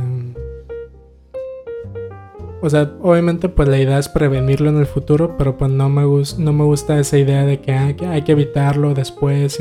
O 2.61 2.69
sea, 2.69 2.91
obviamente 3.01 3.49
pues 3.49 3.67
la 3.67 3.79
idea 3.79 3.97
es 3.97 4.07
prevenirlo 4.07 4.69
en 4.69 4.77
el 4.77 4.85
futuro, 4.85 5.35
pero 5.37 5.57
pues 5.57 5.71
no 5.71 5.89
me, 5.89 6.03
no 6.37 6.53
me 6.53 6.63
gusta 6.63 6.99
esa 6.99 7.17
idea 7.17 7.43
de 7.43 7.59
que 7.59 7.73
hay, 7.73 7.95
que 7.95 8.05
hay 8.05 8.21
que 8.21 8.33
evitarlo 8.33 8.93
después. 8.93 9.59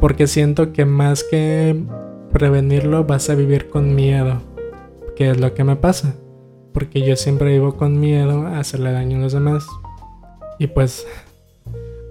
Porque 0.00 0.26
siento 0.26 0.72
que 0.72 0.84
más 0.84 1.24
que 1.24 1.82
prevenirlo 2.32 3.04
vas 3.04 3.28
a 3.28 3.34
vivir 3.34 3.68
con 3.68 3.94
miedo. 3.94 4.40
Que 5.16 5.30
es 5.30 5.40
lo 5.40 5.52
que 5.54 5.64
me 5.64 5.76
pasa. 5.76 6.14
Porque 6.72 7.02
yo 7.02 7.16
siempre 7.16 7.52
vivo 7.52 7.76
con 7.76 7.98
miedo 7.98 8.46
a 8.46 8.58
hacerle 8.60 8.92
daño 8.92 9.18
a 9.18 9.20
los 9.22 9.32
demás. 9.32 9.66
Y 10.58 10.68
pues, 10.68 11.06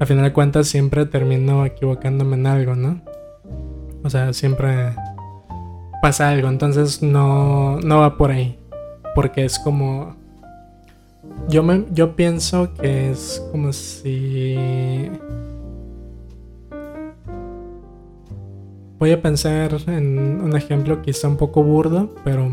a 0.01 0.05
final 0.07 0.23
de 0.23 0.33
cuentas, 0.33 0.67
siempre 0.67 1.05
termino 1.05 1.63
equivocándome 1.63 2.35
en 2.35 2.47
algo, 2.47 2.75
¿no? 2.75 3.01
O 4.03 4.09
sea, 4.09 4.33
siempre 4.33 4.95
pasa 6.01 6.29
algo. 6.29 6.49
Entonces 6.49 7.03
no, 7.03 7.79
no 7.81 7.99
va 7.99 8.17
por 8.17 8.31
ahí. 8.31 8.57
Porque 9.13 9.45
es 9.45 9.59
como... 9.59 10.15
Yo, 11.49 11.61
me, 11.61 11.85
yo 11.91 12.15
pienso 12.15 12.73
que 12.73 13.11
es 13.11 13.47
como 13.51 13.71
si 13.73 14.57
Voy 18.97 19.11
a 19.11 19.21
pensar 19.21 19.75
en 19.85 20.41
un 20.41 20.55
ejemplo 20.55 21.03
quizá 21.03 21.27
un 21.27 21.37
poco 21.37 21.61
burdo, 21.61 22.09
pero 22.23 22.51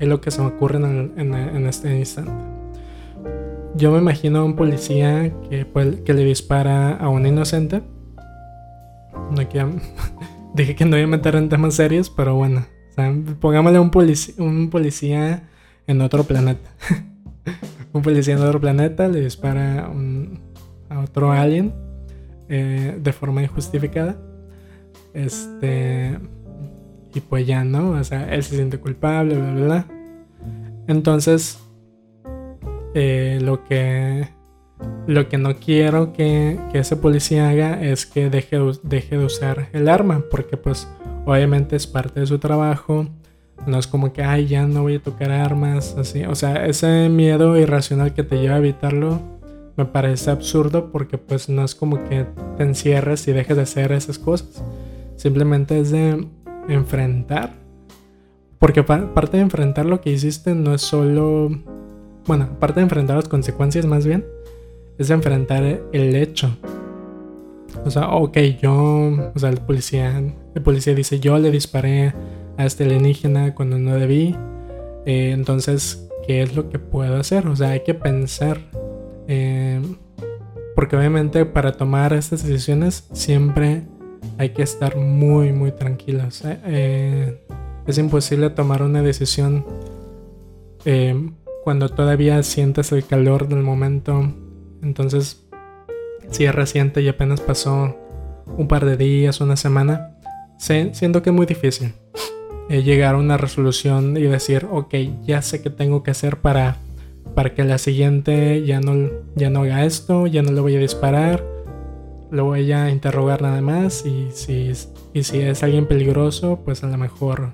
es 0.00 0.08
lo 0.08 0.20
que 0.20 0.32
se 0.32 0.40
me 0.40 0.48
ocurre 0.48 0.78
en, 0.78 1.66
este 1.66 1.96
instante. 1.96 2.57
Yo 3.78 3.92
me 3.92 3.98
imagino 3.98 4.40
a 4.40 4.44
un 4.44 4.56
policía 4.56 5.32
que, 5.48 5.64
que 6.04 6.12
le 6.12 6.24
dispara 6.24 6.96
a 6.96 7.08
un 7.08 7.24
inocente. 7.24 7.80
No 9.30 9.36
dije 10.54 10.74
que 10.74 10.84
no 10.84 10.96
iba 10.98 11.04
a 11.04 11.10
meter 11.10 11.36
en 11.36 11.48
temas 11.48 11.74
serios, 11.74 12.10
pero 12.10 12.34
bueno. 12.34 12.66
pongámosle 13.40 13.78
un, 13.78 13.92
un 14.38 14.70
policía 14.70 15.48
en 15.86 16.00
otro 16.00 16.24
planeta. 16.24 16.68
un 17.92 18.02
policía 18.02 18.34
en 18.34 18.42
otro 18.42 18.60
planeta 18.60 19.06
le 19.06 19.20
dispara 19.20 19.88
a 20.90 20.98
otro 20.98 21.30
alien 21.30 21.72
eh, 22.48 22.98
de 23.00 23.12
forma 23.12 23.44
injustificada. 23.44 24.16
Este. 25.14 26.18
Y 27.14 27.20
pues 27.20 27.46
ya, 27.46 27.62
¿no? 27.62 27.90
O 27.90 28.02
sea, 28.02 28.34
él 28.34 28.42
se 28.42 28.56
siente 28.56 28.80
culpable, 28.80 29.36
bla, 29.36 29.52
bla, 29.52 29.64
bla. 29.64 29.86
Entonces, 30.88 31.60
eh, 32.94 33.38
lo 33.42 33.64
que 33.64 34.28
lo 35.06 35.28
que 35.28 35.38
no 35.38 35.56
quiero 35.56 36.12
que, 36.12 36.58
ese 36.72 36.96
policía 36.96 37.48
haga 37.48 37.82
es 37.82 38.06
que 38.06 38.30
deje, 38.30 38.58
deje 38.82 39.18
de 39.18 39.24
usar 39.24 39.68
el 39.72 39.88
arma, 39.88 40.22
porque 40.30 40.56
pues 40.56 40.88
obviamente 41.24 41.76
es 41.76 41.86
parte 41.86 42.20
de 42.20 42.26
su 42.26 42.38
trabajo. 42.38 43.08
No 43.66 43.78
es 43.78 43.86
como 43.86 44.12
que, 44.12 44.22
ay, 44.22 44.46
ya 44.46 44.66
no 44.66 44.82
voy 44.82 44.96
a 44.96 45.02
tocar 45.02 45.30
armas, 45.32 45.96
así. 45.98 46.24
O 46.24 46.34
sea, 46.34 46.66
ese 46.66 47.08
miedo 47.08 47.56
irracional 47.56 48.14
que 48.14 48.22
te 48.22 48.38
lleva 48.38 48.54
a 48.54 48.58
evitarlo 48.58 49.20
me 49.76 49.84
parece 49.84 50.30
absurdo 50.30 50.90
porque 50.90 51.18
pues 51.18 51.48
no 51.48 51.64
es 51.64 51.74
como 51.74 52.02
que 52.08 52.26
te 52.56 52.64
encierres 52.64 53.26
y 53.28 53.32
dejes 53.32 53.56
de 53.56 53.62
hacer 53.62 53.92
esas 53.92 54.18
cosas. 54.18 54.62
Simplemente 55.16 55.80
es 55.80 55.90
de 55.90 56.26
enfrentar. 56.68 57.54
Porque 58.58 58.82
parte 58.82 59.36
de 59.36 59.42
enfrentar 59.42 59.86
lo 59.86 60.00
que 60.00 60.10
hiciste 60.10 60.54
no 60.54 60.74
es 60.74 60.82
solo... 60.82 61.50
Bueno, 62.26 62.58
parte 62.58 62.80
de 62.80 62.84
enfrentar 62.84 63.16
las 63.16 63.28
consecuencias 63.28 63.86
más 63.86 64.06
bien 64.06 64.24
es 64.98 65.10
enfrentar 65.10 65.62
el 65.92 66.16
hecho. 66.16 66.50
O 67.84 67.90
sea, 67.90 68.08
ok, 68.10 68.36
yo, 68.60 69.32
o 69.34 69.38
sea, 69.38 69.50
el 69.50 69.58
policía, 69.58 70.18
el 70.54 70.62
policía 70.62 70.94
dice, 70.94 71.20
yo 71.20 71.38
le 71.38 71.50
disparé 71.50 72.12
a 72.56 72.66
este 72.66 72.84
alienígena 72.84 73.54
cuando 73.54 73.78
no 73.78 73.94
debí. 73.94 74.36
Eh, 75.06 75.30
entonces, 75.30 76.08
¿qué 76.26 76.42
es 76.42 76.54
lo 76.56 76.68
que 76.68 76.78
puedo 76.78 77.16
hacer? 77.16 77.46
O 77.46 77.56
sea, 77.56 77.70
hay 77.70 77.80
que 77.80 77.94
pensar. 77.94 78.58
Eh, 79.28 79.80
porque 80.74 80.96
obviamente 80.96 81.44
para 81.44 81.72
tomar 81.72 82.12
estas 82.12 82.46
decisiones 82.46 83.08
siempre 83.12 83.82
hay 84.38 84.50
que 84.50 84.62
estar 84.62 84.96
muy, 84.96 85.52
muy 85.52 85.72
tranquilos. 85.72 86.42
Eh, 86.44 87.40
es 87.86 87.98
imposible 87.98 88.50
tomar 88.50 88.82
una 88.82 89.02
decisión 89.02 89.64
cuando 91.68 91.90
todavía 91.90 92.42
sientes 92.42 92.92
el 92.92 93.04
calor 93.04 93.46
del 93.46 93.62
momento 93.62 94.32
entonces, 94.82 95.44
si 96.30 96.46
es 96.46 96.54
reciente 96.54 97.02
y 97.02 97.08
apenas 97.08 97.42
pasó 97.42 97.94
un 98.56 98.68
par 98.68 98.86
de 98.86 98.96
días, 98.96 99.42
una 99.42 99.54
semana, 99.54 100.16
siento 100.56 101.20
que 101.20 101.28
es 101.28 101.36
muy 101.36 101.44
difícil 101.44 101.92
eh, 102.70 102.82
llegar 102.82 103.16
a 103.16 103.18
una 103.18 103.36
resolución 103.36 104.16
y 104.16 104.22
decir, 104.22 104.66
ok, 104.70 104.94
ya 105.26 105.42
sé 105.42 105.60
qué 105.60 105.68
tengo 105.68 106.02
que 106.02 106.10
hacer 106.10 106.38
para, 106.38 106.78
para 107.34 107.52
que 107.52 107.64
la 107.64 107.76
siguiente 107.76 108.64
ya 108.64 108.80
no, 108.80 109.10
ya 109.34 109.50
no 109.50 109.60
haga 109.60 109.84
esto, 109.84 110.26
ya 110.26 110.40
no 110.40 110.52
le 110.52 110.62
voy 110.62 110.76
a 110.76 110.80
disparar, 110.80 111.44
lo 112.30 112.46
voy 112.46 112.72
a 112.72 112.88
interrogar 112.88 113.42
nada 113.42 113.60
más 113.60 114.06
y 114.06 114.28
si, 114.32 114.72
y 115.12 115.22
si 115.22 115.40
es 115.40 115.62
alguien 115.62 115.86
peligroso, 115.86 116.62
pues 116.64 116.82
a 116.82 116.86
lo 116.86 116.96
mejor, 116.96 117.52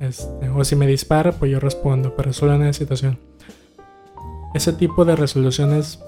este, 0.00 0.50
o 0.50 0.62
si 0.64 0.76
me 0.76 0.86
dispara, 0.86 1.32
pues 1.32 1.50
yo 1.50 1.60
respondo, 1.60 2.14
pero 2.14 2.34
solo 2.34 2.54
en 2.54 2.62
esa 2.62 2.78
situación. 2.78 3.18
Ese 4.54 4.72
tipo 4.72 5.04
de 5.04 5.16
resoluciones 5.16 5.98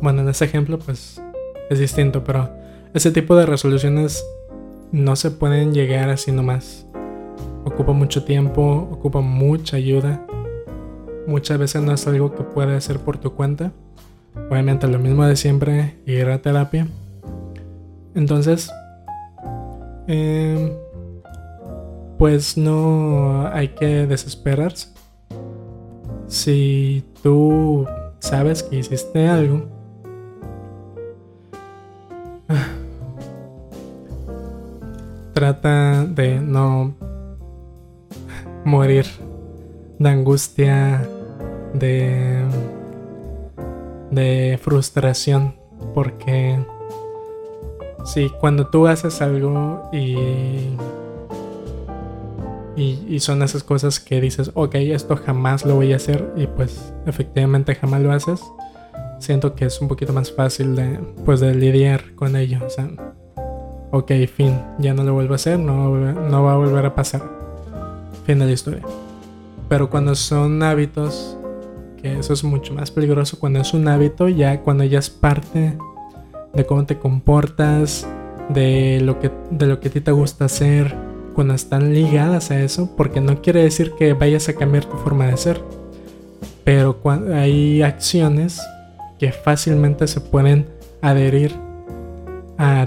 bueno, 0.00 0.22
en 0.22 0.28
ese 0.28 0.44
ejemplo 0.44 0.78
pues 0.78 1.20
es 1.70 1.78
distinto, 1.78 2.22
pero 2.24 2.50
ese 2.94 3.10
tipo 3.10 3.36
de 3.36 3.46
resoluciones 3.46 4.24
no 4.92 5.16
se 5.16 5.30
pueden 5.30 5.74
llegar 5.74 6.10
así 6.10 6.32
nomás. 6.32 6.86
Ocupa 7.64 7.92
mucho 7.92 8.24
tiempo, 8.24 8.88
ocupa 8.92 9.20
mucha 9.20 9.76
ayuda. 9.76 10.24
Muchas 11.26 11.58
veces 11.58 11.82
no 11.82 11.92
es 11.92 12.06
algo 12.06 12.34
que 12.34 12.44
puedes 12.44 12.76
hacer 12.76 13.00
por 13.00 13.18
tu 13.18 13.34
cuenta. 13.34 13.72
Obviamente 14.48 14.86
lo 14.86 14.98
mismo 14.98 15.24
de 15.24 15.34
siempre, 15.34 15.96
ir 16.06 16.28
a 16.28 16.40
terapia. 16.40 16.86
Entonces, 18.14 18.70
em, 20.06 20.70
pues 22.18 22.56
no 22.56 23.48
hay 23.48 23.68
que 23.68 24.06
desesperarse. 24.06 24.88
Si 26.28 27.04
tú 27.26 27.84
sabes 28.20 28.62
que 28.62 28.76
hiciste 28.76 29.26
algo, 29.26 29.66
trata 35.32 36.04
de 36.04 36.38
no 36.38 36.94
morir 38.64 39.06
de 39.98 40.08
angustia, 40.08 41.04
de, 41.74 42.44
de 44.12 44.60
frustración, 44.62 45.56
porque 45.94 46.64
si 48.04 48.30
cuando 48.38 48.68
tú 48.68 48.86
haces 48.86 49.20
algo 49.20 49.90
y, 49.92 50.76
y, 52.76 53.20
son 53.20 53.42
esas 53.42 53.62
cosas 53.62 54.00
que 54.00 54.20
dices, 54.20 54.50
ok, 54.54 54.74
esto 54.74 55.16
jamás 55.16 55.64
lo 55.64 55.76
voy 55.76 55.94
a 55.94 55.96
hacer 55.96 56.32
y 56.36 56.46
pues 56.46 56.92
efectivamente 57.06 57.74
jamás 57.74 58.02
lo 58.02 58.12
haces, 58.12 58.42
siento 59.18 59.54
que 59.54 59.64
es 59.64 59.80
un 59.80 59.88
poquito 59.88 60.12
más 60.12 60.30
fácil 60.30 60.76
de, 60.76 61.00
pues, 61.24 61.40
de 61.40 61.54
lidiar 61.54 62.14
con 62.14 62.36
ello. 62.36 62.60
O 62.64 62.70
sea, 62.70 62.90
ok, 63.92 64.12
fin, 64.34 64.60
ya 64.78 64.94
no 64.94 65.04
lo 65.04 65.14
vuelvo 65.14 65.32
a 65.32 65.36
hacer, 65.36 65.58
no, 65.58 65.96
no 65.96 66.42
va 66.42 66.52
a 66.52 66.56
volver 66.56 66.84
a 66.84 66.94
pasar. 66.94 67.22
Fin 68.24 68.38
de 68.38 68.46
la 68.46 68.52
historia. 68.52 68.82
Pero 69.68 69.88
cuando 69.88 70.14
son 70.14 70.62
hábitos, 70.62 71.36
que 72.00 72.18
eso 72.18 72.32
es 72.32 72.44
mucho 72.44 72.74
más 72.74 72.90
peligroso, 72.90 73.38
cuando 73.38 73.60
es 73.60 73.72
un 73.72 73.88
hábito, 73.88 74.28
ya 74.28 74.60
cuando 74.60 74.84
ya 74.84 74.98
es 74.98 75.10
parte 75.10 75.78
de 76.52 76.66
cómo 76.66 76.84
te 76.84 76.98
comportas, 76.98 78.06
de 78.48 79.00
lo 79.02 79.18
que, 79.18 79.30
de 79.50 79.66
lo 79.66 79.80
que 79.80 79.88
a 79.88 79.90
ti 79.90 80.00
te 80.00 80.12
gusta 80.12 80.44
hacer, 80.44 81.05
cuando 81.36 81.52
están 81.52 81.92
ligadas 81.92 82.50
a 82.50 82.58
eso, 82.60 82.96
porque 82.96 83.20
no 83.20 83.42
quiere 83.42 83.62
decir 83.62 83.92
que 83.92 84.14
vayas 84.14 84.48
a 84.48 84.54
cambiar 84.54 84.86
tu 84.86 84.96
forma 84.96 85.26
de 85.26 85.36
ser. 85.36 85.60
Pero 86.64 86.98
hay 87.34 87.82
acciones 87.82 88.60
que 89.18 89.32
fácilmente 89.32 90.08
se 90.08 90.22
pueden 90.22 90.66
adherir 91.02 91.54
a, 92.56 92.86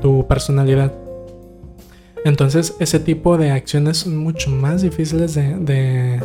tu 0.00 0.28
personalidad. 0.28 0.92
Entonces 2.24 2.76
ese 2.78 3.00
tipo 3.00 3.36
de 3.36 3.50
acciones 3.50 3.98
son 3.98 4.16
mucho 4.16 4.48
más 4.48 4.82
difíciles 4.82 5.34
de, 5.34 6.20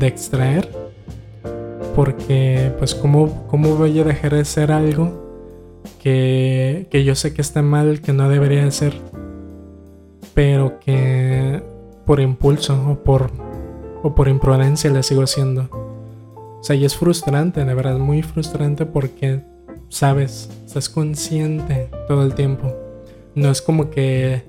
extraer. 0.00 0.70
Porque 1.94 2.72
pues 2.78 2.94
¿cómo, 2.94 3.46
¿cómo, 3.48 3.76
voy 3.76 4.00
a 4.00 4.04
dejar 4.04 4.34
de 4.34 4.44
ser 4.46 4.72
algo 4.72 5.82
que, 6.02 6.88
que 6.90 7.04
yo 7.04 7.14
sé 7.14 7.34
que 7.34 7.42
está 7.42 7.60
mal, 7.60 8.00
que 8.00 8.14
no 8.14 8.30
debería 8.30 8.64
de 8.64 8.70
ser. 8.70 9.13
Pero 10.34 10.80
que 10.80 11.62
por 12.04 12.20
impulso 12.20 12.74
o 12.90 13.02
por, 13.02 13.30
o 14.02 14.14
por 14.14 14.28
imprudencia 14.28 14.90
le 14.90 15.02
sigo 15.02 15.22
haciendo. 15.22 15.68
O 15.70 16.62
sea, 16.62 16.76
y 16.76 16.84
es 16.84 16.96
frustrante, 16.96 17.64
de 17.64 17.74
verdad, 17.74 17.98
muy 17.98 18.22
frustrante 18.22 18.86
porque 18.86 19.42
sabes, 19.88 20.50
estás 20.66 20.88
consciente 20.88 21.88
todo 22.08 22.24
el 22.24 22.34
tiempo. 22.34 22.72
No 23.34 23.50
es 23.50 23.62
como 23.62 23.90
que, 23.90 24.42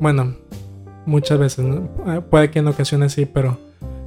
bueno, 0.00 0.36
muchas 1.06 1.38
veces, 1.38 1.66
ah, 2.04 2.20
puede 2.28 2.50
que 2.50 2.58
en 2.58 2.68
ocasiones 2.68 3.12
sí, 3.12 3.26
pero 3.26 3.58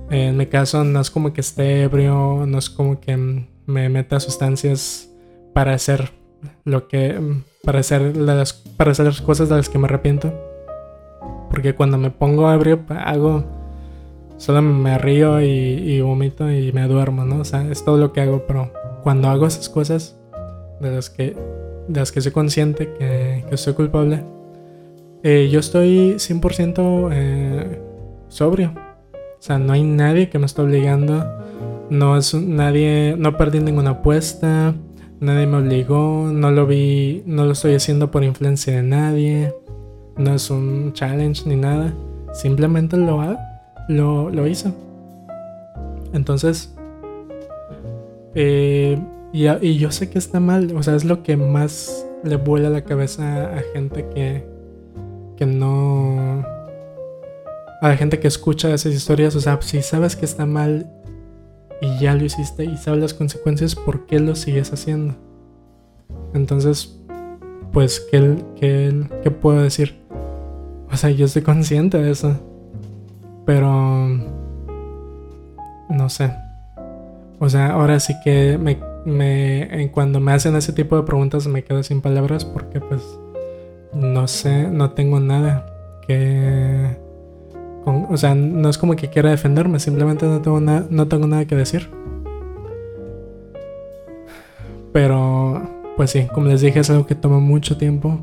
en 0.09 0.37
mi 0.37 0.47
caso 0.47 0.83
no 0.83 0.99
es 0.99 1.11
como 1.11 1.33
que 1.33 1.41
esté 1.41 1.83
ebrio, 1.83 2.45
no 2.45 2.57
es 2.57 2.69
como 2.69 2.99
que 2.99 3.45
me 3.65 3.89
meta 3.89 4.19
sustancias 4.19 5.09
para 5.53 5.73
hacer 5.73 6.11
lo 6.63 6.87
que, 6.87 7.19
para 7.63 7.79
hacer 7.79 8.15
las, 8.15 8.53
para 8.53 8.91
hacer 8.91 9.05
las 9.05 9.21
cosas 9.21 9.49
de 9.49 9.55
las 9.55 9.69
que 9.69 9.77
me 9.77 9.85
arrepiento. 9.85 10.33
Porque 11.49 11.75
cuando 11.75 11.97
me 11.97 12.11
pongo 12.11 12.51
ebrio, 12.51 12.79
hago, 12.89 13.43
solo 14.37 14.61
me 14.61 14.97
río 14.97 15.41
y, 15.41 15.99
vomito 16.01 16.51
y 16.51 16.71
me 16.71 16.87
duermo, 16.87 17.25
¿no? 17.25 17.39
O 17.39 17.45
sea, 17.45 17.69
es 17.69 17.83
todo 17.83 17.97
lo 17.97 18.13
que 18.13 18.21
hago, 18.21 18.45
pero 18.47 18.71
cuando 19.03 19.29
hago 19.29 19.47
esas 19.47 19.69
cosas, 19.69 20.15
de 20.79 20.91
las 20.91 21.09
que, 21.09 21.35
de 21.87 21.99
las 21.99 22.11
que 22.11 22.21
soy 22.21 22.31
consciente 22.31 22.93
que, 22.93 23.43
que 23.49 23.57
soy 23.57 23.73
culpable, 23.73 24.23
eh, 25.21 25.49
yo 25.51 25.59
estoy 25.59 26.15
100% 26.15 27.09
eh, 27.11 27.81
sobrio. 28.29 28.73
O 29.13 29.41
sea, 29.41 29.59
no 29.59 29.73
hay 29.73 29.83
nadie 29.83 30.29
que 30.29 30.39
me 30.39 30.45
esté 30.45 30.61
obligando. 30.61 31.25
No 31.89 32.17
es 32.17 32.33
nadie, 32.33 33.15
no 33.17 33.37
perdí 33.37 33.59
ninguna 33.59 33.91
apuesta. 33.91 34.75
Nadie 35.19 35.47
me 35.47 35.57
obligó. 35.57 36.29
No 36.31 36.51
lo 36.51 36.65
vi, 36.65 37.23
no 37.25 37.45
lo 37.45 37.51
estoy 37.51 37.75
haciendo 37.75 38.11
por 38.11 38.23
influencia 38.23 38.75
de 38.75 38.83
nadie. 38.83 39.53
No 40.19 40.35
es 40.35 40.51
un 40.51 40.93
challenge 40.93 41.43
ni 41.47 41.55
nada. 41.55 41.91
Simplemente 42.33 42.95
lo, 42.97 43.35
lo, 43.87 44.29
lo 44.29 44.47
hice. 44.47 44.71
Entonces, 46.13 46.75
eh, 48.35 48.99
y, 49.31 49.77
yo 49.77 49.91
sé 49.91 50.09
que 50.09 50.17
está 50.17 50.39
mal, 50.39 50.75
o 50.75 50.83
sea, 50.83 50.95
es 50.95 51.05
lo 51.05 51.23
que 51.23 51.37
más 51.37 52.05
le 52.23 52.35
vuela 52.35 52.69
la 52.69 52.83
cabeza 52.83 53.57
a 53.57 53.61
gente 53.73 54.07
que, 54.13 54.45
que 55.37 55.45
no... 55.45 56.43
A 57.81 57.87
la 57.87 57.95
gente 57.95 58.19
que 58.19 58.27
escucha 58.27 58.73
esas 58.73 58.93
historias, 58.93 59.35
o 59.35 59.39
sea, 59.39 59.61
si 59.61 59.81
sabes 59.81 60.15
que 60.15 60.25
está 60.25 60.45
mal 60.45 60.91
y 61.79 61.97
ya 61.99 62.13
lo 62.13 62.25
hiciste 62.25 62.65
y 62.65 62.75
sabes 62.75 62.99
las 62.99 63.13
consecuencias, 63.13 63.73
¿por 63.73 64.05
qué 64.05 64.19
lo 64.19 64.35
sigues 64.35 64.73
haciendo? 64.73 65.15
Entonces, 66.33 66.99
pues, 67.71 68.05
¿qué, 68.11 68.43
qué, 68.59 69.07
qué 69.23 69.31
puedo 69.31 69.61
decir? 69.61 69.98
O 70.91 70.97
sea, 70.97 71.09
yo 71.11 71.25
estoy 71.25 71.41
consciente 71.41 71.97
de 71.97 72.11
eso. 72.11 72.35
Pero... 73.45 74.07
No, 75.89 76.09
sé. 76.09 76.31
O 77.39 77.49
sea, 77.49 77.71
ahora 77.71 77.99
sí 77.99 78.13
que 78.23 78.57
me, 78.57 78.79
me, 79.05 79.89
cuando 79.91 80.19
me 80.19 80.33
hacen 80.33 80.55
ese 80.55 80.73
tipo 80.73 80.95
de 80.97 81.03
preguntas 81.03 81.47
me 81.47 81.63
quedo 81.63 81.81
sin 81.83 82.01
palabras 82.01 82.45
porque 82.45 82.79
pues 82.81 83.01
no 83.93 84.27
sé, 84.27 84.67
no 84.67 84.91
tengo 84.91 85.19
nada 85.19 85.65
que... 86.05 86.97
o 87.85 88.17
sea, 88.17 88.35
no 88.35 88.69
es 88.69 88.77
como 88.77 88.95
que 88.95 89.09
quiera 89.09 89.31
defenderme, 89.31 89.79
simplemente 89.79 90.25
no 90.25 90.41
tengo, 90.41 90.59
no 90.59 91.07
tengo 91.07 91.27
nada 91.27 91.45
que 91.45 91.55
decir. 91.55 91.89
Pero, 94.91 95.61
pues 95.95 96.11
sí, 96.11 96.27
como 96.33 96.47
les 96.47 96.61
dije, 96.61 96.79
es 96.79 96.89
algo 96.89 97.05
que 97.05 97.15
toma 97.15 97.39
mucho 97.39 97.77
tiempo. 97.77 98.19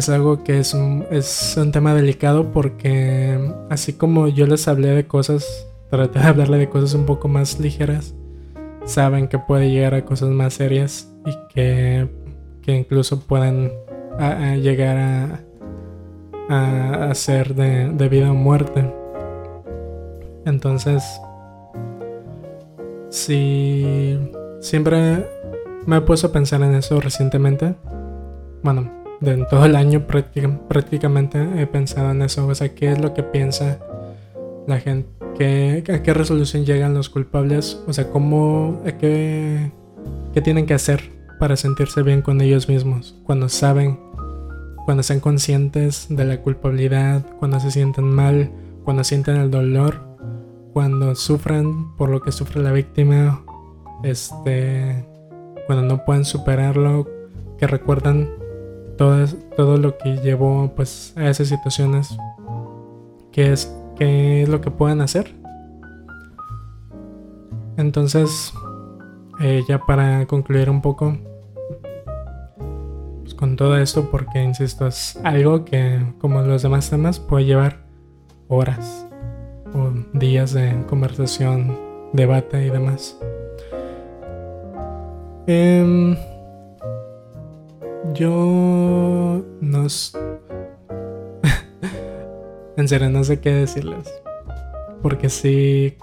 Es 0.00 0.08
algo 0.08 0.42
que 0.44 0.58
es 0.58 0.72
un, 0.72 1.04
es 1.10 1.58
un 1.58 1.72
tema 1.72 1.94
delicado 1.94 2.52
porque 2.52 3.38
así 3.68 3.92
como 3.92 4.28
yo 4.28 4.46
les 4.46 4.66
hablé 4.66 4.88
de 4.88 5.06
cosas, 5.06 5.66
traté 5.90 6.20
de 6.20 6.24
hablarle 6.24 6.56
de 6.56 6.70
cosas 6.70 6.94
un 6.94 7.04
poco 7.04 7.28
más 7.28 7.60
ligeras, 7.60 8.14
saben 8.86 9.28
que 9.28 9.38
puede 9.38 9.70
llegar 9.70 9.92
a 9.92 10.06
cosas 10.06 10.30
más 10.30 10.54
serias 10.54 11.12
y 11.26 11.32
que, 11.52 12.08
que 12.62 12.76
incluso 12.76 13.20
pueden 13.20 13.72
llegar 14.62 14.96
a, 16.48 17.10
a, 17.10 17.14
ser 17.14 17.54
de, 17.54 17.90
de 17.90 18.08
vida 18.08 18.32
o 18.32 18.34
muerte. 18.34 18.90
Entonces, 20.46 21.04
si 23.10 24.18
siempre 24.60 25.26
me 25.84 25.98
he 25.98 26.00
puesto 26.00 26.28
a 26.28 26.32
pensar 26.32 26.62
en 26.62 26.72
eso 26.72 27.02
recientemente. 27.02 27.74
Bueno, 28.62 28.99
de 29.20 29.36
todo 29.50 29.66
el 29.66 29.76
año 29.76 30.06
prácticamente 30.06 31.60
he 31.60 31.66
pensado 31.66 32.10
en 32.10 32.22
eso. 32.22 32.46
O 32.46 32.54
sea, 32.54 32.74
¿qué 32.74 32.92
es 32.92 33.00
lo 33.00 33.14
que 33.14 33.22
piensa 33.22 33.78
la 34.66 34.80
gente? 34.80 35.08
¿Qué, 35.38 35.84
¿A 35.92 36.02
qué 36.02 36.14
resolución 36.14 36.64
llegan 36.64 36.94
los 36.94 37.08
culpables? 37.08 37.82
O 37.86 37.92
sea, 37.92 38.10
¿cómo, 38.10 38.82
qué, 38.98 39.70
qué 40.32 40.40
tienen 40.40 40.66
que 40.66 40.74
hacer 40.74 41.12
para 41.38 41.56
sentirse 41.56 42.02
bien 42.02 42.22
con 42.22 42.40
ellos 42.40 42.68
mismos? 42.68 43.16
Cuando 43.24 43.48
saben, 43.48 43.98
cuando 44.84 45.02
sean 45.02 45.20
conscientes 45.20 46.06
de 46.08 46.24
la 46.24 46.40
culpabilidad, 46.40 47.24
cuando 47.38 47.60
se 47.60 47.70
sienten 47.70 48.04
mal, 48.04 48.50
cuando 48.84 49.04
sienten 49.04 49.36
el 49.36 49.50
dolor, 49.50 50.00
cuando 50.72 51.14
sufran 51.14 51.96
por 51.96 52.08
lo 52.08 52.20
que 52.22 52.32
sufre 52.32 52.62
la 52.62 52.72
víctima, 52.72 53.42
este 54.02 55.06
cuando 55.66 55.86
no 55.86 56.04
pueden 56.04 56.24
superarlo, 56.24 57.06
que 57.58 57.66
recuerdan 57.66 58.39
todo, 59.56 59.78
lo 59.78 59.96
que 59.96 60.18
llevó 60.18 60.72
pues 60.76 61.14
a 61.16 61.30
esas 61.30 61.48
situaciones, 61.48 62.18
qué 63.32 63.50
es, 63.50 63.74
qué 63.96 64.42
es 64.42 64.48
lo 64.48 64.60
que 64.60 64.70
pueden 64.70 65.00
hacer. 65.00 65.34
Entonces, 67.78 68.52
eh, 69.40 69.62
ya 69.66 69.78
para 69.78 70.26
concluir 70.26 70.68
un 70.68 70.82
poco 70.82 71.16
pues, 73.22 73.32
con 73.34 73.56
todo 73.56 73.78
esto, 73.78 74.10
porque 74.10 74.42
insisto, 74.42 74.86
es 74.86 75.18
algo 75.24 75.64
que 75.64 75.98
como 76.18 76.42
los 76.42 76.60
demás 76.60 76.90
temas 76.90 77.18
puede 77.18 77.46
llevar 77.46 77.78
horas 78.48 79.06
o 79.72 79.92
días 80.12 80.52
de 80.52 80.84
conversación, 80.88 81.74
debate 82.12 82.66
y 82.66 82.68
demás. 82.68 83.18
Em, 85.46 86.16
yo 88.14 89.44
no... 89.60 89.82
en 92.76 92.88
serio, 92.88 93.10
no 93.10 93.24
sé 93.24 93.40
qué 93.40 93.52
decirles. 93.54 94.12
Porque 95.02 95.28
sí, 95.28 95.96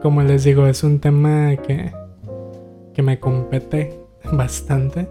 como 0.00 0.22
les 0.22 0.44
digo, 0.44 0.66
es 0.66 0.84
un 0.84 1.00
tema 1.00 1.56
que, 1.56 1.92
que 2.94 3.02
me 3.02 3.18
compete 3.18 3.98
bastante. 4.32 5.08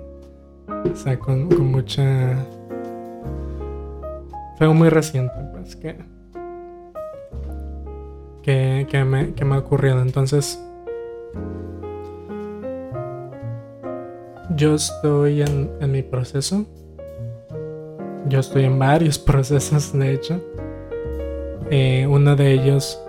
O 0.92 0.96
sea, 0.96 1.20
con, 1.20 1.48
mucha... 1.72 2.36
Fue 4.58 4.68
muy 4.74 4.90
reciente, 4.90 5.36
pues, 5.52 5.76
que... 5.76 5.98
Que, 8.44 8.88
que, 8.90 9.04
me, 9.04 9.34
que 9.34 9.46
me 9.46 9.56
ha 9.56 9.60
ocurrido. 9.60 10.02
Entonces, 10.02 10.60
yo 14.62 14.76
estoy 14.76 15.42
en, 15.42 15.92
mi 15.92 16.04
proceso. 16.04 16.68
Yo 18.30 18.40
estoy 18.40 18.66
en 18.66 18.78
varios 18.78 19.18
procesos, 19.32 19.92
de 19.92 20.14
hecho. 20.14 20.40
Eh, 21.72 22.06
uno 22.08 22.36
de 22.36 22.52
ellos 22.52 23.02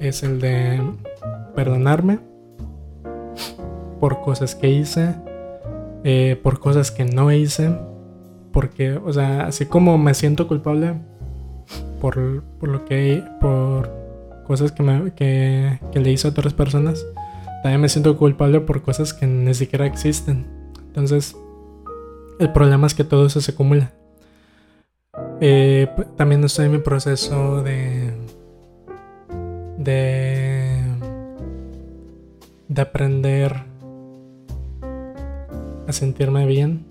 es 0.00 0.22
el 0.22 0.40
de 0.40 0.80
perdonarme 1.54 2.20
por 4.00 4.22
cosas 4.22 4.54
que 4.54 4.70
hice, 4.70 5.14
eh, 6.04 6.40
por 6.42 6.58
cosas 6.58 6.90
que 6.90 7.04
no 7.04 7.30
hice. 7.30 7.76
Porque, 8.50 8.94
o 8.96 9.12
sea, 9.12 9.48
así 9.48 9.66
como 9.66 9.98
me 9.98 10.14
siento 10.14 10.48
culpable 10.48 10.94
por, 12.00 12.16
lo 12.16 12.84
que, 12.86 13.22
por 13.42 13.90
cosas 14.46 14.72
que, 14.72 14.82
me, 14.82 15.12
que, 15.12 15.80
que 15.92 16.00
le 16.00 16.12
hice 16.12 16.28
a 16.28 16.30
otras 16.30 16.54
personas, 16.54 17.04
también 17.62 17.80
me 17.80 17.88
siento 17.88 18.16
culpable 18.16 18.60
por 18.60 18.82
cosas 18.82 19.12
que 19.12 19.26
ni 19.26 19.54
siquiera 19.54 19.86
existen. 19.86 20.46
Entonces, 20.88 21.36
el 22.38 22.52
problema 22.52 22.86
es 22.86 22.94
que 22.94 23.04
todo 23.04 23.26
eso 23.26 23.40
se 23.40 23.52
acumula. 23.52 23.92
Eh, 25.40 25.88
también 26.16 26.44
estoy 26.44 26.66
en 26.66 26.72
mi 26.72 26.78
proceso 26.78 27.62
de, 27.62 28.12
de, 29.78 30.82
de 32.68 32.82
aprender 32.82 33.64
a 35.86 35.92
sentirme 35.92 36.46
bien, 36.46 36.84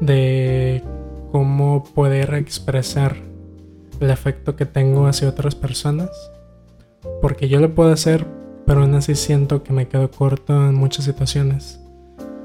de 0.00 0.82
cómo 1.30 1.84
poder 1.94 2.34
expresar 2.34 3.16
el 4.00 4.10
afecto 4.10 4.56
que 4.56 4.66
tengo 4.66 5.06
hacia 5.06 5.28
otras 5.28 5.54
personas, 5.54 6.10
porque 7.20 7.48
yo 7.48 7.60
lo 7.60 7.74
puedo 7.74 7.92
hacer 7.92 8.26
pero 8.66 8.82
aún 8.82 8.94
así 8.94 9.14
siento 9.14 9.62
que 9.62 9.72
me 9.72 9.88
quedo 9.88 10.10
corto 10.10 10.54
en 10.68 10.74
muchas 10.74 11.04
situaciones. 11.04 11.80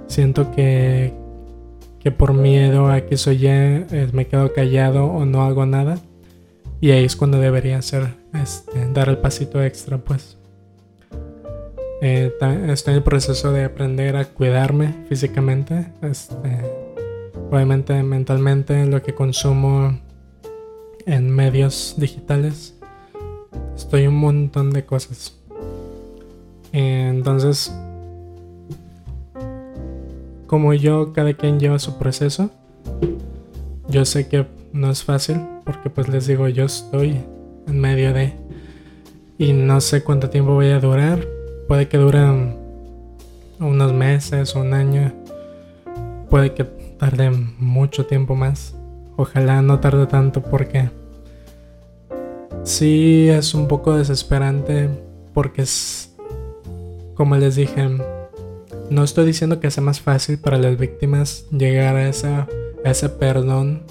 Siento 0.07 0.51
que, 0.51 1.13
que 1.99 2.11
por 2.11 2.34
miedo 2.34 2.89
a 2.89 3.01
que 3.01 3.18
soy 3.18 3.45
eh, 3.47 4.09
me 4.13 4.28
quedo 4.28 4.53
callado 4.53 5.05
o 5.05 5.26
no 5.26 5.43
hago 5.43 5.65
nada. 5.65 5.99
Y 6.80 6.91
ahí 6.91 7.05
es 7.05 7.15
cuando 7.15 7.39
debería 7.39 7.80
hacer, 7.80 8.13
este, 8.34 8.88
dar 8.93 9.09
el 9.09 9.18
pasito 9.18 9.63
extra, 9.63 9.97
pues. 9.97 10.38
Eh, 12.01 12.32
estoy 12.68 12.91
en 12.91 12.97
el 12.97 13.03
proceso 13.03 13.51
de 13.51 13.63
aprender 13.63 14.15
a 14.15 14.26
cuidarme 14.26 14.93
físicamente, 15.09 15.88
este, 16.03 16.61
obviamente 17.49 18.03
mentalmente, 18.03 18.86
lo 18.86 19.01
que 19.01 19.15
consumo 19.15 19.99
en 21.07 21.32
medios 21.32 21.95
digitales. 21.97 22.76
Estoy 23.76 24.05
un 24.05 24.15
montón 24.15 24.72
de 24.72 24.86
cosas. 24.86 25.39
Entonces, 26.72 27.74
como 30.47 30.74
yo, 30.74 31.13
cada 31.13 31.34
quien 31.34 31.59
lleva 31.59 31.80
su 31.80 31.97
proceso. 31.97 32.49
Yo 33.89 34.05
sé 34.05 34.28
que 34.28 34.45
no 34.74 34.89
es 34.89 35.03
fácil, 35.03 35.41
porque 35.65 35.89
pues 35.89 36.07
les 36.07 36.28
digo, 36.28 36.47
yo 36.47 36.65
estoy 36.65 37.18
en 37.68 37.80
medio 37.80 38.13
de... 38.13 38.34
Y 39.38 39.53
no 39.53 39.82
sé 39.82 40.03
cuánto 40.03 40.30
tiempo 40.30 40.53
voy 40.53 40.70
a 40.70 40.80
durar. 40.80 41.26
Puede 41.68 41.88
que 41.88 41.97
dure 41.97 42.22
unos 43.59 43.93
meses, 43.93 44.55
un 44.55 44.74
año. 44.74 45.13
Puede 46.30 46.53
que 46.53 46.63
tarde 46.63 47.30
mucho 47.59 48.05
tiempo 48.05 48.36
más. 48.36 48.74
Ojalá 49.15 49.61
no 49.61 49.80
tarde 49.80 50.07
tanto 50.07 50.41
porque 50.41 50.89
sí 52.63 53.28
es 53.30 53.53
un 53.53 53.68
poco 53.68 53.95
desesperante 53.95 54.89
porque 55.34 55.63
es 55.63 56.06
como 57.18 57.36
les 57.36 57.55
dije, 57.55 57.89
no 58.91 59.03
estoy 59.03 59.26
diciendo 59.26 59.59
que 59.59 59.72
sea 59.72 59.84
más 59.84 59.99
fácil 59.99 60.38
para 60.38 60.59
las 60.59 60.78
víctimas 60.78 61.47
llegar 61.49 61.95
a, 61.95 62.07
esa, 62.07 62.47
ese 62.86 63.09
perdón, 63.09 63.82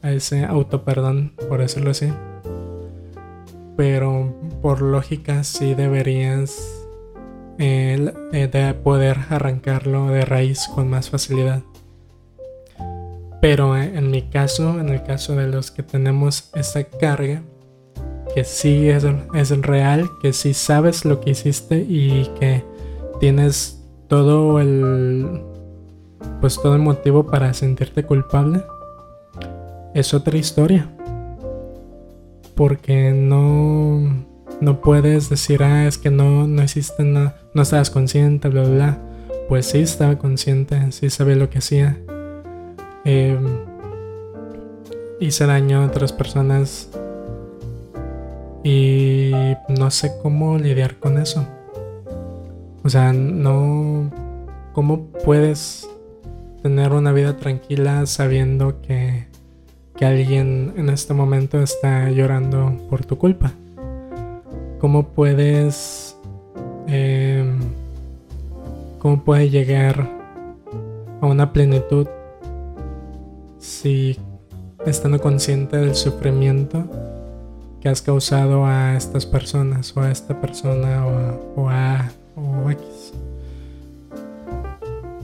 a 0.00 0.12
ese 0.12 0.44
autoperdón, 0.44 1.34
por 1.48 1.60
decirlo 1.60 1.90
así. 1.90 2.12
Pero 3.76 4.32
por 4.62 4.80
lógica 4.80 5.42
sí 5.42 5.74
deberías 5.74 6.86
eh, 7.58 8.12
eh, 8.32 8.46
de 8.46 8.74
poder 8.74 9.18
arrancarlo 9.28 10.06
de 10.08 10.24
raíz 10.24 10.68
con 10.72 10.88
más 10.88 11.10
facilidad. 11.10 11.62
Pero 13.40 13.76
eh, 13.76 13.92
en 13.96 14.12
mi 14.12 14.22
caso, 14.22 14.78
en 14.78 14.88
el 14.88 15.02
caso 15.02 15.34
de 15.34 15.48
los 15.48 15.72
que 15.72 15.82
tenemos 15.82 16.50
esa 16.54 16.84
carga, 16.84 17.42
que 18.34 18.44
sí 18.44 18.88
es, 18.88 19.04
es 19.34 19.62
real, 19.62 20.10
que 20.20 20.32
sí 20.32 20.54
sabes 20.54 21.04
lo 21.04 21.20
que 21.20 21.30
hiciste 21.30 21.76
y 21.76 22.30
que 22.38 22.64
tienes 23.20 23.82
todo 24.08 24.60
el 24.60 25.42
pues 26.40 26.60
todo 26.60 26.74
el 26.74 26.82
motivo 26.82 27.26
para 27.26 27.52
sentirte 27.52 28.04
culpable 28.04 28.62
es 29.94 30.14
otra 30.14 30.38
historia 30.38 30.88
porque 32.54 33.12
no 33.12 34.24
no 34.62 34.80
puedes 34.80 35.28
decir, 35.28 35.62
ah, 35.64 35.86
es 35.86 35.98
que 35.98 36.10
no, 36.10 36.46
no 36.46 36.62
hiciste 36.62 37.02
nada, 37.02 37.36
no 37.52 37.62
estabas 37.62 37.90
consciente, 37.90 38.48
bla, 38.48 38.62
bla. 38.62 38.98
Pues 39.48 39.66
sí 39.66 39.78
estaba 39.78 40.16
consciente, 40.18 40.92
sí 40.92 41.10
sabía 41.10 41.34
lo 41.34 41.50
que 41.50 41.58
hacía. 41.58 41.98
Eh, 43.04 43.36
hice 45.18 45.46
daño 45.46 45.82
a 45.82 45.86
otras 45.86 46.12
personas 46.12 46.88
y 48.64 49.32
no 49.68 49.90
sé 49.90 50.12
cómo 50.22 50.58
lidiar 50.58 50.96
con 50.96 51.18
eso. 51.18 51.46
O 52.84 52.88
sea, 52.88 53.12
no... 53.12 54.10
¿Cómo 54.72 55.08
puedes 55.24 55.88
tener 56.62 56.92
una 56.92 57.12
vida 57.12 57.36
tranquila 57.36 58.06
sabiendo 58.06 58.80
que, 58.80 59.26
que 59.96 60.06
alguien 60.06 60.72
en 60.76 60.88
este 60.88 61.12
momento 61.12 61.60
está 61.60 62.10
llorando 62.10 62.76
por 62.88 63.04
tu 63.04 63.18
culpa? 63.18 63.52
¿Cómo 64.80 65.08
puedes... 65.08 66.16
Em, 66.86 67.58
¿Cómo 68.98 69.24
puedes 69.24 69.50
llegar 69.50 70.08
a 71.20 71.26
una 71.26 71.52
plenitud 71.52 72.06
si 73.58 74.16
estando 74.86 75.20
consciente 75.20 75.76
del 75.76 75.94
sufrimiento 75.94 76.88
que 77.82 77.88
has 77.88 78.00
causado 78.00 78.64
a 78.64 78.94
estas 78.94 79.26
personas 79.26 79.96
o 79.96 80.00
a 80.00 80.12
esta 80.12 80.40
persona 80.40 81.04
o 81.56 81.68
a, 81.68 82.12
o, 82.36 82.70
X. 82.70 83.12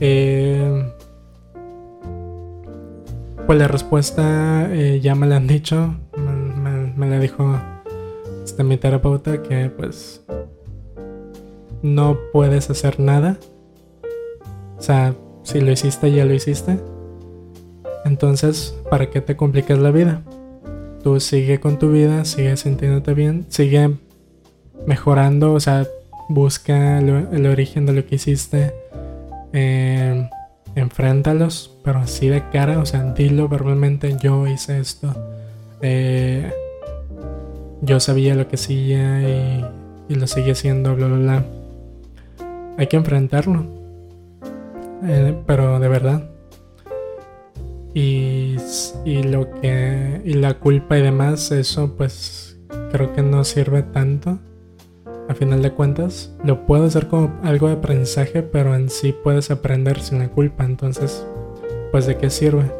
Eh, 0.01 0.91
pues 3.47 3.57
la 3.57 3.67
respuesta 3.69 4.67
eh, 4.73 4.99
ya 5.01 5.15
me 5.15 5.25
la 5.25 5.37
han 5.37 5.47
dicho, 5.47 5.95
me, 6.97 7.09
la 7.09 7.19
dijo 7.19 7.57
este, 8.43 8.65
mi 8.65 8.75
terapeuta 8.75 9.41
que 9.41 9.69
pues 9.69 10.21
no 11.81 12.17
puedes 12.33 12.69
hacer 12.69 12.99
nada. 12.99 13.37
O 14.77 14.81
sea, 14.81 15.15
si 15.43 15.61
lo 15.61 15.71
hiciste, 15.71 16.11
ya 16.11 16.25
lo 16.25 16.33
hiciste. 16.33 16.77
Entonces, 18.03 18.77
¿para 18.89 19.09
qué 19.09 19.21
te 19.21 19.37
complicas 19.37 19.79
la 19.79 19.91
vida? 19.91 20.23
Tú 21.03 21.19
sigue 21.19 21.59
con 21.59 21.79
tu 21.79 21.91
vida, 21.91 22.25
sigue 22.25 22.57
sintiéndote 22.57 23.13
bien, 23.13 23.45
sigue 23.49 23.95
mejorando, 24.85 25.53
o 25.53 25.59
sea, 25.59 25.87
busca 26.29 26.99
el, 26.99 27.45
origen 27.45 27.85
de 27.85 27.93
lo 27.93 28.05
que 28.05 28.15
hiciste, 28.15 28.73
eh, 29.53 30.29
enfréntalos, 30.75 31.77
pero 31.83 31.99
así 31.99 32.27
de 32.27 32.47
cara, 32.49 32.79
o 32.79 32.85
sea, 32.85 33.03
dilo 33.13 33.47
verbalmente, 33.47 34.15
yo 34.21 34.45
hice 34.47 34.79
esto, 34.79 35.13
eh, 35.81 36.51
yo 37.81 37.99
sabía 37.99 38.35
lo 38.35 38.47
que 38.47 38.55
hacía 38.55 39.21
y, 39.21 39.65
lo 40.09 40.25
sigue 40.27 40.53
haciendo, 40.53 40.95
bla, 40.95 41.05
bla, 41.07 41.17
bla. 41.17 41.45
Hay 42.77 42.87
que 42.87 42.97
enfrentarlo, 42.97 43.65
eh, 45.03 45.35
pero 45.45 45.79
de 45.79 45.87
verdad, 45.87 46.23
y, 47.93 48.57
lo 49.23 49.51
que 49.61 50.21
y 50.23 50.33
la 50.33 50.59
culpa 50.59 50.97
y 50.97 51.01
demás 51.01 51.51
eso 51.51 51.95
pues 51.95 52.57
creo 52.91 53.13
que 53.13 53.21
no 53.21 53.43
sirve 53.43 53.83
tanto 53.83 54.39
a 55.27 55.35
final 55.35 55.61
de 55.61 55.71
cuentas. 55.71 56.33
Lo 56.43 56.65
puedo 56.65 56.85
hacer 56.85 57.07
como 57.07 57.39
algo 57.43 57.67
de 57.67 57.73
aprendizaje 57.73 58.41
pero 58.41 58.75
en 58.75 58.89
sí 58.89 59.13
puedes 59.23 59.51
aprender 59.51 59.99
sin 60.01 60.19
la 60.19 60.29
culpa. 60.29 60.65
Entonces 60.65 61.25
pues 61.91 62.05
de 62.05 62.17
qué 62.17 62.29
sirve 62.29 62.79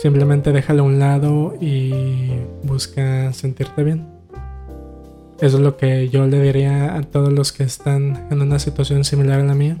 simplemente 0.00 0.52
déjalo 0.52 0.84
a 0.84 0.86
un 0.86 0.98
lado 0.98 1.54
y 1.60 2.30
busca 2.62 3.32
sentirte 3.34 3.84
bien. 3.84 4.08
Eso 5.40 5.58
es 5.58 5.62
lo 5.62 5.76
que 5.76 6.08
yo 6.08 6.26
le 6.26 6.40
diría 6.40 6.96
a 6.96 7.02
todos 7.02 7.32
los 7.32 7.52
que 7.52 7.64
están 7.64 8.26
en 8.30 8.40
una 8.40 8.58
situación 8.58 9.04
similar 9.04 9.40
a 9.40 9.44
la 9.44 9.54
mía. 9.54 9.76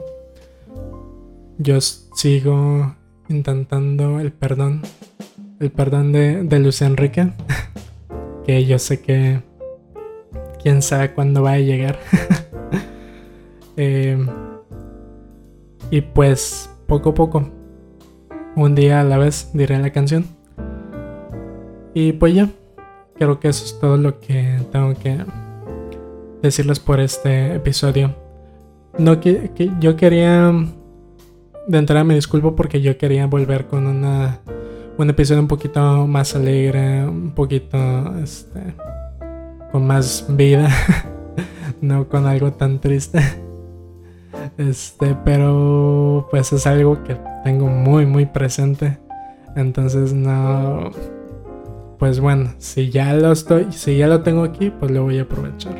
Yo 1.56 1.80
sigo 1.80 2.94
intentando 3.30 4.20
el 4.20 4.32
perdón, 4.32 4.82
el 5.60 5.70
perdón 5.70 6.12
de, 6.12 6.42
de 6.42 6.58
Luis 6.58 6.82
Enrique, 6.82 7.30
que 8.44 8.66
yo 8.66 8.78
sé 8.78 9.00
que 9.00 9.40
quién 10.62 10.82
sabe 10.82 11.12
cuándo 11.12 11.42
va 11.42 11.52
a 11.52 11.58
llegar. 11.58 11.98
Eh, 13.82 14.18
y 15.90 16.02
pues 16.02 16.68
poco 16.86 17.10
a 17.10 17.14
poco, 17.14 17.48
un 18.54 18.74
día 18.74 19.00
a 19.00 19.04
la 19.04 19.16
vez 19.16 19.48
diré 19.54 19.78
la 19.78 19.88
canción. 19.88 20.26
Y 21.94 22.12
pues 22.12 22.34
ya, 22.34 22.50
creo 23.14 23.40
que 23.40 23.48
eso 23.48 23.64
es 23.64 23.80
todo 23.80 23.96
lo 23.96 24.20
que 24.20 24.58
tengo 24.70 24.92
que 24.94 25.24
decirles 26.42 26.78
por 26.78 27.00
este 27.00 27.54
episodio. 27.54 28.14
No 28.98 29.18
que, 29.18 29.50
que 29.54 29.70
yo 29.80 29.96
quería 29.96 30.52
de 31.66 31.78
entrada 31.78 32.04
me 32.04 32.14
disculpo 32.14 32.56
porque 32.56 32.80
yo 32.80 32.96
quería 32.98 33.26
volver 33.26 33.66
con 33.66 33.86
una 33.86 34.40
un 34.98 35.08
episodio 35.08 35.40
un 35.40 35.48
poquito 35.48 36.06
más 36.06 36.34
alegre, 36.36 37.06
un 37.06 37.30
poquito 37.30 37.78
este 38.22 38.74
con 39.72 39.86
más 39.86 40.26
vida, 40.28 40.68
no 41.80 42.08
con 42.08 42.26
algo 42.26 42.52
tan 42.52 42.80
triste. 42.80 43.20
Este, 44.58 45.16
pero 45.24 46.28
pues 46.30 46.52
es 46.52 46.66
algo 46.66 47.02
que 47.04 47.16
tengo 47.44 47.66
muy 47.66 48.04
muy 48.04 48.26
presente. 48.26 48.98
Entonces 49.56 50.12
no 50.12 50.90
pues 51.98 52.18
bueno, 52.18 52.54
si 52.58 52.90
ya 52.90 53.12
lo 53.12 53.32
estoy, 53.32 53.72
si 53.72 53.98
ya 53.98 54.06
lo 54.06 54.22
tengo 54.22 54.42
aquí, 54.42 54.70
pues 54.70 54.90
lo 54.90 55.02
voy 55.02 55.18
a 55.18 55.22
aprovechar. 55.22 55.74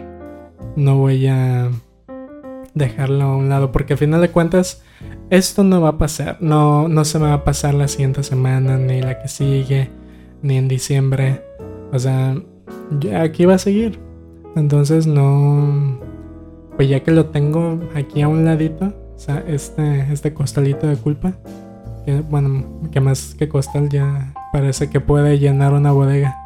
No 0.77 0.99
voy 0.99 1.27
a 1.27 1.71
dejarlo 2.75 3.25
a 3.25 3.37
un 3.37 3.49
lado 3.49 3.73
porque 3.73 3.95
al 3.95 3.99
final 3.99 4.21
de 4.21 4.31
cuentas 4.31 4.83
esto 5.31 5.63
no 5.63 5.81
va 5.81 5.91
a 5.91 5.99
pasar, 5.99 6.39
no, 6.41 6.89
no 6.89 7.05
se 7.05 7.19
me 7.19 7.27
va 7.27 7.35
a 7.35 7.45
pasar 7.45 7.75
la 7.75 7.89
siguiente 7.89 8.23
semana, 8.25 8.77
ni 8.79 9.01
la 9.01 9.23
que 9.23 9.29
sigue, 9.29 9.91
ni 10.43 10.57
en 10.57 10.67
diciembre. 10.67 11.43
O 11.93 11.99
sea, 11.99 12.37
aquí 13.17 13.45
va 13.45 13.55
a 13.55 13.59
seguir. 13.59 14.01
Entonces 14.57 15.07
no... 15.07 16.01
Pues 16.77 16.89
ya 16.89 17.01
que 17.01 17.11
lo 17.11 17.27
tengo 17.27 17.79
aquí 17.95 18.23
a 18.23 18.29
un 18.29 18.45
ladito, 18.45 18.87
o 18.87 19.19
sea, 19.19 19.45
este, 19.47 20.13
este 20.13 20.33
costalito 20.33 20.87
de 20.87 20.97
culpa, 20.97 21.35
bueno, 22.29 22.65
que 22.91 23.01
más 23.01 23.35
que 23.39 23.49
costal 23.49 23.89
ya 23.89 24.33
parece 24.53 24.89
que 24.89 24.99
puede 25.01 25.39
llenar 25.39 25.75
una 25.75 25.93
bodega. 25.93 26.37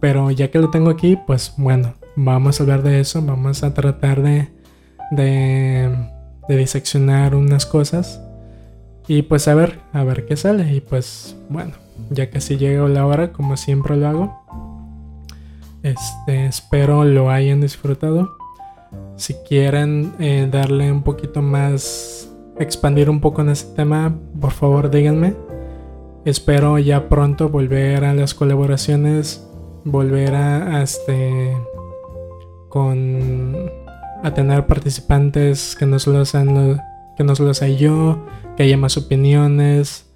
Pero 0.00 0.30
ya 0.30 0.50
que 0.50 0.58
lo 0.58 0.70
tengo 0.70 0.90
aquí, 0.90 1.16
pues 1.26 1.54
bueno, 1.56 1.94
vamos 2.14 2.60
a 2.60 2.62
hablar 2.62 2.82
de 2.82 3.00
eso, 3.00 3.22
vamos 3.22 3.62
a 3.62 3.74
tratar 3.74 4.22
de... 4.22 4.48
de 5.10 6.19
de 6.50 6.56
diseccionar 6.56 7.36
unas 7.36 7.64
cosas 7.64 8.20
y 9.06 9.22
pues 9.22 9.46
a 9.46 9.54
ver, 9.54 9.78
a 9.92 10.02
ver 10.02 10.26
qué 10.26 10.36
sale. 10.36 10.74
Y 10.74 10.80
pues 10.80 11.36
bueno, 11.48 11.74
ya 12.10 12.28
casi 12.28 12.56
llegó 12.56 12.88
la 12.88 13.06
hora, 13.06 13.32
como 13.32 13.56
siempre 13.56 13.96
lo 13.96 14.08
hago. 14.08 14.40
Este, 15.84 16.46
espero 16.46 17.04
lo 17.04 17.30
hayan 17.30 17.60
disfrutado. 17.60 18.36
Si 19.14 19.34
quieren 19.48 20.12
eh, 20.18 20.48
darle 20.50 20.90
un 20.90 21.02
poquito 21.02 21.40
más, 21.40 22.28
expandir 22.58 23.08
un 23.08 23.20
poco 23.20 23.42
en 23.42 23.50
este 23.50 23.76
tema, 23.76 24.18
por 24.40 24.50
favor 24.50 24.90
díganme. 24.90 25.34
Espero 26.24 26.78
ya 26.80 27.08
pronto 27.08 27.48
volver 27.48 28.04
a 28.04 28.12
las 28.12 28.34
colaboraciones, 28.34 29.48
volver 29.84 30.34
a, 30.34 30.78
a 30.78 30.82
este, 30.82 31.56
con 32.68 33.70
a 34.22 34.34
tener 34.34 34.66
participantes 34.66 35.76
que 35.78 35.86
no 35.86 35.98
solo 35.98 36.24
sean 36.24 36.80
que 37.16 37.24
no 37.24 37.34
solo 37.36 37.54
sea 37.54 37.68
yo, 37.68 38.24
que 38.56 38.62
haya 38.62 38.76
más 38.76 38.96
opiniones. 38.96 40.06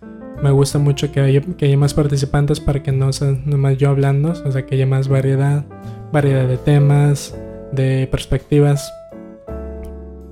Me 0.42 0.50
gusta 0.50 0.78
mucho 0.78 1.12
que 1.12 1.20
haya, 1.20 1.40
que 1.40 1.66
haya 1.66 1.76
más 1.76 1.94
participantes 1.94 2.60
para 2.60 2.82
que 2.82 2.92
no 2.92 3.12
sea 3.12 3.36
nomás 3.44 3.78
yo 3.78 3.90
hablando, 3.90 4.30
o 4.30 4.52
sea, 4.52 4.66
que 4.66 4.74
haya 4.74 4.86
más 4.86 5.08
variedad, 5.08 5.64
variedad 6.12 6.46
de 6.46 6.56
temas, 6.56 7.34
de 7.72 8.08
perspectivas. 8.10 8.92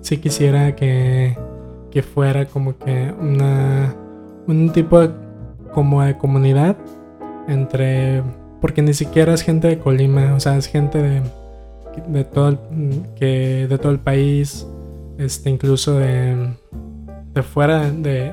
Si 0.00 0.18
quisiera 0.18 0.74
que, 0.74 1.36
que 1.90 2.02
fuera 2.02 2.46
como 2.46 2.76
que 2.78 3.14
una 3.20 3.94
un 4.46 4.70
tipo 4.70 5.00
de, 5.00 5.10
como 5.72 6.02
de 6.02 6.18
comunidad 6.18 6.76
entre 7.48 8.22
porque 8.60 8.82
ni 8.82 8.94
siquiera 8.94 9.34
es 9.34 9.42
gente 9.42 9.68
de 9.68 9.78
Colima, 9.78 10.34
o 10.34 10.40
sea, 10.40 10.56
es 10.56 10.66
gente 10.66 11.02
de 11.02 11.22
de 12.06 12.24
todo 12.24 12.48
el, 12.48 12.58
que 13.16 13.66
de 13.68 13.78
todo 13.78 13.92
el 13.92 14.00
país, 14.00 14.66
este, 15.18 15.50
incluso 15.50 15.94
de, 15.94 16.54
de 17.34 17.42
fuera 17.42 17.90
de, 17.90 18.32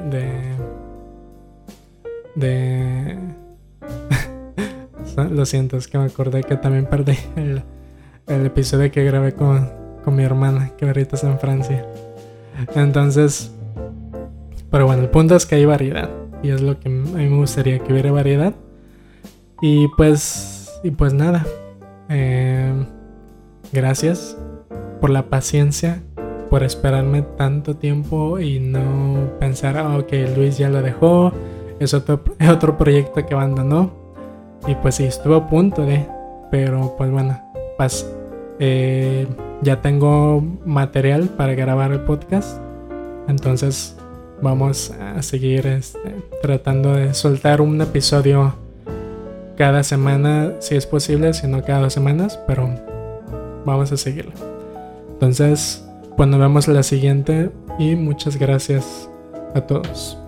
de, 2.35 3.17
lo 5.29 5.45
siento, 5.45 5.77
es 5.77 5.87
que 5.87 5.97
me 5.97 6.05
acordé 6.05 6.43
que 6.43 6.55
también 6.55 6.85
perdí 6.85 7.17
el, 7.35 7.63
el 8.27 8.45
episodio 8.45 8.91
que 8.91 9.03
grabé 9.03 9.33
con, 9.33 9.69
con, 10.03 10.15
mi 10.15 10.23
hermana, 10.23 10.71
que 10.77 10.85
ahorita 10.85 11.15
está 11.15 11.29
en 11.29 11.39
Francia. 11.39 11.85
Entonces, 12.75 13.51
pero 14.71 14.85
bueno, 14.85 15.03
el 15.03 15.09
punto 15.09 15.35
es 15.35 15.45
que 15.45 15.55
hay 15.55 15.65
variedad. 15.65 16.09
Y 16.41 16.51
es 16.51 16.61
lo 16.61 16.79
que 16.79 16.87
a 16.87 16.91
mí 16.91 17.29
me 17.29 17.37
gustaría 17.37 17.79
que 17.79 17.91
hubiera 17.91 18.11
variedad. 18.11 18.53
Y 19.61 19.87
pues, 19.97 20.79
y 20.83 20.91
pues 20.91 21.13
nada. 21.13 21.45
Eh, 22.09 22.73
gracias 23.71 24.37
por 24.99 25.09
la 25.09 25.29
paciencia, 25.29 26.01
por 26.49 26.63
esperarme 26.63 27.21
tanto 27.21 27.75
tiempo 27.75 28.39
y 28.39 28.59
no 28.59 29.31
pensar, 29.39 29.77
oh, 29.77 30.05
que 30.05 30.27
Luis 30.35 30.57
ya 30.57 30.69
lo 30.69 30.81
dejó, 30.81 31.31
es 31.79 31.93
otro, 31.93 32.21
es 32.39 32.49
otro 32.49 32.77
proyecto 32.77 33.25
que 33.25 33.33
abandonó. 33.33 33.91
Y 34.67 34.75
pues 34.75 34.95
sí, 34.95 35.05
estuvo 35.05 35.35
a 35.35 35.47
punto 35.47 35.83
de, 35.83 36.05
pero 36.51 36.95
pues 36.97 37.09
bueno, 37.11 37.39
eh, 38.59 39.25
ya 39.61 39.81
tengo 39.81 40.43
material 40.65 41.29
para 41.29 41.53
grabar 41.53 41.91
el 41.91 42.01
podcast. 42.01 42.59
Entonces 43.27 43.95
vamos 44.41 44.91
a 44.91 45.21
seguir 45.21 45.67
este, 45.67 46.15
tratando 46.41 46.93
de 46.93 47.13
soltar 47.13 47.61
un 47.61 47.81
episodio 47.81 48.53
cada 49.57 49.83
semana, 49.83 50.53
si 50.59 50.75
es 50.75 50.85
posible, 50.85 51.33
si 51.33 51.47
no 51.47 51.63
cada 51.63 51.81
dos 51.81 51.93
semanas, 51.93 52.39
pero 52.47 52.69
vamos 53.69 53.91
a 53.91 53.97
seguirlo. 53.97 54.33
Entonces, 55.13 55.85
pues 56.17 56.29
nos 56.29 56.39
vemos 56.39 56.67
la 56.67 56.83
siguiente 56.83 57.49
y 57.77 57.95
muchas 57.95 58.37
gracias 58.37 59.09
a 59.55 59.61
todos. 59.61 60.18